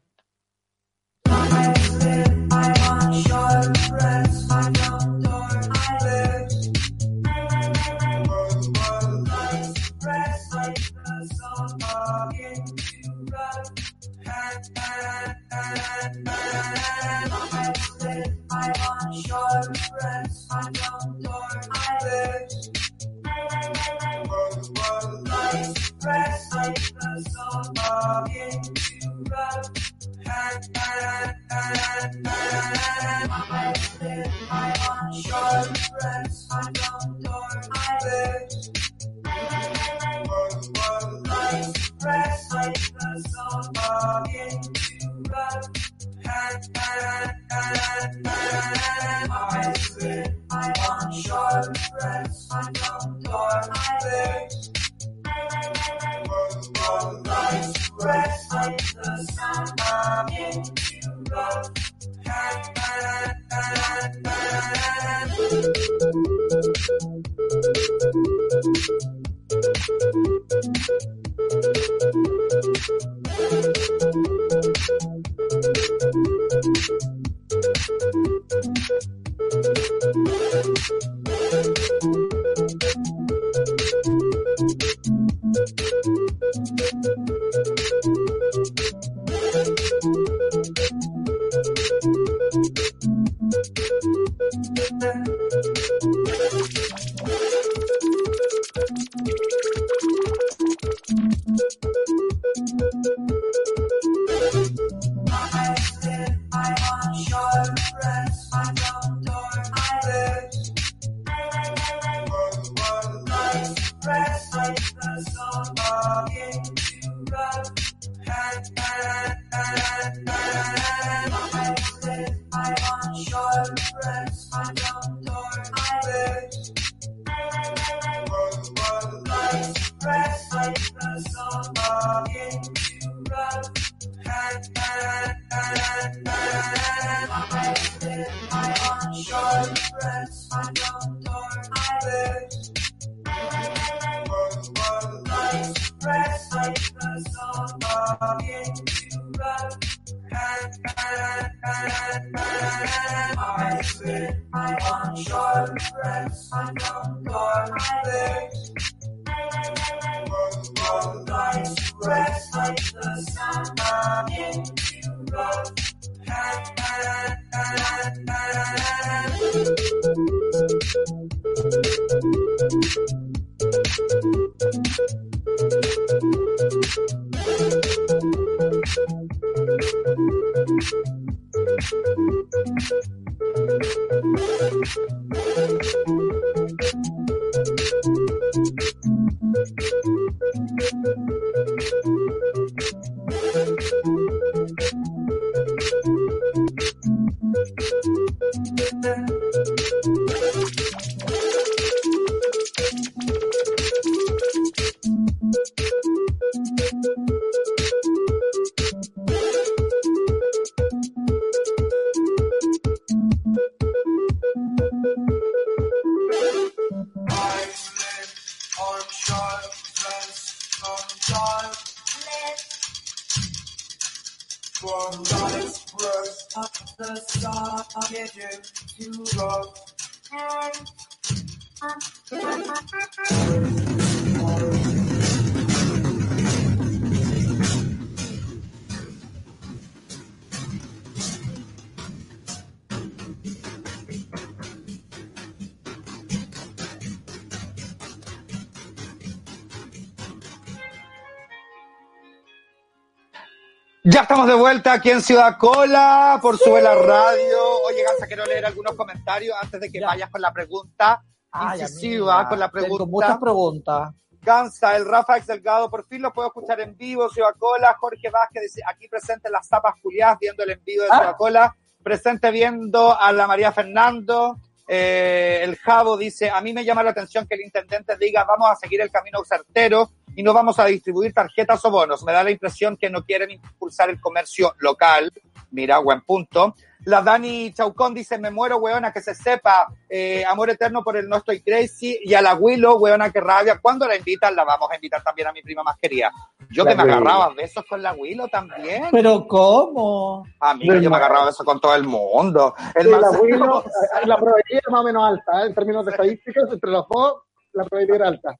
Ya 254.09 254.21
estamos 254.21 254.47
de 254.47 254.55
vuelta 254.55 254.93
aquí 254.93 255.11
en 255.11 255.21
Ciudad 255.21 255.59
Cola 255.59 256.39
por 256.41 256.57
Sube 256.59 256.81
la 256.81 256.95
Radio. 256.95 257.59
Oye, 257.89 258.05
Gansa, 258.05 258.29
quiero 258.29 258.45
leer 258.47 258.65
algunos 258.65 258.95
comentarios 258.95 259.57
antes 259.61 259.81
de 259.81 259.91
que 259.91 259.99
Ya. 260.01 260.07
vayas 260.07 260.31
con 260.31 260.41
la 260.41 260.53
pregunta 260.53 261.25
Ay, 261.51 261.81
incisiva, 261.81 262.35
amiga, 262.37 262.49
con 262.49 262.59
la 262.61 262.71
Tengo 262.71 262.87
pregunta. 262.87 263.05
muchas 263.07 263.39
preguntas. 263.39 264.11
Gansa, 264.43 264.95
el 264.97 265.07
Rafa 265.07 265.39
Ex 265.39 265.49
Delgado, 265.49 265.91
por 265.91 266.07
fin 266.07 266.23
lo 266.23 266.33
puedo 266.33 266.47
escuchar 266.49 266.79
en 266.81 266.97
vivo. 266.97 267.29
Ciudad 267.31 267.51
Cola, 267.59 267.97
Jorge 267.99 268.31
Vázquez 268.31 268.63
dice, 268.63 268.81
aquí 268.87 269.09
presente 269.09 269.51
las 269.51 269.69
tapas 269.69 269.95
Juliás 270.01 270.39
viendo 270.41 270.63
el 270.63 270.71
envío 270.71 271.03
de 271.03 271.09
Ah. 271.11 271.19
Ciudad 271.19 271.37
Cola. 271.37 271.77
Presente 272.05 272.53
viendo 272.53 273.19
a 273.21 273.33
la 273.33 273.49
María 273.49 273.73
Fernando. 273.73 274.57
Eh, 274.89 275.61
el 275.63 275.77
Javo 275.77 276.17
dice, 276.17 276.49
a 276.49 276.61
mí 276.61 276.73
me 276.73 276.85
llama 276.85 277.03
la 277.03 277.11
atención 277.11 277.47
que 277.47 277.57
el 277.57 277.63
intendente 277.63 278.17
diga, 278.17 278.45
vamos 278.45 278.71
a 278.71 278.77
seguir 278.77 279.01
el 279.01 279.11
camino 279.11 279.45
certero 279.45 280.11
y 280.37 280.43
no 280.43 280.53
vamos 280.53 280.79
a 280.79 280.85
distribuir 280.85 281.33
tarjetas 281.33 281.85
o 281.85 281.91
bonos. 281.91 282.23
Me 282.25 282.33
da 282.33 282.45
la 282.45 282.51
impresión 282.51 282.97
que 282.97 283.11
no 283.11 283.25
quieren 283.25 283.51
impulsar 283.51 284.11
el 284.11 284.21
comercio 284.21 284.75
local. 284.79 285.33
Mira, 285.71 285.99
buen 285.99 286.21
punto. 286.23 286.75
La 287.05 287.23
Dani 287.23 287.73
Chaucón 287.73 288.15
dice, 288.15 288.39
me 288.39 288.51
muero, 288.51 288.79
weona, 288.79 289.13
que 289.13 289.21
se 289.21 289.35
sepa. 289.35 289.87
Eh, 290.09 290.45
amor 290.45 290.71
eterno 290.71 291.03
por 291.05 291.17
el 291.17 291.29
No 291.29 291.37
Estoy 291.37 291.61
Crazy. 291.63 292.19
Y 292.23 292.35
a 292.35 292.43
la 292.43 292.55
Willow, 292.55 292.99
weona, 292.99 293.31
que 293.31 293.41
rabia. 293.41 293.79
¿Cuándo 293.81 294.07
la 294.09 294.17
invitan? 294.17 294.57
La 294.57 294.65
vamos 294.65 294.89
a 294.91 294.97
invitar 294.97 295.23
también 295.23 295.49
a 295.49 295.53
mi 295.53 295.63
prima 295.63 295.83
más 295.83 295.97
querida. 295.99 296.31
Yo 296.71 296.85
La 296.85 296.91
que 296.91 296.97
me 296.97 297.05
Willow. 297.05 297.17
agarraba 297.19 297.55
besos 297.55 297.85
con 297.89 298.03
la 298.03 298.13
Willow 298.13 298.49
también. 298.49 299.05
Pero 299.13 299.47
¿cómo? 299.47 300.45
A 300.61 300.75
mí 300.75 300.87
yo 300.87 301.11
me 301.11 301.17
agarraba 301.17 301.47
besos 301.47 301.65
con 301.65 301.81
todo 301.81 301.95
el 301.95 302.05
mundo. 302.05 302.75
El 302.95 303.05
Sí, 303.05 303.11
la, 303.11 303.31
Willow, 303.31 303.85
la 304.25 304.37
probabilidad 304.37 304.83
es 304.87 304.91
más 304.91 305.01
o 305.01 305.05
menos 305.05 305.29
alta, 305.29 305.63
¿eh? 305.63 305.67
en 305.69 305.75
términos 305.75 306.07
de 306.07 306.11
estadísticas, 306.13 306.65
entre 306.73 306.91
los 306.91 307.07
dos, 307.09 307.43
la 307.73 307.85
probabilidad 307.85 308.17
era 308.17 308.29
alta. 308.29 308.59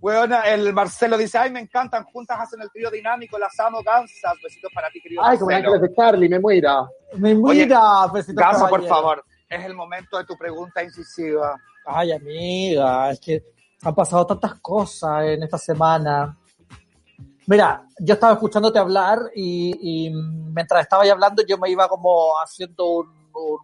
Weona, 0.00 0.42
el 0.42 0.72
Marcelo 0.72 1.16
dice, 1.16 1.38
ay, 1.38 1.50
me 1.50 1.60
encantan, 1.60 2.04
juntas 2.04 2.38
hacen 2.40 2.60
el 2.62 2.70
trío 2.70 2.90
dinámico, 2.90 3.38
las 3.38 3.58
amo, 3.58 3.82
gansas. 3.82 4.34
Besitos 4.42 4.70
para 4.72 4.88
ti, 4.90 5.00
querido 5.00 5.22
Ay, 5.24 5.38
como 5.38 5.54
ángeles 5.54 5.80
de 5.82 5.94
Charlie, 5.94 6.28
me 6.28 6.38
muera. 6.38 6.88
Me 7.16 7.34
mira, 7.34 8.06
besitos, 8.12 8.44
Gansa, 8.44 8.68
por 8.68 8.86
favor, 8.86 9.24
es 9.48 9.64
el 9.64 9.74
momento 9.74 10.18
de 10.18 10.24
tu 10.24 10.36
pregunta 10.36 10.82
incisiva. 10.82 11.56
Ay, 11.84 12.12
amiga, 12.12 13.10
es 13.10 13.20
que 13.20 13.42
han 13.82 13.94
pasado 13.94 14.26
tantas 14.26 14.54
cosas 14.60 15.24
en 15.24 15.42
esta 15.42 15.58
semana. 15.58 16.36
Mira, 17.46 17.82
yo 17.98 18.14
estaba 18.14 18.34
escuchándote 18.34 18.78
hablar 18.78 19.18
y, 19.34 20.06
y 20.06 20.10
mientras 20.12 20.82
estaba 20.82 21.02
ahí 21.02 21.08
hablando 21.08 21.42
yo 21.46 21.56
me 21.56 21.70
iba 21.70 21.88
como 21.88 22.38
haciendo 22.38 22.84
un, 22.90 23.08
un, 23.32 23.58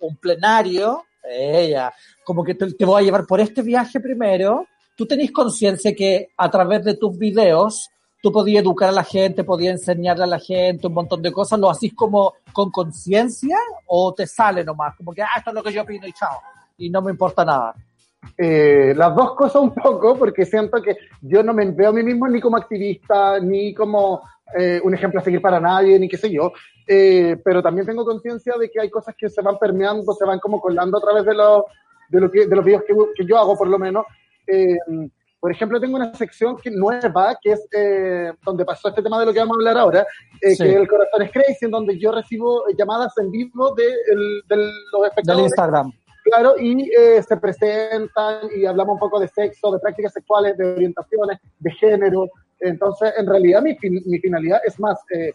un 0.00 0.16
plenario. 0.18 1.04
Ella, 1.24 1.92
como 2.22 2.44
que 2.44 2.54
te, 2.54 2.72
te 2.74 2.84
voy 2.84 3.00
a 3.00 3.04
llevar 3.04 3.26
por 3.26 3.40
este 3.40 3.62
viaje 3.62 3.98
primero. 3.98 4.66
¿Tú 4.98 5.06
tenés 5.06 5.30
conciencia 5.30 5.94
que 5.94 6.30
a 6.36 6.50
través 6.50 6.82
de 6.84 6.96
tus 6.96 7.16
videos 7.16 7.88
tú 8.20 8.32
podías 8.32 8.64
educar 8.64 8.88
a 8.88 8.92
la 8.92 9.04
gente, 9.04 9.44
podías 9.44 9.74
enseñarle 9.74 10.24
a 10.24 10.26
la 10.26 10.40
gente 10.40 10.88
un 10.88 10.94
montón 10.94 11.22
de 11.22 11.30
cosas? 11.30 11.60
¿Lo 11.60 11.70
hacís 11.70 11.94
como 11.94 12.34
con 12.52 12.72
conciencia 12.72 13.56
o 13.86 14.12
te 14.12 14.26
sale 14.26 14.64
nomás? 14.64 14.96
Como 14.96 15.12
que, 15.12 15.22
ah, 15.22 15.28
esto 15.36 15.50
es 15.50 15.54
lo 15.54 15.62
que 15.62 15.72
yo 15.72 15.82
opino 15.82 16.04
y 16.04 16.12
chao. 16.12 16.40
Y 16.78 16.90
no 16.90 17.00
me 17.00 17.12
importa 17.12 17.44
nada. 17.44 17.76
Eh, 18.36 18.92
las 18.96 19.14
dos 19.14 19.36
cosas 19.36 19.62
un 19.62 19.72
poco, 19.72 20.16
porque 20.18 20.44
siento 20.44 20.82
que 20.82 20.96
yo 21.20 21.44
no 21.44 21.54
me 21.54 21.70
veo 21.70 21.90
a 21.90 21.92
mí 21.92 22.02
mismo 22.02 22.26
ni 22.26 22.40
como 22.40 22.56
activista, 22.56 23.38
ni 23.38 23.72
como 23.72 24.22
eh, 24.58 24.80
un 24.82 24.94
ejemplo 24.94 25.20
a 25.20 25.22
seguir 25.22 25.40
para 25.40 25.60
nadie, 25.60 25.96
ni 25.96 26.08
qué 26.08 26.16
sé 26.16 26.28
yo, 26.28 26.52
Eh, 26.88 27.36
pero 27.44 27.62
también 27.62 27.86
tengo 27.86 28.04
conciencia 28.04 28.54
de 28.58 28.68
que 28.68 28.80
hay 28.80 28.90
cosas 28.90 29.14
que 29.14 29.28
se 29.28 29.42
van 29.42 29.58
permeando, 29.58 30.12
se 30.12 30.24
van 30.24 30.40
como 30.40 30.58
colando 30.60 30.98
a 30.98 31.00
través 31.00 31.24
de, 31.24 31.34
los 31.34 31.64
de, 32.08 32.20
lo 32.20 32.30
que, 32.30 32.46
de 32.46 32.56
los 32.56 32.64
videos 32.64 32.82
que, 32.84 32.94
que 33.14 33.24
yo 33.24 33.38
hago, 33.38 33.56
por 33.56 33.68
lo 33.68 33.78
menos. 33.78 34.04
Eh, 34.48 34.76
por 35.40 35.52
ejemplo, 35.52 35.78
tengo 35.80 35.94
una 35.96 36.12
sección 36.14 36.56
que, 36.56 36.68
nueva, 36.70 37.36
que 37.40 37.52
es 37.52 37.68
eh, 37.72 38.32
donde 38.44 38.64
pasó 38.64 38.88
este 38.88 39.02
tema 39.02 39.20
de 39.20 39.26
lo 39.26 39.32
que 39.32 39.38
vamos 39.38 39.56
a 39.56 39.60
hablar 39.60 39.78
ahora, 39.78 40.06
eh, 40.42 40.56
Sí. 40.56 40.64
que 40.64 40.74
el 40.74 40.88
corazón 40.88 41.22
es 41.22 41.30
crazy, 41.30 41.64
en 41.66 41.70
donde 41.70 41.96
yo 41.96 42.10
recibo 42.10 42.64
llamadas 42.76 43.16
en 43.18 43.30
vivo 43.30 43.72
de, 43.74 43.84
el- 43.86 44.42
de 44.48 44.56
los 44.56 44.72
Del 45.02 45.04
espectadores. 45.10 45.44
Instagram. 45.46 45.92
Claro, 46.24 46.54
y 46.58 46.90
eh, 46.92 47.22
se 47.22 47.36
presentan 47.36 48.48
y 48.54 48.66
hablamos 48.66 48.94
un 48.94 48.98
poco 48.98 49.20
de 49.20 49.28
sexo, 49.28 49.70
de 49.72 49.78
prácticas 49.78 50.12
sexuales, 50.12 50.58
de 50.58 50.72
orientaciones, 50.72 51.38
de 51.60 51.70
género. 51.72 52.28
Entonces, 52.60 53.12
en 53.16 53.26
realidad, 53.26 53.62
mi, 53.62 53.76
fin- 53.76 54.02
mi 54.06 54.18
finalidad 54.18 54.60
es 54.66 54.78
más 54.80 54.98
eh, 55.14 55.32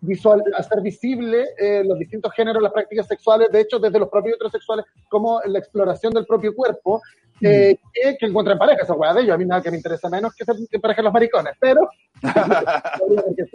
visual, 0.00 0.42
hacer 0.56 0.80
visible 0.80 1.46
los 1.84 1.98
distintos 1.98 2.32
géneros, 2.34 2.62
las 2.62 2.72
prácticas 2.72 3.06
sexuales, 3.06 3.50
de 3.50 3.60
hecho, 3.60 3.78
desde 3.78 3.98
los 3.98 4.08
propios 4.08 4.34
heterosexuales, 4.36 4.84
como 5.08 5.40
la 5.46 5.58
exploración 5.58 6.12
del 6.12 6.24
propio 6.26 6.54
cuerpo, 6.54 7.00
eh, 7.40 7.78
que, 7.92 8.16
que 8.18 8.26
encuentren 8.26 8.58
pareja, 8.58 8.82
esa 8.82 8.94
hueá 8.94 9.14
de 9.14 9.22
ellos. 9.22 9.34
A 9.34 9.38
mí 9.38 9.44
nada 9.44 9.62
que 9.62 9.70
me 9.70 9.76
interesa 9.76 10.08
menos 10.08 10.34
que 10.34 10.44
se 10.44 10.52
que 10.70 10.78
parejen 10.78 11.04
los 11.04 11.12
maricones, 11.12 11.54
pero. 11.60 11.88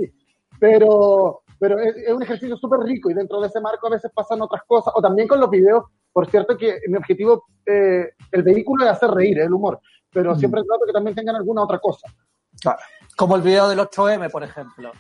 Pero, 0.59 1.41
pero 1.59 1.77
es, 1.79 1.95
es 1.97 2.13
un 2.13 2.23
ejercicio 2.23 2.55
súper 2.55 2.79
rico 2.81 3.09
y 3.09 3.13
dentro 3.13 3.41
de 3.41 3.47
ese 3.47 3.59
marco 3.59 3.87
a 3.87 3.91
veces 3.91 4.11
pasan 4.13 4.41
otras 4.41 4.63
cosas. 4.65 4.93
O 4.95 5.01
también 5.01 5.27
con 5.27 5.39
los 5.39 5.49
videos, 5.49 5.83
por 6.13 6.29
cierto 6.29 6.57
que 6.57 6.79
mi 6.87 6.95
objetivo, 6.97 7.45
eh, 7.65 8.11
el 8.31 8.43
vehículo 8.43 8.85
es 8.85 8.91
hacer 8.91 9.11
reír, 9.11 9.39
es 9.39 9.47
el 9.47 9.53
humor, 9.53 9.81
pero 10.11 10.33
Mm. 10.33 10.39
siempre 10.39 10.61
trato 10.63 10.85
que 10.85 10.93
también 10.93 11.15
tengan 11.15 11.35
alguna 11.35 11.63
otra 11.63 11.79
cosa. 11.79 12.07
Como 13.17 13.35
el 13.35 13.41
video 13.41 13.67
del 13.67 13.79
8M, 13.79 14.29
por 14.29 14.43
ejemplo. 14.43 14.91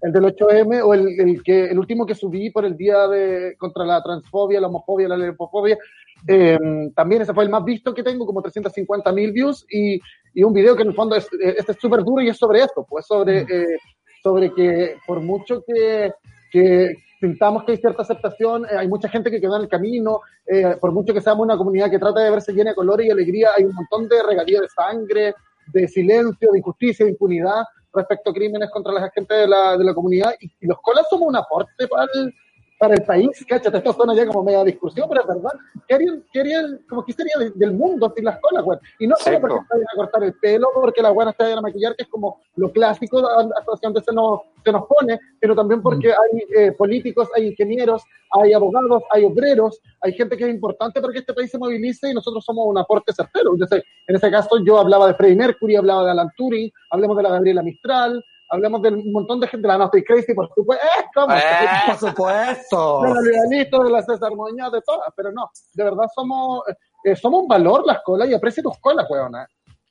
El 0.00 0.12
del 0.12 0.24
8M 0.24 0.82
o 0.82 0.94
el, 0.94 1.20
el 1.20 1.42
que, 1.44 1.66
el 1.66 1.78
último 1.78 2.04
que 2.04 2.14
subí 2.14 2.50
por 2.50 2.64
el 2.64 2.76
día 2.76 3.06
de 3.06 3.54
contra 3.56 3.84
la 3.84 4.02
transfobia, 4.02 4.60
la 4.60 4.66
homofobia, 4.66 5.08
la 5.08 5.16
lesbofobia, 5.16 5.78
eh, 6.26 6.58
también 6.94 7.22
ese 7.22 7.34
fue 7.34 7.44
el 7.44 7.50
más 7.50 7.64
visto 7.64 7.92
que 7.92 8.02
tengo, 8.02 8.26
como 8.26 8.42
350 8.42 9.12
mil 9.12 9.32
views 9.32 9.66
y, 9.70 10.00
y 10.32 10.42
un 10.42 10.52
video 10.52 10.74
que 10.74 10.82
en 10.82 10.88
el 10.88 10.94
fondo 10.94 11.16
es 11.16 11.24
eh, 11.34 11.56
este 11.58 11.72
es 11.72 11.78
súper 11.78 12.02
duro 12.02 12.22
y 12.22 12.28
es 12.28 12.36
sobre 12.38 12.60
esto, 12.60 12.86
pues 12.88 13.06
sobre, 13.06 13.40
eh, 13.40 13.78
sobre 14.22 14.52
que 14.52 14.96
por 15.06 15.20
mucho 15.20 15.62
que, 15.66 16.12
que 16.50 16.94
sintamos 17.20 17.64
que 17.64 17.72
hay 17.72 17.78
cierta 17.78 18.02
aceptación, 18.02 18.64
eh, 18.64 18.76
hay 18.78 18.88
mucha 18.88 19.08
gente 19.08 19.30
que 19.30 19.40
quedó 19.40 19.56
en 19.56 19.62
el 19.62 19.68
camino, 19.68 20.20
eh, 20.46 20.76
por 20.80 20.92
mucho 20.92 21.12
que 21.12 21.20
seamos 21.20 21.44
una 21.44 21.56
comunidad 21.56 21.90
que 21.90 21.98
trata 21.98 22.20
de 22.20 22.30
verse 22.30 22.52
llena 22.52 22.70
de 22.70 22.76
colores 22.76 23.06
y 23.06 23.10
alegría, 23.10 23.50
hay 23.56 23.64
un 23.64 23.74
montón 23.74 24.08
de 24.08 24.22
regalías 24.22 24.62
de 24.62 24.68
sangre, 24.68 25.34
de 25.72 25.88
silencio, 25.88 26.52
de 26.52 26.58
injusticia, 26.58 27.04
de 27.04 27.12
impunidad 27.12 27.64
respecto 27.92 28.30
a 28.30 28.34
crímenes 28.34 28.70
contra 28.70 28.92
la 28.92 29.10
gente 29.10 29.34
de 29.34 29.46
la, 29.46 29.76
de 29.76 29.84
la 29.84 29.94
comunidad 29.94 30.34
y, 30.40 30.46
y 30.60 30.66
los 30.66 30.78
colas 30.82 31.06
somos 31.08 31.28
un 31.28 31.36
aporte 31.36 31.86
para 31.88 32.06
el, 32.14 32.34
para 32.78 32.94
el 32.94 33.02
país, 33.04 33.30
cáchate, 33.48 33.78
esto 33.78 33.92
suena 33.92 34.14
ya 34.14 34.26
como 34.26 34.42
media 34.42 34.64
discusión, 34.64 35.08
pero 35.08 35.22
es 35.22 35.26
verdad, 35.28 35.52
¿qué 35.86 35.94
harían, 35.94 36.24
qué 36.32 36.40
harían- 36.40 36.80
como 36.88 37.04
que 37.04 37.12
sería 37.12 37.34
de- 37.38 37.50
del 37.50 37.72
mundo 37.72 38.12
sin 38.14 38.24
las 38.24 38.38
colas, 38.40 38.64
weón? 38.64 38.80
Y 38.98 39.06
no 39.06 39.14
solo 39.16 39.40
porque 39.40 39.54
vayan 39.70 39.86
a 39.92 39.96
cortar 39.96 40.24
el 40.24 40.34
pelo, 40.34 40.68
porque 40.74 41.00
las 41.00 41.14
buenas 41.14 41.34
se 41.36 41.44
vayan 41.44 41.58
a 41.58 41.62
maquillar, 41.62 41.94
que 41.96 42.02
es 42.02 42.08
como 42.08 42.40
lo 42.56 42.70
clásico 42.72 43.18
hasta 43.28 43.72
donde 43.82 44.02
se 44.02 44.12
nos, 44.12 44.40
se 44.64 44.72
nos 44.72 44.86
pone, 44.86 45.18
pero 45.40 45.54
también 45.54 45.80
porque 45.82 46.08
hay 46.10 46.44
eh, 46.56 46.72
políticos, 46.72 47.28
hay 47.36 47.48
ingenieros, 47.48 48.02
hay 48.32 48.52
abogados, 48.52 49.02
hay 49.10 49.24
obreros, 49.24 49.80
hay 50.00 50.12
gente 50.12 50.36
que 50.36 50.44
es 50.44 50.50
importante 50.50 51.00
para 51.00 51.12
que 51.12 51.20
este 51.20 51.32
país 51.32 51.50
se 51.50 51.58
movilice 51.58 52.10
y 52.10 52.14
nosotros 52.14 52.44
somos 52.44 52.66
un 52.66 52.76
aporte 52.78 53.12
certero. 53.12 53.52
Entonces, 53.52 53.84
en 54.08 54.16
ese 54.16 54.30
caso 54.30 54.58
yo 54.64 54.78
hablaba 54.78 55.06
de 55.06 55.14
Freddie 55.14 55.36
Mercury, 55.36 55.76
hablaba 55.76 56.04
de 56.04 56.10
Alan 56.10 56.30
Turing, 56.36 56.70
hablemos 56.90 57.16
de 57.16 57.22
la 57.22 57.30
Gabriela 57.30 57.62
Mistral, 57.62 58.24
hablemos 58.50 58.82
de 58.82 58.90
un 58.90 59.12
montón 59.12 59.40
de 59.40 59.48
gente, 59.48 59.66
la 59.68 59.78
No 59.78 59.84
Estoy 59.86 60.04
Crazy, 60.04 60.34
por 60.34 60.48
supuesto, 60.54 60.84
¡eh! 60.84 61.04
¿cómo? 61.14 61.34
Eh, 61.34 61.40
Por 61.86 61.96
supuesto. 61.96 63.00
de 63.02 63.14
la 63.14 63.20
Legalito, 63.20 63.82
de 63.84 63.90
la 63.90 64.02
César 64.02 64.32
Muñoz, 64.34 64.72
de 64.72 64.82
todas, 64.82 65.08
pero 65.16 65.32
no, 65.32 65.50
de 65.72 65.84
verdad 65.84 66.06
somos, 66.14 66.62
eh, 67.04 67.16
somos 67.16 67.42
un 67.42 67.48
valor 67.48 67.84
las 67.86 68.02
colas 68.02 68.28
y 68.28 68.34
aprecia 68.34 68.62
tus 68.62 68.78
colas, 68.78 69.06
weona. 69.10 69.46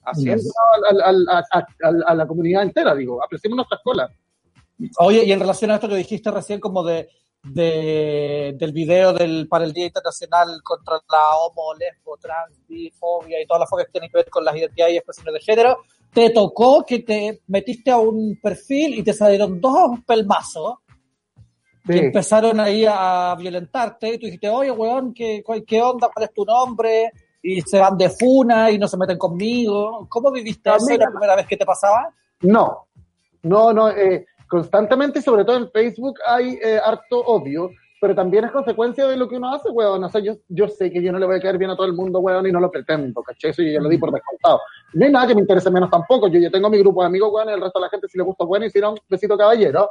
Así 0.05 0.29
es. 0.29 0.51
a, 1.03 1.09
a- 1.09 1.47
a- 1.59 1.65
a 2.07 2.15
la 2.15 2.27
comunidad 2.27 2.63
entera, 2.63 2.93
digo, 2.93 3.23
apreciemos 3.23 3.55
nuestras 3.55 3.81
colas. 3.83 4.11
Oye, 4.97 5.23
y 5.23 5.31
en 5.31 5.39
relación 5.39 5.71
a 5.71 5.75
esto 5.75 5.87
que 5.87 5.95
dijiste 5.95 6.29
recién, 6.29 6.59
como 6.59 6.83
de, 6.83 7.07
de- 7.43 8.55
del 8.57 8.71
video 8.71 9.11
del, 9.13 9.47
para 9.47 9.65
el 9.65 9.73
Día 9.73 9.85
Internacional 9.87 10.61
contra 10.63 10.95
la 10.95 11.37
homo, 11.37 11.73
lesbo, 11.75 12.17
trans, 12.17 12.57
bifobia 12.67 13.41
y 13.41 13.45
todas 13.45 13.61
las 13.61 13.69
fobias 13.69 13.87
que 13.87 13.93
tienen 13.93 14.09
que 14.09 14.17
ver 14.17 14.29
con 14.29 14.45
las 14.45 14.55
identidades 14.55 14.93
y 14.93 14.97
expresiones 14.97 15.33
de 15.33 15.39
género, 15.41 15.77
te 16.13 16.29
tocó 16.29 16.85
que 16.85 16.99
te 16.99 17.41
metiste 17.47 17.91
a 17.91 17.97
un 17.97 18.39
perfil 18.41 18.95
y 18.99 19.03
te 19.03 19.13
salieron 19.13 19.59
dos 19.59 19.99
pelmazos 20.05 20.75
Sí. 21.85 21.93
y 21.95 21.97
empezaron 21.99 22.61
ahí 22.61 22.85
a 22.87 23.35
violentarte 23.37 24.13
y 24.13 24.17
tú 24.17 24.25
dijiste, 24.27 24.47
oye, 24.47 24.71
weón, 24.71 25.13
¿qué, 25.13 25.43
qué 25.67 25.81
onda? 25.81 26.09
¿Cuál 26.13 26.25
es 26.27 26.33
tu 26.33 26.45
nombre? 26.45 27.11
Y 27.41 27.59
se 27.59 27.77
van 27.77 27.97
de 27.97 28.09
funa 28.09 28.71
y 28.71 28.79
no 28.79 28.87
se 28.87 28.95
meten 28.95 29.17
conmigo. 29.17 30.07
¿Cómo 30.09 30.31
viviste 30.31 30.69
eso? 30.69 30.97
¿La 30.97 31.09
primera 31.09 31.35
vez 31.35 31.45
que 31.45 31.57
te 31.57 31.65
pasaba? 31.65 32.07
No, 32.39 32.87
no, 33.41 33.73
no, 33.73 33.89
eh, 33.89 34.25
constantemente, 34.53 35.19
sobre 35.19 35.43
todo 35.43 35.57
en 35.57 35.71
Facebook, 35.71 36.19
hay 36.27 36.59
eh, 36.61 36.79
harto 36.83 37.21
odio, 37.21 37.71
pero 37.99 38.13
también 38.13 38.45
es 38.45 38.51
consecuencia 38.51 39.07
de 39.07 39.17
lo 39.17 39.27
que 39.27 39.37
uno 39.37 39.51
hace, 39.51 39.71
weón. 39.71 40.03
O 40.03 40.09
sea, 40.09 40.21
yo, 40.21 40.35
yo 40.47 40.67
sé 40.67 40.91
que 40.91 41.01
yo 41.01 41.11
no 41.11 41.17
le 41.17 41.25
voy 41.25 41.37
a 41.37 41.39
caer 41.39 41.57
bien 41.57 41.71
a 41.71 41.75
todo 41.75 41.87
el 41.87 41.93
mundo, 41.93 42.19
weón, 42.19 42.45
y 42.45 42.51
no 42.51 42.59
lo 42.59 42.69
pretendo, 42.69 43.23
¿cachai? 43.23 43.49
Eso 43.49 43.63
yo 43.63 43.71
ya 43.71 43.79
lo 43.79 43.89
di 43.89 43.97
por 43.97 44.11
descontado. 44.11 44.61
No 44.93 45.05
hay 45.07 45.11
nada 45.11 45.25
que 45.25 45.33
me 45.33 45.41
interese 45.41 45.71
menos 45.71 45.89
tampoco. 45.89 46.27
Yo 46.27 46.39
ya 46.39 46.51
tengo 46.51 46.69
mi 46.69 46.77
grupo 46.77 47.01
de 47.01 47.07
amigos, 47.07 47.31
weón, 47.33 47.49
y 47.49 47.53
el 47.53 47.61
resto 47.61 47.79
de 47.79 47.85
la 47.85 47.89
gente, 47.89 48.07
si 48.07 48.19
le 48.19 48.23
gusta, 48.23 48.45
bueno, 48.45 48.67
y 48.67 48.69
si 48.69 48.79
no, 48.79 48.93
besito 49.09 49.35
caballero. 49.35 49.89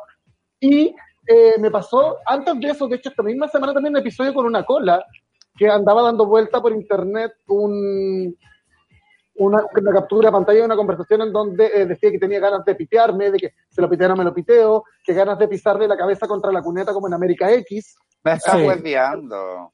Y 0.61 0.95
eh, 1.27 1.55
me 1.59 1.73
pasó, 1.73 2.19
antes 2.25 2.61
de 2.61 2.69
eso, 2.69 2.87
de 2.87 2.97
hecho, 2.97 3.09
esta 3.09 3.25
misma 3.25 3.49
semana 3.49 3.75
también 3.75 3.97
un 3.97 4.01
episodio 4.01 4.33
con 4.33 4.47
una 4.47 4.65
cola 4.65 5.05
que 5.57 5.69
andaba 5.69 6.03
dando 6.03 6.25
vuelta 6.25 6.63
por 6.63 6.71
internet 6.71 7.33
un, 7.49 8.37
una, 9.35 9.64
una 9.76 9.93
captura 9.93 10.28
de 10.28 10.33
pantalla 10.33 10.59
de 10.61 10.64
una 10.66 10.76
conversación 10.76 11.22
en 11.22 11.33
donde 11.33 11.66
eh, 11.74 11.87
decía 11.87 12.11
que 12.11 12.18
tenía 12.18 12.39
ganas 12.41 12.64
de 12.64 12.74
pitearme, 12.74 13.30
de 13.30 13.39
que 13.39 13.55
se 13.70 13.80
lo 13.80 13.89
piteara 13.89 14.14
me 14.14 14.24
lo 14.24 14.35
piteo, 14.35 14.85
que 15.05 15.14
ganas 15.14 15.39
de 15.39 15.49
pisarle 15.49 15.89
la 15.89 15.97
cabeza 15.97 16.26
contra 16.28 16.53
la 16.53 16.62
cuneta 16.62 16.93
como 16.93 17.07
en 17.07 17.14
América 17.14 17.51
X. 17.53 17.97
Me 18.24 18.35
estás 18.35 18.55
Sí. 18.55 18.64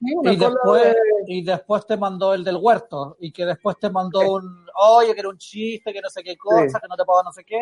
Y 0.00 0.36
después, 0.36 0.82
de- 0.84 0.96
y 1.26 1.44
después 1.44 1.86
te 1.86 1.96
mandó 1.98 2.32
el 2.32 2.44
del 2.44 2.56
huerto, 2.56 3.16
y 3.20 3.30
que 3.32 3.44
después 3.44 3.76
te 3.78 3.90
mandó 3.90 4.20
un, 4.20 4.66
oye, 4.80 5.12
que 5.12 5.20
era 5.20 5.28
un 5.28 5.36
chiste, 5.38 5.92
que 5.92 6.00
no 6.00 6.08
sé 6.08 6.22
qué 6.22 6.36
cosa, 6.36 6.66
Sí. 6.68 6.74
que 6.80 6.88
no 6.88 6.96
te 6.96 7.04
pago 7.04 7.22
no 7.24 7.32
sé 7.32 7.44
qué. 7.44 7.60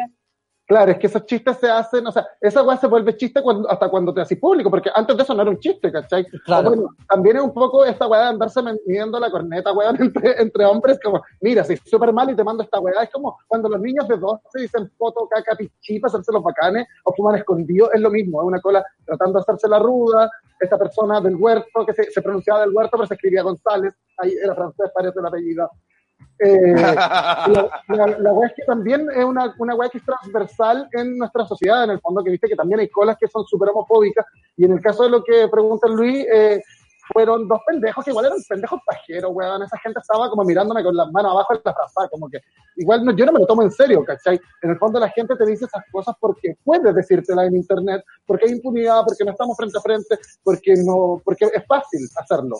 Claro, 0.67 0.91
es 0.91 0.99
que 0.99 1.07
esos 1.07 1.25
chistes 1.27 1.59
se 1.59 1.71
hacen, 1.71 2.05
o 2.09 2.11
sea, 2.11 2.27
esa 2.41 2.63
weá 2.65 2.77
se 2.77 2.89
vuelve 2.89 3.17
chiste 3.17 3.41
cuando, 3.41 3.71
hasta 3.71 3.89
cuando 3.89 4.13
te 4.13 4.21
haces 4.21 4.39
público, 4.39 4.69
porque 4.69 4.91
antes 4.93 5.17
de 5.17 5.23
eso 5.23 5.33
no 5.33 5.43
era 5.43 5.51
un 5.53 5.61
chiste, 5.61 5.93
¿cachai? 5.93 6.27
Claro. 6.45 6.71
Bueno, 6.71 6.89
también 7.09 7.37
es 7.37 7.43
un 7.43 7.55
poco 7.55 7.85
esta 7.85 8.09
weá 8.09 8.23
de 8.23 8.29
andarse 8.31 8.61
midiendo 8.85 9.21
la 9.21 9.31
corneta, 9.31 9.73
weón, 9.73 9.97
entre, 10.03 10.43
entre 10.43 10.65
hombres, 10.65 10.99
como, 11.03 11.23
mira, 11.41 11.63
si 11.63 11.77
súper 11.77 12.13
mal 12.13 12.31
y 12.31 12.35
te 12.35 12.43
mando 12.43 12.65
esta 12.65 12.81
weá, 12.81 13.05
es 13.05 13.11
como 13.11 13.39
cuando 13.47 13.69
los 13.69 13.81
niños 13.81 14.09
de 14.09 14.17
12 14.17 14.43
dicen 14.57 14.91
foto, 14.99 15.29
caca, 15.29 15.55
pichí, 15.55 16.01
para 16.01 16.09
hacerse 16.09 16.33
los 16.33 16.43
bacanes, 16.43 16.89
o 17.05 17.15
fuman 17.15 17.37
escondido, 17.37 17.93
es 17.93 18.01
lo 18.01 18.11
mismo, 18.11 18.43
es 18.43 18.49
una 18.49 18.61
cola 18.61 18.85
tratando 19.05 19.39
de 19.39 19.43
hacerse 19.43 19.69
la 19.69 19.79
ruda, 19.79 20.29
esta 20.59 20.77
persona 20.77 21.21
del 21.21 21.37
huerto, 21.37 21.87
que 21.87 21.93
se, 21.93 22.11
se 22.11 22.23
pronunciaba 22.23 22.63
del 22.63 22.75
huerto, 22.75 22.97
pero 22.97 23.07
se 23.07 23.15
escribía 23.15 23.43
González, 23.43 23.95
ahí 24.19 24.33
era 24.43 24.55
francés, 24.55 24.91
parece 24.93 25.21
el 25.21 25.27
apellido. 25.27 25.71
Eh, 26.39 26.75
la, 26.77 27.83
la, 27.89 28.07
la 28.19 28.33
weá 28.33 28.49
es 28.49 28.55
que 28.55 28.65
también 28.65 29.09
es 29.15 29.25
una, 29.25 29.55
una 29.59 29.75
weá 29.75 29.89
que 29.89 29.99
es 29.99 30.05
transversal 30.05 30.89
en 30.93 31.19
nuestra 31.19 31.47
sociedad, 31.47 31.85
en 31.85 31.91
el 31.91 32.01
fondo, 32.01 32.23
que 32.23 32.31
viste 32.31 32.49
que 32.49 32.57
también 32.57 32.81
hay 32.81 32.89
colas 32.89 33.17
que 33.19 33.29
son 33.29 33.45
súper 33.47 33.71
homofóbicas, 33.71 34.27
y 34.57 34.65
en 34.65 34.73
el 34.73 34.81
caso 34.81 35.05
de 35.05 35.11
lo 35.11 35.25
que 35.25 35.49
pregunta 35.49 35.89
Luis, 35.89 36.27
eh, 36.33 36.63
fueron 37.13 37.47
dos 37.47 37.61
pendejos 37.67 38.05
que 38.05 38.11
igual 38.11 38.27
eran 38.27 38.39
pendejos 38.49 38.81
pajeros, 38.85 39.31
weón, 39.33 39.63
esa 39.63 39.79
gente 39.79 40.01
estaba 40.01 40.29
como 40.29 40.45
mirándome 40.45 40.83
con 40.83 40.97
las 40.97 41.11
manos 41.13 41.33
abajo 41.33 41.55
en 41.55 41.61
la 41.65 41.75
frazada, 41.75 42.09
como 42.09 42.29
que, 42.29 42.41
igual 42.77 43.05
no, 43.05 43.13
yo 43.15 43.25
no 43.27 43.33
me 43.33 43.41
lo 43.41 43.47
tomo 43.47 43.63
en 43.63 43.71
serio, 43.71 44.05
¿cachai? 44.05 44.41
En 44.63 44.71
el 44.71 44.79
fondo 44.79 44.99
la 44.99 45.09
gente 45.11 45.37
te 45.37 45.47
dice 45.47 45.67
esas 45.67 45.85
cosas 45.93 46.17
porque 46.21 46.57
puede 46.65 46.93
decírtela 46.93 47.47
en 47.47 47.57
internet, 47.57 48.05
porque 48.27 48.47
hay 48.47 48.53
impunidad, 48.53 49.03
porque 49.05 49.25
no 49.25 49.31
estamos 49.31 49.57
frente 49.57 49.79
a 49.79 49.81
frente, 49.81 50.19
porque 50.43 50.75
no, 50.85 51.23
porque 51.25 51.47
es 51.47 51.67
fácil 51.67 52.01
hacerlo. 52.17 52.57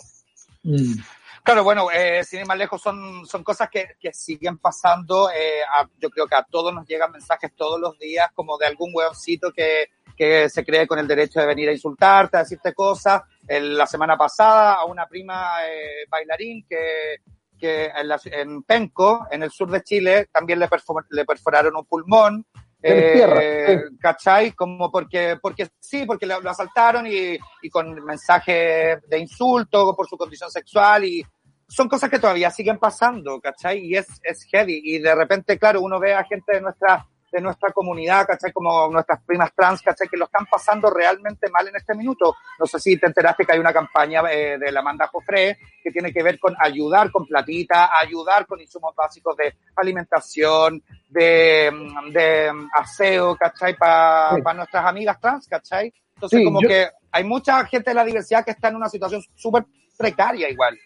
Claro, 1.47 1.63
bueno, 1.63 1.87
eh, 1.93 2.25
sin 2.25 2.41
ir 2.41 2.45
más 2.45 2.57
lejos, 2.57 2.81
son, 2.81 3.25
son 3.25 3.41
cosas 3.41 3.69
que, 3.69 3.91
que 4.01 4.11
siguen 4.11 4.57
pasando. 4.57 5.29
eh, 5.29 5.61
a- 5.63 5.87
yo 5.97 6.09
creo 6.09 6.27
que 6.27 6.35
a 6.35 6.43
todos 6.43 6.73
nos 6.73 6.85
llegan 6.85 7.09
mensajes 7.09 7.55
todos 7.55 7.79
los 7.79 7.97
días, 7.97 8.27
como 8.33 8.57
de 8.57 8.65
algún 8.65 8.91
hueoncito 8.93 9.53
que, 9.53 9.85
que 10.17 10.49
se 10.49 10.65
cree 10.65 10.85
con 10.85 10.99
el 10.99 11.07
derecho 11.07 11.39
de 11.39 11.45
venir 11.45 11.69
a 11.69 11.71
insultarte, 11.71 12.35
a 12.35 12.41
decirte 12.41 12.73
cosas. 12.73 13.21
El- 13.47 13.77
la 13.77 13.87
semana 13.87 14.17
pasada, 14.17 14.73
a 14.73 14.83
una 14.83 15.07
prima 15.07 15.65
eh, 15.65 16.05
bailarín 16.09 16.65
que, 16.67 17.21
que 17.57 17.85
en, 17.85 18.07
la- 18.09 18.19
en 18.25 18.63
Penco, 18.63 19.25
en 19.31 19.43
el 19.43 19.49
sur 19.49 19.71
de 19.71 19.81
Chile, 19.83 20.27
también 20.33 20.59
le, 20.59 20.67
perfo- 20.67 21.05
le 21.11 21.23
perforaron 21.23 21.77
un 21.77 21.85
pulmón. 21.85 22.45
Eh, 22.83 23.13
tierra, 23.15 23.41
sí. 23.89 23.97
¿Cachai? 24.01 24.51
Como 24.51 24.91
porque, 24.91 25.37
porque 25.41 25.69
sí, 25.79 26.05
porque 26.05 26.25
lo, 26.25 26.41
lo 26.41 26.49
asaltaron 26.49 27.07
y, 27.07 27.37
y 27.61 27.69
con 27.69 28.03
mensajes 28.03 29.01
de 29.07 29.17
insulto 29.17 29.95
por 29.95 30.07
su 30.07 30.15
condición 30.17 30.51
sexual 30.51 31.05
y 31.05 31.25
son 31.67 31.87
cosas 31.89 32.09
que 32.09 32.19
todavía 32.19 32.49
siguen 32.51 32.77
pasando, 32.79 33.39
¿cachai? 33.41 33.79
Y 33.79 33.95
es, 33.95 34.07
es 34.23 34.43
heavy. 34.45 34.81
Y 34.83 34.99
de 34.99 35.13
repente, 35.13 35.57
claro, 35.59 35.81
uno 35.81 35.99
ve 35.99 36.13
a 36.13 36.23
gente 36.23 36.53
de 36.55 36.61
nuestra, 36.61 37.05
de 37.29 37.41
nuestra 37.41 37.71
comunidad, 37.73 38.25
¿cachai? 38.25 38.53
Como 38.53 38.87
nuestras 38.89 39.21
primas 39.23 39.51
trans, 39.53 39.81
¿cachai? 39.81 40.07
Que 40.07 40.15
lo 40.15 40.25
están 40.25 40.45
pasando 40.45 40.89
realmente 40.89 41.49
mal 41.49 41.67
en 41.67 41.75
este 41.75 41.93
minuto. 41.93 42.35
No 42.57 42.65
sé 42.65 42.79
si 42.79 42.97
te 42.97 43.07
enteraste 43.07 43.43
que 43.45 43.51
hay 43.51 43.59
una 43.59 43.73
campaña 43.73 44.21
eh, 44.31 44.57
de 44.57 44.71
la 44.71 44.79
Amanda 44.79 45.07
Jofré 45.07 45.57
que 45.83 45.91
tiene 45.91 46.13
que 46.13 46.23
ver 46.23 46.39
con 46.39 46.55
ayudar 46.57 47.11
con 47.11 47.25
platita, 47.25 47.89
ayudar 47.99 48.45
con 48.47 48.61
insumos 48.61 48.95
básicos 48.95 49.35
de 49.35 49.53
alimentación, 49.75 50.81
de, 51.09 51.71
de 52.11 52.51
aseo, 52.73 53.35
¿cachai? 53.35 53.75
Para 53.75 54.35
Sí. 54.35 54.41
nuestras 54.55 54.85
amigas 54.85 55.19
trans, 55.19 55.47
¿cachai? 55.47 55.93
Entonces, 56.15 56.39
Sí, 56.39 56.45
como 56.45 56.61
yo- 56.61 56.67
que 56.69 56.87
hay 57.11 57.23
mucha 57.25 57.65
gente 57.65 57.89
de 57.91 57.95
la 57.95 58.05
diversidad 58.05 58.45
que 58.45 58.51
está 58.51 58.69
en 58.69 58.75
una 58.77 58.89
situación 58.89 59.21
súper 59.35 59.65
precaria 59.97 60.49
igual. 60.49 60.77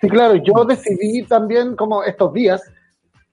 Sí, 0.00 0.08
claro, 0.08 0.34
yo 0.36 0.64
decidí 0.64 1.26
también 1.26 1.76
como 1.76 2.02
estos 2.02 2.32
días 2.32 2.62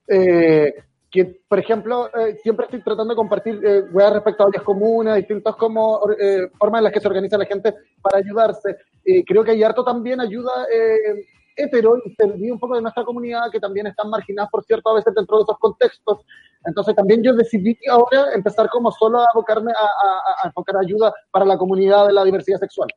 eh, 0.07 0.73
que, 1.09 1.39
por 1.47 1.59
ejemplo, 1.59 2.07
eh, 2.13 2.37
siempre 2.43 2.65
estoy 2.65 2.81
tratando 2.83 3.13
de 3.13 3.15
compartir 3.15 3.61
eh, 3.63 3.83
weas 3.93 4.11
respecto 4.13 4.43
a 4.43 4.47
áreas 4.47 4.63
comunes, 4.63 5.15
distintas 5.15 5.55
como 5.55 6.01
eh, 6.19 6.49
formas 6.57 6.79
en 6.79 6.83
las 6.85 6.93
que 6.93 6.99
se 6.99 7.07
organiza 7.07 7.37
la 7.37 7.45
gente 7.45 7.73
para 8.01 8.17
ayudarse. 8.19 8.75
Creo 9.25 9.41
que 9.43 9.51
hay 9.51 9.63
harto 9.63 9.85
también 9.85 10.19
ayuda 10.19 10.51
eh, 10.73 11.23
hetero 11.55 11.95
y 12.03 12.09
entendí 12.09 12.51
un 12.51 12.59
poco 12.59 12.75
de 12.75 12.81
nuestra 12.81 13.05
comunidad 13.05 13.49
que 13.49 13.59
también 13.61 13.87
están 13.87 14.09
marginadas, 14.09 14.49
por 14.51 14.65
cierto, 14.65 14.89
a 14.89 14.95
veces 14.95 15.13
dentro 15.15 15.37
de 15.37 15.43
esos 15.43 15.57
contextos. 15.59 16.19
Entonces 16.65 16.93
también 16.93 17.23
yo 17.23 17.33
decidí 17.33 17.77
ahora 17.89 18.33
empezar 18.35 18.67
como 18.69 18.91
solo 18.91 19.19
a 19.21 19.27
abocarme 19.33 19.71
a, 19.71 19.75
a- 19.85 20.43
a 20.43 20.47
enfocar 20.47 20.75
ayuda 20.77 21.13
para 21.31 21.45
la 21.45 21.57
comunidad 21.57 22.07
de 22.07 22.13
la 22.13 22.25
diversidad 22.25 22.59
sexual. 22.59 22.89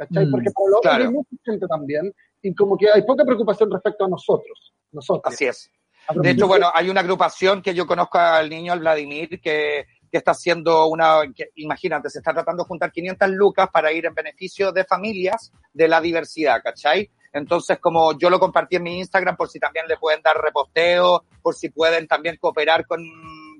¿Cachai? 0.00 0.26
Mm, 0.26 0.30
Porque 0.30 0.50
para 0.50 0.70
los 0.70 0.80
claro. 0.80 1.04
hay 1.04 1.10
mucha 1.10 1.36
gente 1.44 1.66
también 1.66 2.14
y 2.40 2.54
como 2.54 2.78
que 2.78 2.86
hay 2.90 3.02
poca 3.02 3.22
preocupación 3.22 3.70
respecto 3.70 4.06
a 4.06 4.08
nosotros. 4.08 4.72
nosotros. 4.92 5.34
Así 5.34 5.44
es. 5.44 5.70
De 6.14 6.30
hecho, 6.30 6.46
bueno, 6.48 6.70
hay 6.72 6.88
una 6.88 7.02
agrupación 7.02 7.60
que 7.60 7.74
yo 7.74 7.86
conozco 7.86 8.18
al 8.18 8.48
niño, 8.48 8.72
al 8.72 8.80
Vladimir, 8.80 9.28
que, 9.42 9.86
que 10.10 10.18
está 10.18 10.30
haciendo 10.30 10.86
una, 10.86 11.20
que, 11.36 11.50
imagínate, 11.56 12.08
se 12.08 12.18
está 12.18 12.32
tratando 12.32 12.64
de 12.64 12.68
juntar 12.68 12.90
500 12.90 13.28
lucas 13.28 13.68
para 13.70 13.92
ir 13.92 14.06
en 14.06 14.14
beneficio 14.14 14.72
de 14.72 14.84
familias 14.84 15.52
de 15.72 15.86
la 15.86 16.00
diversidad, 16.00 16.62
¿cachai? 16.64 17.10
Entonces, 17.32 17.78
como 17.78 18.18
yo 18.18 18.30
lo 18.30 18.40
compartí 18.40 18.76
en 18.76 18.84
mi 18.84 18.98
Instagram, 18.98 19.36
por 19.36 19.50
si 19.50 19.60
también 19.60 19.86
le 19.86 19.98
pueden 19.98 20.22
dar 20.22 20.36
reposteo, 20.36 21.24
por 21.42 21.54
si 21.54 21.68
pueden 21.68 22.08
también 22.08 22.38
cooperar 22.40 22.86
con, 22.86 23.04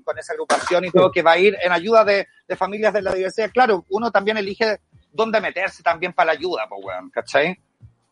con 0.03 0.17
esa 0.17 0.33
agrupación 0.33 0.85
y 0.85 0.91
todo, 0.91 1.11
que 1.11 1.21
va 1.21 1.33
a 1.33 1.37
ir 1.37 1.55
en 1.61 1.71
ayuda 1.71 2.03
de, 2.03 2.27
de 2.47 2.55
familias 2.57 2.93
de 2.93 3.03
la 3.03 3.13
diversidad. 3.13 3.51
Claro, 3.53 3.85
uno 3.89 4.11
también 4.11 4.37
elige 4.37 4.79
dónde 5.11 5.41
meterse 5.41 5.83
también 5.83 6.13
para 6.13 6.27
la 6.27 6.31
ayuda, 6.33 6.63
pues, 6.69 6.81
weón, 6.85 7.09
¿cachai? 7.09 7.57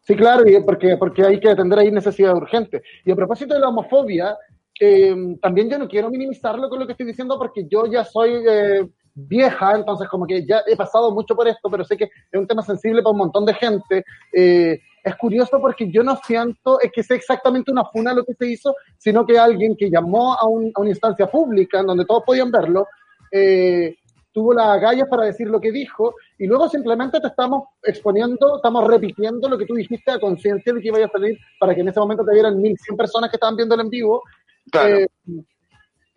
Sí, 0.02 0.16
claro, 0.16 0.48
y 0.48 0.60
porque, 0.64 0.98
porque 0.98 1.24
hay 1.26 1.40
que 1.40 1.50
atender 1.50 1.80
ahí 1.80 1.92
necesidad 1.92 2.36
urgente. 2.36 2.82
Y 3.06 3.12
a 3.12 3.16
propósito 3.16 3.54
de 3.54 3.60
la 3.60 3.70
homofobia, 3.70 4.36
eh, 4.80 5.16
también 5.42 5.70
yo 5.70 5.78
no 5.78 5.88
quiero 5.88 6.10
minimizarlo 6.10 6.70
con 6.70 6.80
lo 6.80 6.86
que 6.86 6.94
estoy 6.94 7.06
diciendo 7.08 7.38
porque 7.38 7.66
yo 7.70 7.86
ya 7.86 8.04
soy, 8.04 8.44
eh, 8.50 8.88
vieja, 9.14 9.76
entonces 9.76 10.08
como 10.08 10.26
que 10.26 10.46
ya 10.46 10.62
he 10.66 10.76
pasado 10.78 11.12
mucho 11.12 11.36
por 11.36 11.48
esto, 11.48 11.70
pero 11.70 11.84
sé 11.84 11.98
que 11.98 12.06
es 12.06 12.40
un 12.40 12.48
tema 12.48 12.62
sensible 12.62 13.02
para 13.02 13.12
un 13.12 13.18
montón 13.18 13.46
de 13.46 13.54
gente. 13.54 14.06
Eh, 14.34 14.80
es 15.04 15.16
curioso 15.16 15.60
porque 15.60 15.90
yo 15.92 16.04
no 16.04 16.16
siento 16.26 16.80
es 16.80 16.92
que 16.92 17.04
sea 17.04 17.18
exactamente 17.18 17.72
una 17.72 17.86
funa 17.86 18.14
lo 18.14 18.24
que 18.24 18.34
se 18.34 18.48
hizo, 18.50 18.76
sino 18.98 19.26
que 19.26 19.38
alguien 19.38 19.76
que 19.76 19.90
llamó 19.90 20.34
a, 20.36 20.48
un- 20.48 20.72
a 20.74 20.80
una 20.82 20.90
instancia 20.90 21.28
pública 21.30 21.80
en 21.80 21.88
donde 21.88 22.06
todos 22.06 22.24
podían 22.26 22.50
verlo, 22.52 22.88
eh, 23.32 23.96
tuvo 24.40 24.54
las 24.54 24.68
agallas 24.68 25.10
para 25.10 25.26
decir 25.26 25.50
lo 25.50 25.60
que 25.60 25.70
dijo 25.70 26.16
y 26.38 26.48
luego 26.48 26.70
simplemente 26.70 27.20
te 27.20 27.28
estamos 27.28 27.64
exponiendo, 27.84 28.56
estamos 28.56 28.88
repitiendo 28.88 29.50
lo 29.50 29.58
que 29.58 29.66
tú 29.66 29.76
dijiste 29.76 30.12
a 30.12 30.20
conciencia 30.20 30.72
de 30.72 30.80
que 30.80 30.88
iba 30.88 31.04
a 31.04 31.10
salir 31.10 31.38
para 31.60 31.76
que 31.76 31.82
en 31.82 31.90
ese 31.90 32.00
momento 32.00 32.24
te 32.24 32.34
vieran 32.34 32.62
1100 32.62 32.96
personas 32.96 33.30
que 33.30 33.36
estaban 33.36 33.58
viendo 33.58 33.76
el 33.76 33.82
en 33.82 33.90
vivo. 33.90 34.24
Claro. 34.72 35.00
Eh, 35.00 35.08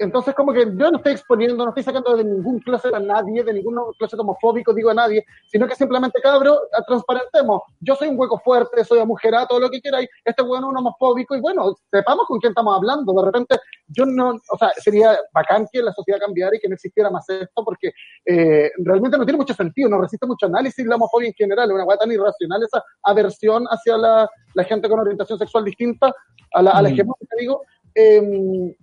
entonces, 0.03 0.35
como 0.35 0.53
que 0.53 0.65
yo 0.65 0.91
no 0.91 0.97
estoy 0.99 1.13
exponiendo, 1.13 1.65
no 1.65 1.71
estoy 1.71 1.83
sacando 1.83 2.17
de 2.17 2.25
ningún 2.25 2.59
closet 2.61 2.93
a 2.95 3.01
nadie, 3.01 3.43
de 3.45 3.53
ningún 3.55 3.77
closet 3.99 4.19
homofóbico, 4.19 4.75
digo 4.75 4.91
a 4.91 4.95
nadie, 4.95 5.25
sino 5.49 5.67
que 5.67 5.75
simplemente, 5.75 6.21
cabro, 6.21 6.59
a- 6.77 6.83
transparentemos. 6.85 7.63
Yo 7.81 7.95
soy 7.97 8.09
un 8.09 8.19
hueco 8.19 8.39
fuerte, 8.39 8.85
soy 8.85 8.99
amujerado, 9.01 9.47
todo 9.47 9.61
lo 9.61 9.71
que 9.71 9.81
queráis. 9.81 10.09
Este 10.25 10.43
hueón 10.43 10.65
es 10.65 10.71
un 10.71 10.77
homofóbico 10.79 11.35
y 11.37 11.41
bueno, 11.41 11.75
sepamos 11.91 12.27
con 12.27 12.39
quién 12.41 12.51
estamos 12.51 12.77
hablando. 12.77 13.13
De 13.13 13.25
repente, 13.25 13.59
yo 13.89 14.05
no, 14.07 14.31
o 14.31 14.59
sea, 14.59 14.71
sería 14.77 15.17
bacán 15.33 15.67
que 15.73 15.83
la 15.83 15.93
sociedad 15.93 16.21
cambiara 16.21 16.57
y 16.57 16.61
que 16.61 16.69
no 16.69 16.75
existiera 16.75 17.11
más 17.11 17.29
esto, 17.29 17.65
porque 17.65 17.93
eh, 18.27 18.71
realmente 18.79 19.17
no 19.19 19.25
tiene 19.25 19.39
mucho 19.39 19.55
sentido, 19.55 19.89
no 19.89 20.01
resiste 20.01 20.27
mucho 20.27 20.47
análisis 20.47 20.85
la 20.87 20.97
homofobia 20.97 21.29
en 21.29 21.35
general. 21.35 21.69
Es 21.71 21.75
una 21.75 21.85
hueá 21.85 21.97
tan 21.97 22.11
irracional 22.13 22.63
esa 22.63 22.83
aversión 23.03 23.65
hacia 23.71 23.97
la, 23.97 24.29
la 24.55 24.65
gente 24.65 24.89
con 24.89 25.01
orientación 25.01 25.39
sexual 25.39 25.65
distinta, 25.65 26.13
a 26.55 26.63
la, 26.63 26.71
a 26.73 26.83
la 26.83 26.89
Mm. 26.89 26.93
hegemónica, 26.93 27.37
digo. 27.39 27.63
Em, 27.95 28.75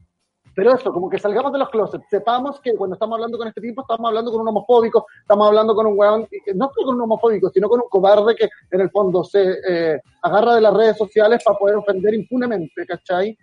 pero 0.55 0.73
eso, 0.73 0.91
como 0.91 1.09
que 1.09 1.19
salgamos 1.19 1.51
de 1.53 1.59
los 1.59 1.69
closets, 1.69 2.05
sepamos 2.09 2.59
que 2.61 2.75
cuando 2.75 2.95
estamos 2.95 3.15
hablando 3.15 3.37
con 3.37 3.47
este 3.47 3.61
tipo, 3.61 3.81
estamos 3.81 4.07
hablando 4.07 4.31
con 4.31 4.41
un 4.41 4.47
homofóbico, 4.49 5.05
estamos 5.21 5.47
hablando 5.47 5.75
con 5.75 5.87
un 5.87 5.93
weón, 5.97 6.27
no 6.55 6.71
solo 6.73 6.87
con 6.87 6.95
un 6.95 7.01
homofóbico, 7.01 7.49
sino 7.49 7.69
con 7.69 7.81
un 7.81 7.89
cobarde 7.89 8.35
que 8.35 8.49
en 8.71 8.81
el 8.81 8.89
fondo 8.89 9.23
se 9.23 9.57
eh, 9.67 10.01
agarra 10.21 10.55
de 10.55 10.61
las 10.61 10.73
redes 10.73 10.97
sociales 10.97 11.41
para 11.43 11.57
poder 11.57 11.75
ofender 11.77 12.13
impunemente, 12.13 12.85
¿cachai? 12.85 13.37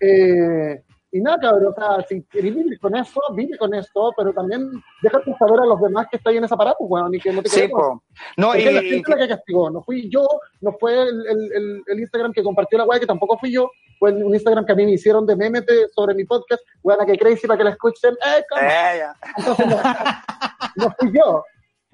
Eh, 0.00 0.82
y 1.16 1.20
nada, 1.20 1.38
cabrón, 1.38 1.72
o 1.72 1.74
sea, 1.74 2.04
si 2.08 2.22
querés 2.24 2.54
vivir 2.56 2.78
con 2.80 2.94
eso, 2.96 3.20
vive 3.34 3.56
con 3.56 3.72
esto, 3.72 4.12
pero 4.16 4.32
también 4.32 4.68
déjate 5.00 5.32
saber 5.38 5.60
a 5.60 5.66
los 5.66 5.80
demás 5.80 6.08
que 6.10 6.16
está 6.16 6.30
ahí 6.30 6.38
en 6.38 6.44
ese 6.44 6.54
aparato, 6.54 6.78
weón, 6.84 7.14
y 7.14 7.20
que 7.20 7.32
no 7.32 7.40
te 7.40 7.48
Sí, 7.48 7.68
po. 7.68 8.02
No, 8.36 8.48
Porque 8.48 8.62
y, 8.62 8.74
la 8.74 8.82
gente 8.82 9.10
la 9.12 9.16
que 9.18 9.28
castigó, 9.28 9.70
no 9.70 9.80
fui 9.84 10.10
yo, 10.10 10.26
no 10.60 10.72
fue 10.80 10.92
el, 11.02 11.26
el- 11.28 11.52
el- 11.52 11.82
el 11.86 12.00
Instagram 12.00 12.32
que 12.32 12.42
compartió 12.42 12.78
la 12.78 12.84
weá, 12.84 12.98
que 12.98 13.06
tampoco 13.06 13.38
fui 13.38 13.52
yo, 13.52 13.70
fue 14.00 14.10
un 14.12 14.34
Instagram 14.34 14.66
que 14.66 14.72
a 14.72 14.74
mí 14.74 14.84
me 14.86 14.92
hicieron 14.92 15.24
de 15.24 15.36
memes 15.36 15.64
sobre 15.94 16.14
mi 16.16 16.24
podcast, 16.24 16.62
weá, 16.82 16.98
que 17.06 17.16
crazy 17.16 17.46
para 17.46 17.58
que 17.58 17.64
la 17.64 17.70
escuchen, 17.70 18.14
¡eh! 18.14 18.42
Eh. 18.60 19.02
Entonces, 19.38 19.66
no, 19.66 19.76
no 20.76 20.94
fui 20.98 21.12
yo, 21.16 21.44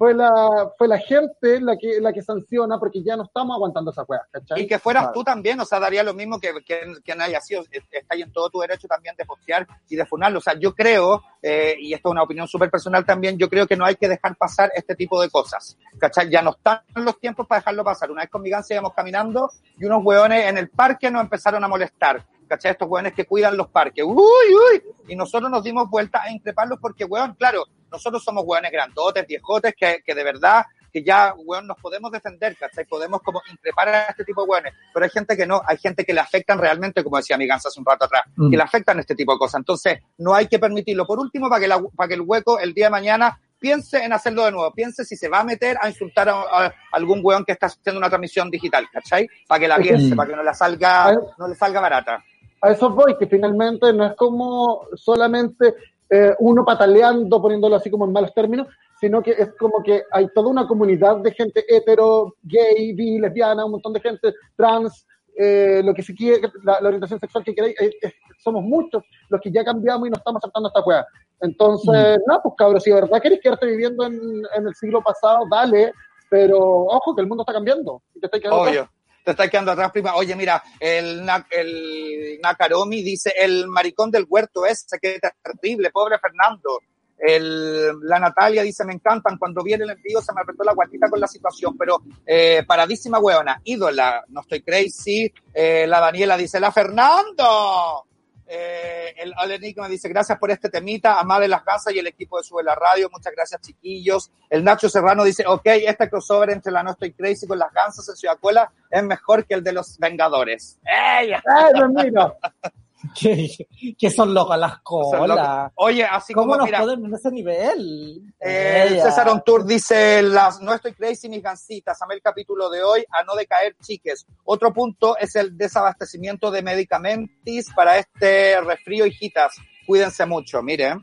fue 0.01 0.15
la, 0.15 0.71
fue 0.79 0.87
la 0.87 0.97
gente 0.97 1.61
la 1.61 1.77
que, 1.77 2.01
la 2.01 2.11
que 2.11 2.23
sanciona 2.23 2.79
porque 2.79 3.03
ya 3.03 3.15
no 3.15 3.21
estamos 3.21 3.53
aguantando 3.55 3.91
esa 3.91 4.01
weá, 4.01 4.27
¿cachai? 4.31 4.63
Y 4.63 4.67
que 4.67 4.79
fueras 4.79 5.03
Claro. 5.03 5.13
tú 5.13 5.23
también, 5.23 5.59
o 5.59 5.65
sea, 5.65 5.79
daría 5.79 6.01
lo 6.01 6.15
mismo 6.15 6.39
que, 6.39 6.55
que, 6.65 6.95
que 7.05 7.11
haya 7.11 7.39
sido. 7.39 7.63
Está 7.69 8.15
ahí 8.15 8.23
en 8.23 8.31
todo 8.33 8.49
tu 8.49 8.61
derecho 8.61 8.87
también 8.87 9.13
de 9.15 9.25
postear 9.25 9.67
y 9.87 9.95
de 9.95 10.03
funarlo. 10.07 10.39
O 10.39 10.41
sea, 10.41 10.55
yo 10.57 10.73
creo, 10.73 11.21
eh, 11.39 11.75
y 11.77 11.93
esto 11.93 12.09
es 12.09 12.13
una 12.13 12.23
opinión 12.23 12.47
súper 12.47 12.71
personal 12.71 13.05
también, 13.05 13.37
yo 13.37 13.47
creo 13.47 13.67
que 13.67 13.77
no 13.77 13.85
hay 13.85 13.93
que 13.93 14.09
dejar 14.09 14.35
pasar 14.37 14.71
este 14.73 14.95
tipo 14.95 15.21
de 15.21 15.29
cosas. 15.29 15.77
¿Cachai? 15.99 16.31
Ya 16.31 16.41
no 16.41 16.49
están 16.49 16.79
los 16.95 17.19
tiempos 17.19 17.45
para 17.45 17.59
dejarlo 17.59 17.83
pasar. 17.83 18.09
Una 18.09 18.23
vez 18.23 18.31
con 18.31 18.41
mi 18.41 18.49
gansa 18.49 18.73
íbamos 18.73 18.95
caminando 18.95 19.51
y 19.77 19.85
unos 19.85 20.03
hueones 20.03 20.47
en 20.47 20.57
el 20.57 20.71
parque 20.71 21.11
nos 21.11 21.21
empezaron 21.21 21.63
a 21.63 21.67
molestar. 21.67 22.25
¿Cachai? 22.47 22.71
Estos 22.71 22.89
hueones 22.89 23.13
que 23.13 23.25
cuidan 23.25 23.55
los 23.55 23.67
parques. 23.67 24.03
¡Uy, 24.03 24.15
uy! 24.17 24.81
Y 25.09 25.15
nosotros 25.15 25.51
nos 25.51 25.63
dimos 25.63 25.87
vuelta 25.91 26.23
a 26.23 26.31
increparlos 26.31 26.79
porque, 26.81 27.05
hueón, 27.05 27.35
claro, 27.35 27.65
nosotros 27.91 28.23
somos 28.23 28.43
hueones 28.45 28.71
grandotes, 28.71 29.27
viejotes, 29.27 29.73
que, 29.77 30.01
que 30.05 30.15
de 30.15 30.23
verdad 30.23 30.65
que 30.93 31.03
ya, 31.03 31.33
weón, 31.37 31.67
nos 31.67 31.77
podemos 31.77 32.11
defender, 32.11 32.57
¿cachai? 32.57 32.83
Podemos 32.85 33.21
como 33.21 33.41
increpar 33.49 33.87
a 33.87 34.01
este 34.07 34.25
tipo 34.25 34.43
de 34.43 34.49
weones. 34.49 34.73
Pero 34.93 35.05
hay 35.05 35.09
gente 35.09 35.37
que 35.37 35.45
no, 35.47 35.61
hay 35.65 35.77
gente 35.77 36.03
que 36.03 36.13
le 36.13 36.19
afectan 36.19 36.59
realmente, 36.59 37.01
como 37.01 37.15
decía 37.15 37.37
mi 37.37 37.47
gansa 37.47 37.69
hace 37.69 37.79
un 37.79 37.85
rato 37.85 38.03
atrás, 38.05 38.23
Mm. 38.35 38.51
que 38.51 38.57
le 38.57 38.63
afectan 38.63 38.99
este 38.99 39.15
tipo 39.15 39.31
de 39.31 39.39
cosas. 39.39 39.59
Entonces, 39.59 39.99
no 40.17 40.35
hay 40.35 40.47
que 40.47 40.59
permitirlo. 40.59 41.05
Por 41.07 41.17
último, 41.19 41.47
para 41.47 41.61
que, 41.61 41.67
la- 41.69 41.81
para 41.95 42.09
que 42.09 42.15
el 42.15 42.21
hueco 42.21 42.59
el 42.59 42.73
día 42.73 42.87
de 42.87 42.91
mañana 42.91 43.39
piense 43.57 44.03
en 44.03 44.11
hacerlo 44.11 44.43
de 44.43 44.51
nuevo, 44.51 44.73
piense 44.73 45.05
si 45.05 45.15
se 45.15 45.29
va 45.29 45.39
a 45.39 45.43
meter 45.45 45.77
a 45.81 45.87
insultar 45.87 46.27
a, 46.27 46.33
a 46.65 46.73
algún 46.91 47.21
weón 47.23 47.45
que 47.45 47.53
está 47.53 47.67
haciendo 47.67 47.97
una 47.99 48.09
transmisión 48.09 48.49
digital, 48.49 48.85
¿cachai? 48.91 49.29
Para 49.47 49.59
que 49.61 49.67
la 49.69 49.77
piense, 49.77 50.13
Mm. 50.13 50.17
para 50.17 50.29
que 50.29 50.35
no 50.35 50.43
la 50.43 50.53
salga, 50.53 51.13
no 51.37 51.47
le 51.47 51.55
salga 51.55 51.79
barata. 51.79 52.21
a 52.63 52.69
eso 52.69 52.91
voy, 52.91 53.17
que 53.17 53.25
finalmente 53.25 53.91
no 53.91 54.05
es 54.05 54.15
como 54.15 54.85
solamente 54.95 55.73
eh, 56.11 56.35
uno 56.39 56.65
pataleando, 56.65 57.41
poniéndolo 57.41 57.77
así 57.77 57.89
como 57.89 58.05
en 58.05 58.11
malos 58.11 58.33
términos, 58.33 58.67
sino 58.99 59.23
que 59.23 59.31
es 59.31 59.53
como 59.57 59.81
que 59.81 60.03
hay 60.11 60.27
toda 60.35 60.49
una 60.49 60.67
comunidad 60.67 61.17
de 61.17 61.31
gente 61.31 61.65
hetero, 61.67 62.35
gay, 62.43 62.93
bi, 62.93 63.17
lesbiana, 63.17 63.65
un 63.65 63.71
montón 63.71 63.93
de 63.93 64.01
gente 64.01 64.33
trans, 64.55 65.07
eh, 65.37 65.81
lo 65.83 65.93
que 65.93 66.03
se 66.03 66.13
quiere, 66.13 66.41
la, 66.63 66.81
la 66.81 66.89
orientación 66.89 67.19
sexual 67.19 67.43
que 67.43 67.55
queréis, 67.55 67.79
eh, 67.81 67.91
eh, 68.01 68.13
somos 68.43 68.61
muchos 68.63 69.03
los 69.29 69.39
que 69.39 69.51
ya 69.51 69.63
cambiamos 69.63 70.07
y 70.07 70.11
no 70.11 70.17
estamos 70.17 70.43
aceptando 70.43 70.67
esta 70.67 70.83
weá. 70.83 71.05
Entonces, 71.39 72.19
no, 72.27 72.39
pues 72.43 72.55
cabros, 72.57 72.83
si 72.83 72.91
de 72.91 73.01
verdad 73.01 73.21
queréis 73.21 73.41
quedarte 73.41 73.65
viviendo 73.65 74.05
en, 74.05 74.19
en 74.55 74.67
el 74.67 74.75
siglo 74.75 75.01
pasado, 75.01 75.45
dale, 75.49 75.93
pero 76.29 76.59
ojo 76.59 77.15
que 77.15 77.21
el 77.21 77.27
mundo 77.27 77.43
está 77.43 77.53
cambiando. 77.53 78.03
y 78.13 78.19
te 78.19 78.27
atrás. 78.27 78.89
Te 79.23 79.31
estás 79.31 79.49
quedando 79.49 79.71
atrás, 79.71 79.91
prima. 79.91 80.15
Oye, 80.15 80.35
mira, 80.35 80.63
el, 80.79 81.27
el 81.51 82.39
Nakaromi 82.41 83.03
dice, 83.03 83.33
el 83.37 83.67
maricón 83.67 84.09
del 84.09 84.25
huerto 84.27 84.65
ese, 84.65 84.97
que 84.99 85.19
terrible, 85.43 85.91
pobre 85.91 86.17
Fernando. 86.19 86.79
El, 87.17 87.99
la 88.01 88.19
Natalia 88.19 88.63
dice, 88.63 88.83
me 88.83 88.93
encantan, 88.93 89.37
cuando 89.37 89.63
viene 89.63 89.83
el 89.83 89.91
envío 89.91 90.21
se 90.21 90.33
me 90.33 90.41
apretó 90.41 90.63
la 90.63 90.73
guatita 90.73 91.07
con 91.07 91.19
la 91.19 91.27
situación, 91.27 91.77
pero 91.77 92.01
eh, 92.25 92.63
paradísima 92.65 93.19
hueona, 93.19 93.61
ídola, 93.63 94.23
no 94.29 94.41
estoy 94.41 94.63
crazy. 94.63 95.31
Eh, 95.53 95.85
la 95.87 95.99
Daniela 95.99 96.35
dice, 96.35 96.59
la 96.59 96.71
Fernando. 96.71 98.07
Eh, 98.53 99.13
el, 99.17 99.33
el 99.45 99.51
Enigma 99.51 99.87
dice, 99.87 100.09
gracias 100.09 100.37
por 100.37 100.51
este 100.51 100.69
temita, 100.69 101.17
Amada 101.17 101.39
de 101.39 101.47
las 101.47 101.63
Gansas 101.63 101.95
y 101.95 101.99
el 101.99 102.07
equipo 102.07 102.37
de 102.37 102.43
Sube 102.43 102.61
la 102.63 102.75
Radio, 102.75 103.09
muchas 103.09 103.31
gracias 103.33 103.61
chiquillos. 103.61 104.29
El 104.49 104.65
Nacho 104.65 104.89
Serrano 104.89 105.23
dice, 105.23 105.45
ok, 105.47 105.65
este 105.65 106.09
crossover 106.09 106.49
entre 106.49 106.69
la 106.69 106.83
No 106.83 106.91
Estoy 106.91 107.13
Crazy 107.13 107.47
con 107.47 107.57
las 107.57 107.71
Gansas 107.71 108.09
en 108.09 108.15
Ciudad 108.17 108.37
Cola 108.41 108.69
es 108.89 109.03
mejor 109.03 109.45
que 109.45 109.53
el 109.53 109.63
de 109.63 109.71
los 109.71 109.97
Vengadores. 109.97 110.77
¡Ey! 110.83 111.31
que, 113.19 113.95
que 113.97 114.09
son 114.11 114.33
locas 114.33 114.59
las 114.59 114.79
colas. 114.79 115.71
Oye, 115.75 116.03
así 116.03 116.33
¿Cómo 116.33 116.53
como, 116.53 116.57
nos 116.57 116.65
mira, 116.65 116.79
ponen 116.79 117.05
en 117.05 117.13
ese 117.13 117.31
nivel? 117.31 118.33
Eh. 118.39 118.99
César 119.01 119.29
Ontour 119.29 119.65
dice, 119.65 120.21
las, 120.21 120.61
no 120.61 120.73
estoy 120.73 120.93
crazy 120.93 121.27
mis 121.29 121.41
gancitas, 121.41 122.01
amé 122.01 122.15
el 122.15 122.21
capítulo 122.21 122.69
de 122.69 122.83
hoy, 122.83 123.03
a 123.09 123.23
no 123.23 123.35
decaer 123.35 123.75
chiques. 123.81 124.25
Otro 124.43 124.71
punto 124.73 125.17
es 125.17 125.35
el 125.35 125.57
desabastecimiento 125.57 126.51
de 126.51 126.61
medicamentos 126.61 127.65
para 127.75 127.97
este 127.97 128.59
resfrío, 128.61 129.05
hijitas. 129.05 129.55
Cuídense 129.87 130.25
mucho, 130.25 130.61
miren. 130.61 131.01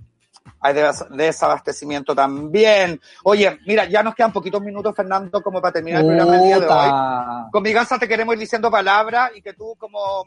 Hay 0.61 0.75
des- 0.75 1.05
desabastecimiento 1.11 2.15
también. 2.15 3.01
Oye, 3.25 3.59
mira, 3.67 3.85
ya 3.85 4.03
nos 4.03 4.15
quedan 4.15 4.33
poquitos 4.33 4.63
minutos, 4.63 4.95
Fernando, 4.97 5.43
como 5.43 5.61
para 5.61 5.73
terminar 5.73 6.01
el 6.01 6.07
programa 6.07 6.33
del 6.33 6.43
día 6.43 6.59
de 6.59 6.67
hoy. 6.67 7.51
Con 7.53 7.63
mi 7.63 7.73
gansa 7.73 7.99
te 7.99 8.09
queremos 8.09 8.35
ir 8.35 8.41
diciendo 8.41 8.71
palabras 8.71 9.31
y 9.35 9.43
que 9.43 9.53
tú 9.53 9.75
como 9.79 10.25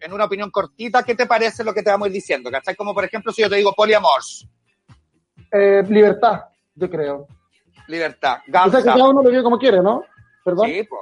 en 0.00 0.12
una 0.12 0.24
opinión 0.24 0.50
cortita, 0.50 1.02
¿qué 1.02 1.14
te 1.14 1.26
parece 1.26 1.62
lo 1.64 1.72
que 1.74 1.82
te 1.82 1.90
vamos 1.90 2.06
a 2.06 2.08
ir 2.08 2.14
diciendo? 2.14 2.50
¿Cachai? 2.50 2.74
Como 2.76 2.94
por 2.94 3.04
ejemplo 3.04 3.32
si 3.32 3.42
yo 3.42 3.48
te 3.50 3.56
digo 3.56 3.72
poliamor, 3.74 4.20
Eh, 5.52 5.82
libertad, 5.88 6.44
yo 6.74 6.90
creo. 6.90 7.26
libertad, 7.88 8.38
O 8.38 8.50
sea 8.50 8.62
que 8.62 8.70
gansa. 8.72 8.82
cada 8.84 9.08
uno 9.08 9.22
lo 9.22 9.30
vive 9.30 9.42
como 9.42 9.58
quiere, 9.58 9.80
¿no? 9.82 10.04
¿Perdón? 10.44 10.66
Sí, 10.68 10.82
po. 10.84 10.98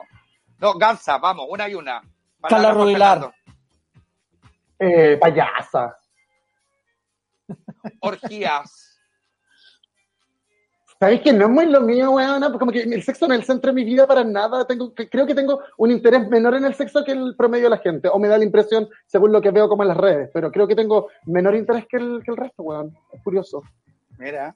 No, 0.58 0.74
Gansa, 0.74 1.18
vamos, 1.18 1.46
una 1.48 1.68
y 1.68 1.74
una. 1.74 2.00
Carla 2.42 2.72
Rubilar. 2.72 3.34
Eh, 4.78 5.16
payasa. 5.20 5.96
Orgías. 8.00 8.93
¿Sabéis 10.98 11.22
que 11.22 11.32
no 11.32 11.46
es 11.46 11.50
muy 11.50 11.66
lo 11.66 11.80
mío, 11.80 12.12
weona? 12.12 12.46
Porque 12.46 12.58
como 12.58 12.72
que 12.72 12.82
el 12.82 13.02
sexo 13.02 13.26
no 13.26 13.34
es 13.34 13.40
el 13.40 13.46
centro 13.46 13.72
de 13.72 13.74
mi 13.74 13.84
vida 13.84 14.06
para 14.06 14.22
nada. 14.22 14.66
Tengo, 14.66 14.94
creo 14.94 15.26
que 15.26 15.34
tengo 15.34 15.60
un 15.76 15.90
interés 15.90 16.28
menor 16.28 16.54
en 16.54 16.64
el 16.64 16.74
sexo 16.74 17.04
que 17.04 17.12
el 17.12 17.34
promedio 17.36 17.64
de 17.64 17.70
la 17.70 17.78
gente. 17.78 18.08
O 18.08 18.18
me 18.18 18.28
da 18.28 18.38
la 18.38 18.44
impresión, 18.44 18.88
según 19.06 19.32
lo 19.32 19.40
que 19.40 19.50
veo 19.50 19.68
como 19.68 19.82
en 19.82 19.88
las 19.88 19.96
redes. 19.96 20.30
Pero 20.32 20.52
creo 20.52 20.68
que 20.68 20.76
tengo 20.76 21.08
menor 21.26 21.56
interés 21.56 21.86
que 21.88 21.96
el, 21.96 22.22
que 22.24 22.30
el 22.30 22.36
resto, 22.36 22.62
weón. 22.62 22.96
Es 23.12 23.22
curioso. 23.22 23.62
Mira. 24.18 24.54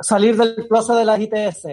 Salir 0.00 0.36
del 0.36 0.68
closet 0.68 0.96
de 0.96 1.04
las 1.04 1.20
ITS. 1.20 1.66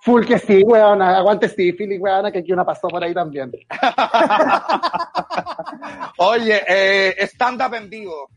Full 0.00 0.24
que 0.24 0.38
sí, 0.38 0.62
weona. 0.64 1.18
Aguante 1.18 1.48
sífilis, 1.48 2.00
weona, 2.00 2.32
que 2.32 2.38
aquí 2.38 2.52
una 2.52 2.64
pasó 2.64 2.88
por 2.88 3.04
ahí 3.04 3.12
también. 3.12 3.52
Oye, 6.18 6.62
eh, 6.66 7.26
stand-up 7.26 7.74
en 7.74 7.90
vivo. 7.90 8.28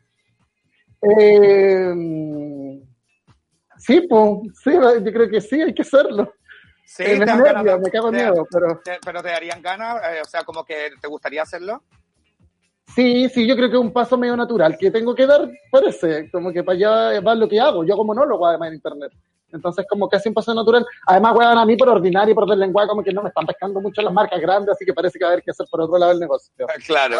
Eh, 1.01 1.93
sí, 3.77 4.01
pues, 4.01 4.23
sí, 4.63 4.71
yo 4.73 5.11
creo 5.11 5.29
que 5.29 5.41
sí, 5.41 5.61
hay 5.61 5.73
que 5.73 5.81
hacerlo. 5.81 6.33
Sí, 6.85 7.03
Eh, 7.03 7.13
me, 7.19 7.19
te 7.19 7.25
ganas 7.25 7.53
nervio, 7.63 7.79
me 7.79 7.91
cago 7.91 8.07
en 8.09 8.13
te- 8.15 8.23
miedo, 8.23 8.47
pero 8.49 8.79
te- 8.83 8.99
pero 9.03 9.21
te 9.21 9.29
darían 9.29 9.61
ganas, 9.61 10.01
eh, 10.03 10.21
o 10.21 10.25
sea, 10.25 10.43
como 10.43 10.63
que 10.63 10.89
te 11.01 11.07
gustaría 11.07 11.41
hacerlo. 11.43 11.83
Sí, 12.95 13.27
sí, 13.29 13.45
yo 13.45 13.55
creo 13.55 13.69
que 13.69 13.75
es 13.75 13.81
un 13.81 13.91
paso 13.91 14.17
medio 14.17 14.35
natural 14.37 14.77
que 14.79 14.89
tengo 14.89 15.13
que 15.13 15.27
dar, 15.27 15.49
parece, 15.69 16.31
como 16.31 16.51
que 16.53 16.63
para 16.63 16.77
allá 16.77 17.19
va 17.21 17.35
lo 17.35 17.47
que 17.49 17.59
hago. 17.59 17.83
Yo 17.83 17.95
como 17.97 18.13
monólogo 18.13 18.47
además 18.47 18.69
en 18.69 18.75
internet. 18.75 19.11
Entonces, 19.51 19.85
como 19.89 20.09
casi 20.09 20.29
un 20.29 20.35
paso 20.35 20.53
natural. 20.53 20.85
Además, 21.05 21.35
weón, 21.37 21.57
a 21.57 21.65
mí 21.65 21.75
por 21.77 21.89
ordinario 21.89 22.31
y 22.31 22.35
por 22.35 22.47
del 22.49 22.59
lenguaje, 22.59 22.87
como 22.89 23.03
que 23.03 23.13
no 23.13 23.21
me 23.23 23.29
están 23.29 23.45
pescando 23.45 23.79
mucho 23.81 24.01
las 24.01 24.13
marcas 24.13 24.39
grandes, 24.41 24.73
así 24.75 24.85
que 24.85 24.93
parece 24.93 25.17
que 25.19 25.25
va 25.25 25.29
a 25.29 25.33
haber 25.33 25.43
que 25.43 25.51
hacer 25.51 25.65
por 25.69 25.81
otro 25.81 25.97
lado 25.97 26.11
el 26.13 26.19
negocio. 26.19 26.53
Claro. 26.87 27.19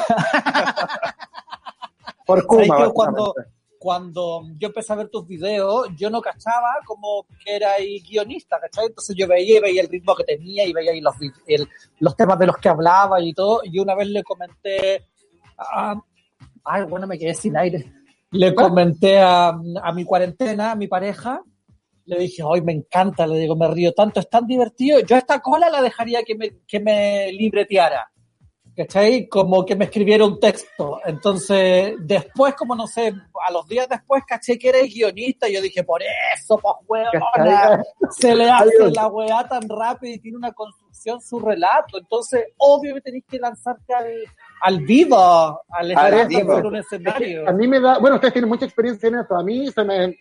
Por 2.26 2.44
¿Sabes 2.44 2.68
Kuma, 2.68 2.78
que 2.88 2.92
cuando, 2.94 3.34
cuando 3.80 4.44
yo 4.58 4.68
empecé 4.68 4.94
a 4.94 4.98
ver 4.98 5.10
tus 5.10 5.28
videos, 5.28 5.88
yo 5.98 6.10
no 6.10 6.22
cachaba 6.22 6.76
como 6.86 7.26
que 7.44 7.56
era 7.56 7.74
ahí 7.74 8.00
guionista, 8.02 8.60
¿cachai? 8.60 8.88
Entonces 8.88 9.16
yo 9.16 9.28
veía 9.28 9.58
y 9.58 9.62
veía 9.62 9.82
el 9.82 9.90
ritmo 9.90 10.16
que 10.16 10.24
tenía 10.24 10.66
y 10.66 10.74
veía 10.74 10.92
los, 11.02 11.16
el- 11.48 11.68
los 12.00 12.16
temas 12.16 12.38
de 12.40 12.48
los 12.48 12.58
que 12.58 12.70
hablaba 12.70 13.22
y 13.22 13.34
todo. 13.34 13.62
Y 13.64 13.80
una 13.80 13.96
vez 13.96 14.08
le 14.10 14.24
comenté 14.24 15.06
a... 15.58 15.96
Ay, 16.64 16.84
bueno, 16.84 17.08
me 17.08 17.18
quedé 17.18 17.34
sin 17.34 17.56
aire. 17.58 17.92
Le 18.32 18.54
comenté 18.54 19.20
a, 19.20 19.50
a 19.50 19.92
mi 19.94 20.04
cuarentena, 20.04 20.72
a 20.72 20.76
mi 20.76 20.88
pareja, 20.88 21.42
le 22.06 22.20
dije, 22.20 22.44
hoy 22.44 22.62
me 22.62 22.74
encanta, 22.74 23.26
le 23.26 23.40
digo, 23.40 23.56
me 23.56 23.68
río 23.70 23.94
tanto, 23.94 24.20
es 24.20 24.30
tan 24.30 24.46
divertido. 24.48 25.00
Yo 25.00 25.16
esta 25.18 25.40
cola 25.40 25.70
la 25.70 25.82
dejaría 25.82 26.24
que 26.24 26.36
me, 26.36 26.60
que 26.68 26.80
me 26.80 27.32
libreteara. 27.32 28.12
¿Cachai? 28.78 29.28
Como 29.28 29.66
que 29.66 29.76
me 29.76 29.86
escribiera 29.86 30.24
un 30.24 30.40
texto. 30.40 31.02
Entonces, 31.04 31.96
después, 32.00 32.54
como 32.54 32.76
no 32.76 32.86
sé, 32.86 33.12
a 33.46 33.52
los 33.52 33.68
días 33.68 33.90
después 33.90 34.24
caché 34.28 34.60
que 34.60 34.70
eres 34.70 34.94
guionista 34.94 35.50
y 35.50 35.56
yo 35.56 35.62
dije, 35.62 35.84
por 35.84 36.02
eso, 36.36 36.62
pues, 36.86 37.08
¿Cachai? 37.12 37.84
se 38.12 38.36
le 38.36 38.48
hace 38.50 38.70
Adiós. 38.78 38.94
la 38.96 39.08
weá 39.08 39.48
tan 39.48 39.68
rápido 39.68 40.14
y 40.14 40.20
tiene 40.20 40.38
una 40.38 40.52
construcción 40.52 41.20
su 41.22 41.40
relato. 41.40 41.98
Entonces, 41.98 42.46
obvio 42.58 42.94
que 42.94 43.02
tenés 43.02 43.24
que 43.28 43.40
lanzarte 43.40 43.94
al, 43.96 44.14
al 44.62 44.80
vivo, 44.82 45.18
al 45.70 45.92
escenario, 45.92 46.46
por 46.46 46.66
un 46.68 46.76
Es 46.76 46.88
que 46.88 46.96
escenario. 46.96 47.50
a 47.50 47.52
mí 47.54 47.68
me 47.68 47.80
da, 47.80 47.98
bueno, 47.98 48.18
ustedes 48.18 48.34
tienen 48.34 48.50
mucha 48.50 48.66
experiencia 48.66 49.10
en 49.10 49.16
esto, 49.16 49.36
a 49.36 49.44
mí 49.44 49.72
se 49.72 49.84
me, 49.84 50.16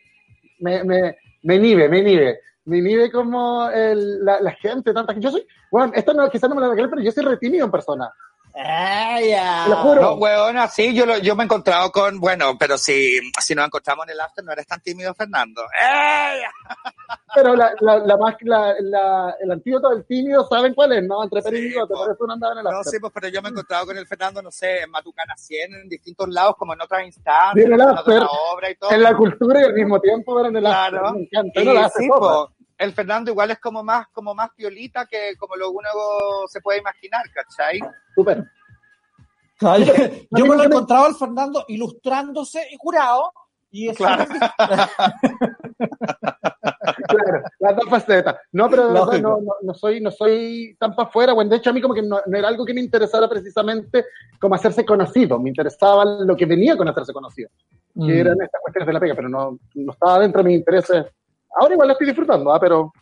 me, 0.61 0.83
me, 0.83 1.17
me 1.43 1.55
inhibe, 1.57 1.89
me 1.91 1.99
inhibe. 1.99 2.41
Me 2.65 2.79
inhibe 2.79 3.13
como 3.13 3.69
el, 3.69 4.25
la, 4.25 4.41
la 4.41 4.51
gente, 4.53 4.93
tanta 4.93 5.15
Yo 5.21 5.31
soy, 5.31 5.47
bueno, 5.71 5.93
esto 5.95 6.13
no, 6.13 6.29
quizás 6.29 6.51
no 6.51 6.57
me 6.57 6.63
lo 6.63 6.73
creer, 6.73 6.91
pero 6.91 7.01
yo 7.03 7.13
soy 7.13 7.25
re 7.25 7.37
tímido 7.37 7.65
en 7.67 7.71
persona. 7.71 8.11
Ah, 8.59 9.21
ya. 9.21 9.65
Te 9.65 9.71
lo 9.71 9.77
juro. 9.77 10.01
No, 10.01 10.13
weona, 10.15 10.67
sí, 10.69 10.95
yo, 10.95 11.05
lo- 11.05 11.19
yo 11.19 11.37
me 11.37 11.43
he 11.43 11.45
encontrado 11.45 11.91
con, 11.93 12.19
bueno, 12.19 12.57
pero 12.59 12.79
si, 12.79 13.21
si 13.39 13.55
nos 13.55 13.67
encontramos 13.67 14.07
en 14.07 14.13
el 14.13 14.21
after, 14.21 14.43
no 14.45 14.53
eres 14.53 14.67
tan 14.67 14.81
tímido, 14.81 15.13
Fernando. 15.15 15.63
¡Ey! 15.79 16.41
Pero 17.35 17.55
la, 17.55 17.71
la, 17.81 17.99
la 17.99 18.17
más, 18.17 18.35
la, 18.41 18.75
la, 18.81 19.35
el 19.41 19.51
antídoto 19.51 19.91
del 19.91 20.07
tímido, 20.07 20.47
¿saben 20.49 20.73
cuál 20.75 20.93
es? 20.93 21.05
No, 21.05 21.23
entre 21.23 21.43
Pérez 21.43 21.61
y 21.65 21.69
Sí, 21.71 21.75
po. 21.79 21.87
por 21.89 22.11
eso 22.11 22.27
no 22.27 22.33
andaba 22.33 22.53
en 22.55 22.59
el 22.61 22.65
No, 22.65 22.71
after. 22.79 22.93
sí, 22.93 22.99
pues, 22.99 23.13
pero 23.15 23.29
yo 23.29 23.43
me 23.43 23.49
he 23.49 23.53
encontrado 23.53 23.85
con 23.87 23.99
el 23.99 24.07
Fernando, 24.07 24.41
no 24.41 24.51
sé, 24.51 24.81
en 24.81 24.91
Matucana 24.91 25.35
100, 25.37 25.75
en 25.75 25.89
distintos 25.89 26.29
lados, 26.31 26.55
como 26.57 26.73
en 26.73 26.81
otras 26.81 27.05
instancias, 27.05 27.67
en 27.67 27.73
el 27.75 27.81
en 27.81 27.89
after, 27.89 28.23
otra 28.23 28.29
obra 28.53 28.71
y 28.71 28.75
todo. 28.77 28.91
En 28.91 29.03
la 29.03 29.15
cultura 29.15 29.61
y 29.61 29.65
al 29.65 29.75
mismo 29.75 30.01
tiempo, 30.01 30.35
pero 30.35 30.49
en 30.49 30.57
el 30.57 30.67
after. 30.67 30.91
Claro. 31.01 31.13
Me 31.15 31.21
encanta. 31.25 31.61
Y 31.61 31.63
Uno 31.63 31.73
la 31.75 31.85
hace 31.85 31.99
sí, 31.99 32.07
sola. 32.09 32.19
po, 32.21 32.53
el 32.79 32.93
Fernando 32.93 33.31
igual 33.31 33.51
es 33.51 33.59
como 33.59 33.83
más, 33.83 34.09
como 34.09 34.35
más 34.35 34.51
piolita 34.55 35.07
que 35.07 35.35
como 35.39 35.57
lo 35.57 35.71
uno 35.71 35.89
se 36.49 36.61
puede 36.61 36.81
imaginar, 36.81 37.23
¿cachai? 37.33 37.81
Súper. 38.15 38.45
Ay, 39.61 39.85
Yo 40.31 40.47
me 40.47 40.57
lo 40.57 40.63
he 40.63 40.67
encontrado 40.67 41.07
al 41.07 41.15
Fernando 41.15 41.65
ilustrándose 41.69 42.67
y 42.71 42.77
curado. 42.77 43.33
Y 43.71 43.89
eso 43.89 43.99
Claro. 43.99 44.25
Claro, 47.09 47.43
las 47.59 47.77
dos 47.77 47.89
facetas. 47.89 48.37
No, 48.53 48.69
pero 48.71 48.85
de 48.85 48.93
verdad 48.93 49.07
Lógico. 49.07 49.29
no, 49.29 49.41
no, 49.41 49.53
no 49.63 49.75
soy, 49.75 50.01
no 50.01 50.11
soy 50.11 50.77
tan 50.79 50.95
para 50.95 51.09
afuera. 51.09 51.33
Bueno, 51.33 51.51
de 51.51 51.57
hecho, 51.57 51.71
a 51.71 51.73
mí 51.73 51.81
como 51.81 51.95
que 51.95 52.03
no, 52.03 52.21
no 52.25 52.39
era 52.39 52.49
algo 52.49 52.65
que 52.65 52.75
me 52.75 52.81
interesara 52.81 53.29
precisamente 53.29 54.05
como 54.41 54.55
hacerse 54.55 54.85
conocido. 54.85 55.39
Me 55.39 55.51
interesaba 55.51 56.05
lo 56.05 56.37
que 56.37 56.47
venía 56.47 56.77
con 56.77 56.89
hacerse 56.89 57.13
conocido. 57.13 57.51
Mm. 57.95 58.07
Que 58.07 58.21
eran 58.21 58.41
estas 58.41 58.61
cuestiones 58.63 58.87
de 58.87 58.93
la 58.93 59.01
pega, 59.01 59.15
pero 59.15 59.29
no, 59.29 59.59
no 59.75 59.93
estaba 59.93 60.21
dentro 60.21 60.43
de 60.43 60.49
mis 60.49 60.59
intereses. 60.59 61.07
Ahora 61.59 61.75
igual 61.75 61.89
la 61.89 61.93
estoy 61.93 62.07
disfrutando, 62.07 62.53
¿ah? 62.53 62.61
pero 62.61 62.93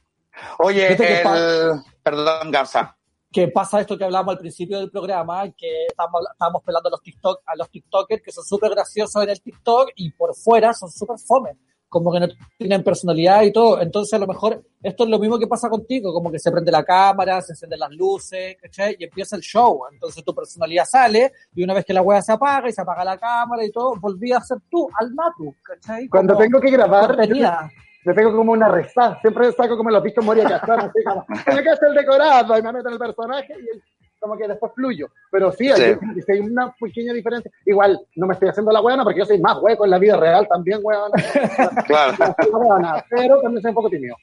Oye, 0.58 0.96
Fíjate 0.96 1.06
que 1.06 1.20
el... 1.20 1.82
perdón, 2.02 2.50
Garza. 2.50 2.96
que 3.32 3.48
pasa 3.48 3.80
esto 3.80 3.96
que 3.98 4.04
hablamos 4.04 4.32
al 4.32 4.38
principio 4.38 4.78
del 4.78 4.90
programa, 4.90 5.50
que 5.50 5.86
estamos, 5.86 6.22
estábamos 6.32 6.62
pelando 6.62 6.88
a 6.88 6.92
los, 6.92 7.02
TikTok, 7.02 7.42
a 7.46 7.56
los 7.56 7.70
TikTokers 7.70 8.22
que 8.22 8.32
son 8.32 8.44
súper 8.44 8.70
graciosos 8.70 9.22
en 9.22 9.30
el 9.30 9.40
TikTok 9.40 9.90
y 9.96 10.10
por 10.10 10.34
fuera 10.34 10.72
son 10.72 10.90
súper 10.90 11.18
fome, 11.18 11.56
como 11.88 12.12
que 12.12 12.20
no 12.20 12.28
tienen 12.58 12.82
personalidad 12.82 13.42
y 13.42 13.52
todo. 13.52 13.80
Entonces, 13.80 14.14
a 14.14 14.18
lo 14.18 14.26
mejor 14.26 14.62
esto 14.82 15.04
es 15.04 15.10
lo 15.10 15.18
mismo 15.18 15.38
que 15.38 15.46
pasa 15.46 15.68
contigo, 15.68 16.12
como 16.12 16.30
que 16.30 16.38
se 16.38 16.50
prende 16.50 16.70
la 16.70 16.84
cámara, 16.84 17.40
se 17.40 17.52
encienden 17.52 17.80
las 17.80 17.90
luces, 17.90 18.56
¿cachai? 18.60 18.96
Y 18.98 19.04
empieza 19.04 19.36
el 19.36 19.42
show. 19.42 19.82
Entonces, 19.92 20.24
tu 20.24 20.34
personalidad 20.34 20.84
sale 20.84 21.32
y 21.54 21.62
una 21.64 21.74
vez 21.74 21.84
que 21.84 21.92
la 21.92 22.02
wea 22.02 22.22
se 22.22 22.32
apaga 22.32 22.68
y 22.68 22.72
se 22.72 22.82
apaga 22.82 23.04
la 23.04 23.18
cámara 23.18 23.64
y 23.64 23.70
todo, 23.70 23.94
volví 24.00 24.32
a 24.32 24.40
ser 24.40 24.58
tú, 24.70 24.88
al 24.98 25.14
natu, 25.14 25.54
¿cachai? 25.62 26.08
cuando 26.08 26.34
Como 26.34 26.44
tengo 26.44 26.60
que 26.60 26.70
grabar, 26.70 27.16
contenida. 27.16 27.70
Me 28.04 28.14
pego 28.14 28.36
como 28.36 28.52
una 28.52 28.68
rezada. 28.68 29.18
Siempre 29.20 29.50
saco 29.52 29.76
como 29.76 29.90
los 29.90 30.02
visto 30.02 30.22
Moria 30.22 30.48
Castán, 30.48 30.80
así 30.80 31.02
como, 31.04 31.24
en 31.46 31.56
la 31.56 31.62
casa 31.64 31.86
el 31.86 31.94
decorado, 31.94 32.58
y 32.58 32.62
me 32.62 32.72
meto 32.72 32.88
en 32.88 32.92
el 32.94 32.98
personaje 32.98 33.54
y 33.58 33.80
como 34.20 34.36
que 34.38 34.48
después 34.48 34.72
fluyo. 34.74 35.08
Pero 35.30 35.52
sí, 35.52 35.70
hay, 35.70 35.94
Sí. 35.96 36.32
hay 36.32 36.40
una 36.40 36.74
pequeña 36.80 37.12
diferencia. 37.12 37.50
Igual, 37.66 38.00
no 38.16 38.26
me 38.26 38.32
estoy 38.34 38.48
haciendo 38.48 38.72
la 38.72 38.80
hueona 38.80 39.04
porque 39.04 39.18
yo 39.20 39.26
soy 39.26 39.38
más 39.38 39.58
hueco 39.60 39.84
en 39.84 39.90
la 39.90 39.98
vida 39.98 40.16
real 40.16 40.48
también, 40.48 40.80
hueona. 40.82 41.14
Claro. 41.86 42.14
Hueona, 42.52 43.04
pero 43.10 43.40
también 43.42 43.60
soy 43.62 43.68
un 43.70 43.74
poco 43.74 43.90
tímido. 43.90 44.16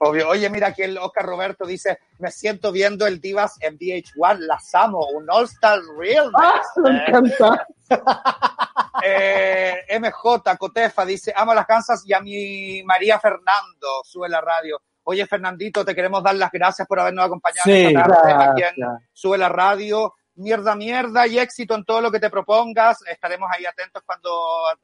Obvio. 0.00 0.28
Oye, 0.28 0.48
mira 0.48 0.68
aquí 0.68 0.82
el 0.82 0.96
Oscar 0.98 1.26
Roberto 1.26 1.66
dice, 1.66 1.98
me 2.20 2.30
siento 2.30 2.70
viendo 2.70 3.06
el 3.06 3.20
Divas 3.20 3.56
en 3.60 3.76
VH1, 3.78 4.38
las 4.40 4.72
amo, 4.74 5.04
un 5.12 5.28
All-Star 5.28 5.80
Real. 5.98 6.30
¡Ah! 6.36 6.60
Me 6.76 6.90
encanta. 6.90 7.66
Eh, 9.02 9.98
MJ 9.98 10.56
Cotefa 10.58 11.04
dice, 11.04 11.32
amo 11.34 11.52
a 11.52 11.56
las 11.56 11.66
Kansas 11.66 12.02
y 12.06 12.12
a 12.12 12.20
mi 12.20 12.82
María 12.84 13.18
Fernando, 13.18 14.02
sube 14.04 14.28
la 14.28 14.40
radio. 14.40 14.80
Oye, 15.04 15.26
Fernandito, 15.26 15.84
te 15.84 15.94
queremos 15.94 16.22
dar 16.22 16.34
las 16.34 16.50
gracias 16.50 16.86
por 16.86 17.00
habernos 17.00 17.24
acompañado 17.24 17.64
Sí, 17.64 17.86
esta 17.86 18.04
tarde 18.04 18.32
aquí 18.32 18.62
en 18.62 18.74
Gracias. 18.76 19.08
Sube 19.12 19.38
la 19.38 19.48
Radio. 19.48 20.14
Mierda, 20.34 20.76
mierda 20.76 21.26
y 21.26 21.38
éxito 21.38 21.74
en 21.74 21.84
todo 21.84 22.00
lo 22.00 22.12
que 22.12 22.20
te 22.20 22.30
propongas. 22.30 22.98
Estaremos 23.10 23.50
ahí 23.52 23.66
atentos 23.66 24.02
cuando 24.06 24.30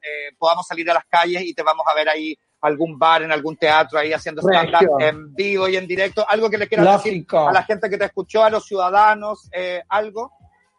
eh, 0.02 0.34
podamos 0.36 0.66
salir 0.66 0.90
a 0.90 0.94
las 0.94 1.04
calles 1.04 1.42
y 1.42 1.54
te 1.54 1.62
vamos 1.62 1.86
a 1.86 1.94
ver 1.94 2.08
ahí 2.08 2.36
algún 2.62 2.98
bar, 2.98 3.22
en 3.22 3.30
algún 3.30 3.56
teatro, 3.56 3.98
ahí 3.98 4.12
haciendo 4.12 4.40
stand-up 4.40 4.98
en 4.98 5.34
vivo 5.34 5.68
y 5.68 5.76
en 5.76 5.86
directo. 5.86 6.24
Algo 6.28 6.48
que 6.48 6.58
le 6.58 6.66
quieras 6.66 7.04
decir 7.04 7.26
a 7.30 7.52
la 7.52 7.62
gente 7.62 7.90
que 7.90 7.98
te 7.98 8.06
escuchó, 8.06 8.42
a 8.42 8.50
los 8.50 8.64
ciudadanos, 8.64 9.48
eh, 9.52 9.82
algo. 9.88 10.32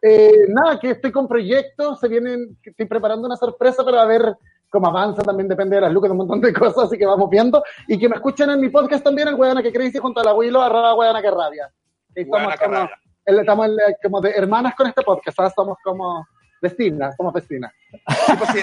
Eh, 0.07 0.45
nada, 0.49 0.79
que 0.79 0.91
estoy 0.91 1.11
con 1.11 1.27
proyectos, 1.27 1.99
se 1.99 2.07
vienen, 2.07 2.55
estoy 2.63 2.85
preparando 2.85 3.25
una 3.25 3.35
sorpresa 3.37 3.83
para 3.83 4.05
ver 4.05 4.35
cómo 4.69 4.87
avanza, 4.87 5.23
también 5.23 5.47
depende 5.47 5.77
de 5.77 5.81
las 5.81 5.91
lucas, 5.91 6.09
de 6.09 6.11
un 6.11 6.17
montón 6.19 6.41
de 6.41 6.53
cosas, 6.59 6.83
así 6.85 6.97
que 6.97 7.05
vamos 7.07 7.27
viendo. 7.29 7.63
Y 7.87 7.97
que 7.97 8.07
me 8.07 8.15
escuchen 8.17 8.49
en 8.51 8.59
mi 8.59 8.69
podcast 8.69 9.03
también, 9.03 9.29
el 9.29 9.33
Huevana 9.33 9.63
que 9.63 9.73
Crazy, 9.73 9.97
junto 9.97 10.19
al 10.21 10.27
abuelo, 10.27 10.61
arroba 10.61 10.93
Huevana 10.93 11.21
que 11.23 11.31
Rabia. 11.31 11.71
Estamos, 12.13 12.53
que 12.53 12.59
como, 12.65 12.73
rabia. 12.75 12.99
el- 13.25 13.39
estamos 13.39 13.67
como 14.03 14.21
de 14.21 14.31
hermanas 14.31 14.75
con 14.75 14.87
este 14.87 15.01
podcast, 15.01 15.37
¿sabes? 15.37 15.53
Somos 15.55 15.77
como 15.83 16.27
vecinas, 16.61 17.15
somos 17.17 17.33
vecinas. 17.33 17.71
Si, 18.53 18.59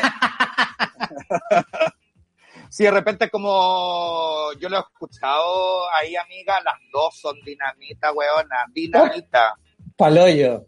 si 2.70 2.84
de 2.84 2.90
repente 2.90 3.28
como 3.30 4.53
yo 4.61 4.68
lo 4.68 4.76
he 4.76 4.80
escuchado 4.80 5.90
ahí, 6.01 6.14
amiga, 6.16 6.61
las 6.64 6.74
dos 6.93 7.18
son 7.18 7.34
dinamita, 7.45 8.12
weona, 8.12 8.64
dinamita. 8.72 9.55
Paloyo. 9.97 10.66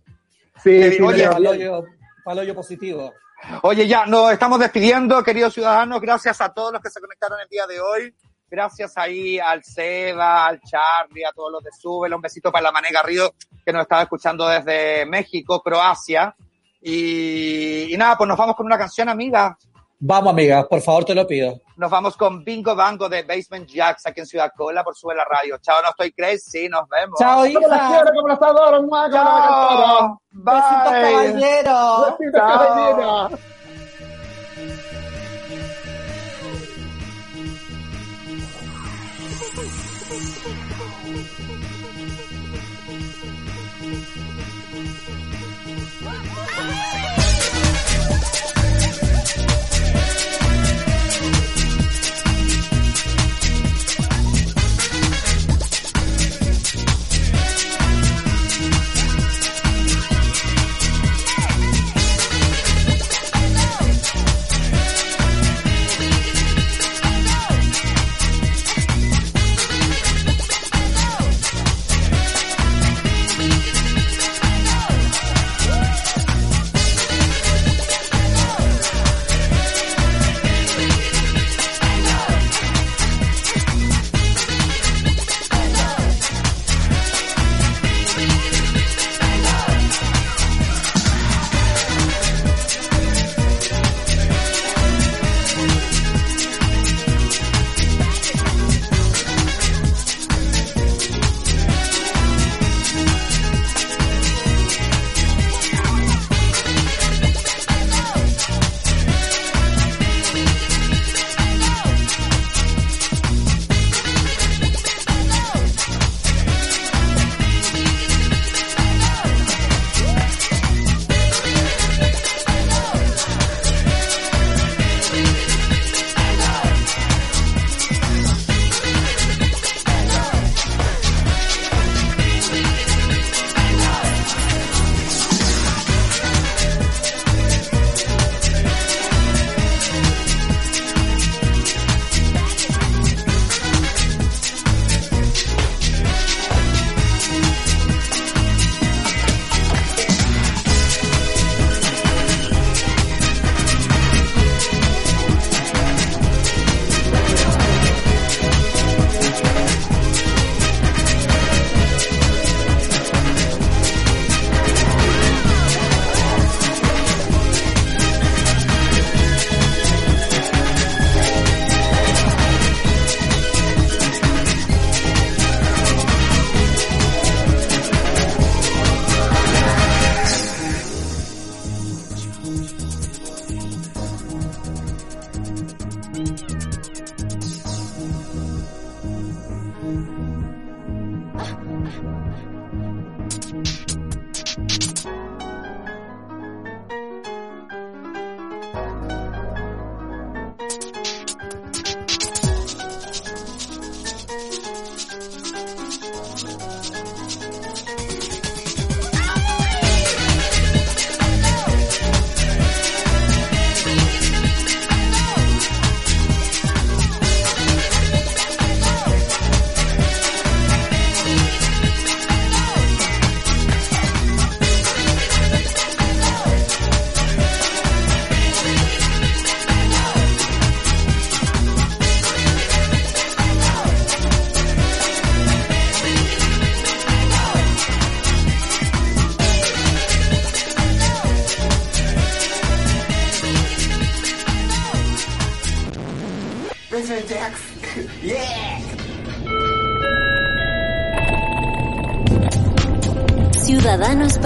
Sí, 0.62 0.92
sí, 0.92 1.02
oye, 1.02 1.24
sí, 1.24 1.30
Paloyo, 1.30 1.84
paloyo 2.24 2.54
positivo. 2.54 3.12
Oye, 3.62 3.86
ya, 3.86 4.06
nos 4.06 4.32
estamos 4.32 4.58
despidiendo, 4.58 5.22
queridos 5.22 5.54
ciudadanos. 5.54 6.00
Gracias 6.00 6.40
a 6.40 6.52
todos 6.52 6.72
los 6.72 6.80
que 6.80 6.90
se 6.90 7.00
conectaron 7.00 7.38
el 7.40 7.48
día 7.48 7.66
de 7.66 7.80
hoy. 7.80 8.14
Gracias 8.50 8.96
ahí 8.96 9.38
al 9.38 9.62
Seba, 9.64 10.46
al 10.46 10.60
Charlie, 10.60 11.24
a 11.24 11.32
todos 11.32 11.52
los 11.52 11.64
de 11.64 11.70
Súbelo. 11.72 12.16
Un 12.16 12.22
besito 12.22 12.50
para 12.52 12.64
la 12.64 12.72
Mané 12.72 12.88
Garrido, 12.90 13.34
que 13.64 13.72
nos 13.72 13.82
estaba 13.82 14.02
escuchando 14.02 14.48
desde 14.48 15.04
México, 15.06 15.60
Croacia. 15.60 16.34
Y, 16.80 17.92
y 17.92 17.96
nada, 17.96 18.16
pues 18.16 18.28
nos 18.28 18.38
vamos 18.38 18.56
con 18.56 18.66
una 18.66 18.78
canción, 18.78 19.08
amiga. 19.08 19.58
Vamos, 20.00 20.32
amiga, 20.32 20.66
por 20.68 20.80
favor, 20.82 21.04
te 21.04 21.14
lo 21.14 21.26
pido. 21.26 21.60
Nos 21.76 21.90
vamos 21.90 22.16
con 22.16 22.44
Bingo 22.44 22.74
Bango 22.76 23.08
de 23.08 23.22
Basement 23.22 23.68
Jacks 23.68 24.06
aquí 24.06 24.20
en 24.20 24.26
Ciudad 24.26 24.52
Cola 24.54 24.84
por 24.84 24.94
Sube 24.94 25.14
la 25.14 25.24
Radio. 25.24 25.56
Chao, 25.58 25.80
no 25.82 25.90
estoy 25.90 26.12
crazy, 26.12 26.68
nos 26.68 26.88
vemos. 26.88 27.18
Chao, 27.18 27.44
Como 27.44 27.68
las 27.68 27.78
hija. 27.80 28.02
quiero, 28.04 28.44
adoro. 28.44 28.88
Chao. 29.12 30.20
Besitos, 30.30 30.92
caballero. 30.92 32.16
Besitos, 32.18 32.40
caballero. 32.40 33.38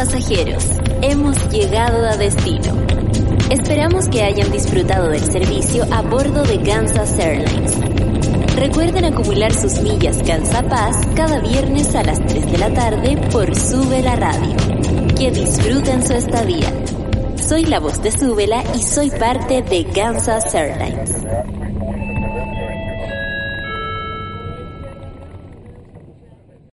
Pasajeros, 0.09 0.65
hemos 1.03 1.37
llegado 1.51 2.07
a 2.07 2.17
destino. 2.17 2.73
Esperamos 3.51 4.09
que 4.09 4.23
hayan 4.23 4.51
disfrutado 4.51 5.11
del 5.11 5.21
servicio 5.21 5.85
a 5.91 6.01
bordo 6.01 6.45
de 6.45 6.63
Kansas 6.63 7.19
Airlines. 7.19 7.79
Recuerden 8.57 9.05
acumular 9.05 9.53
sus 9.53 9.81
millas 9.81 10.17
Paz 10.71 10.97
cada 11.15 11.41
viernes 11.41 11.95
a 11.95 12.05
las 12.05 12.25
3 12.25 12.53
de 12.53 12.59
la 12.59 12.73
tarde 12.73 13.19
por 13.31 13.55
Sube 13.55 14.03
la 14.03 14.17
Radio. 14.17 14.57
Que 15.15 15.31
disfruten 15.31 16.03
su 16.03 16.15
estadía. 16.15 16.73
Soy 17.37 17.67
la 17.67 17.79
voz 17.79 18.03
de 18.03 18.11
Súbela 18.11 18.65
y 18.75 18.83
soy 18.83 19.11
parte 19.11 19.61
de 19.63 19.85
Kansas 19.93 20.55
Airlines. 20.55 21.58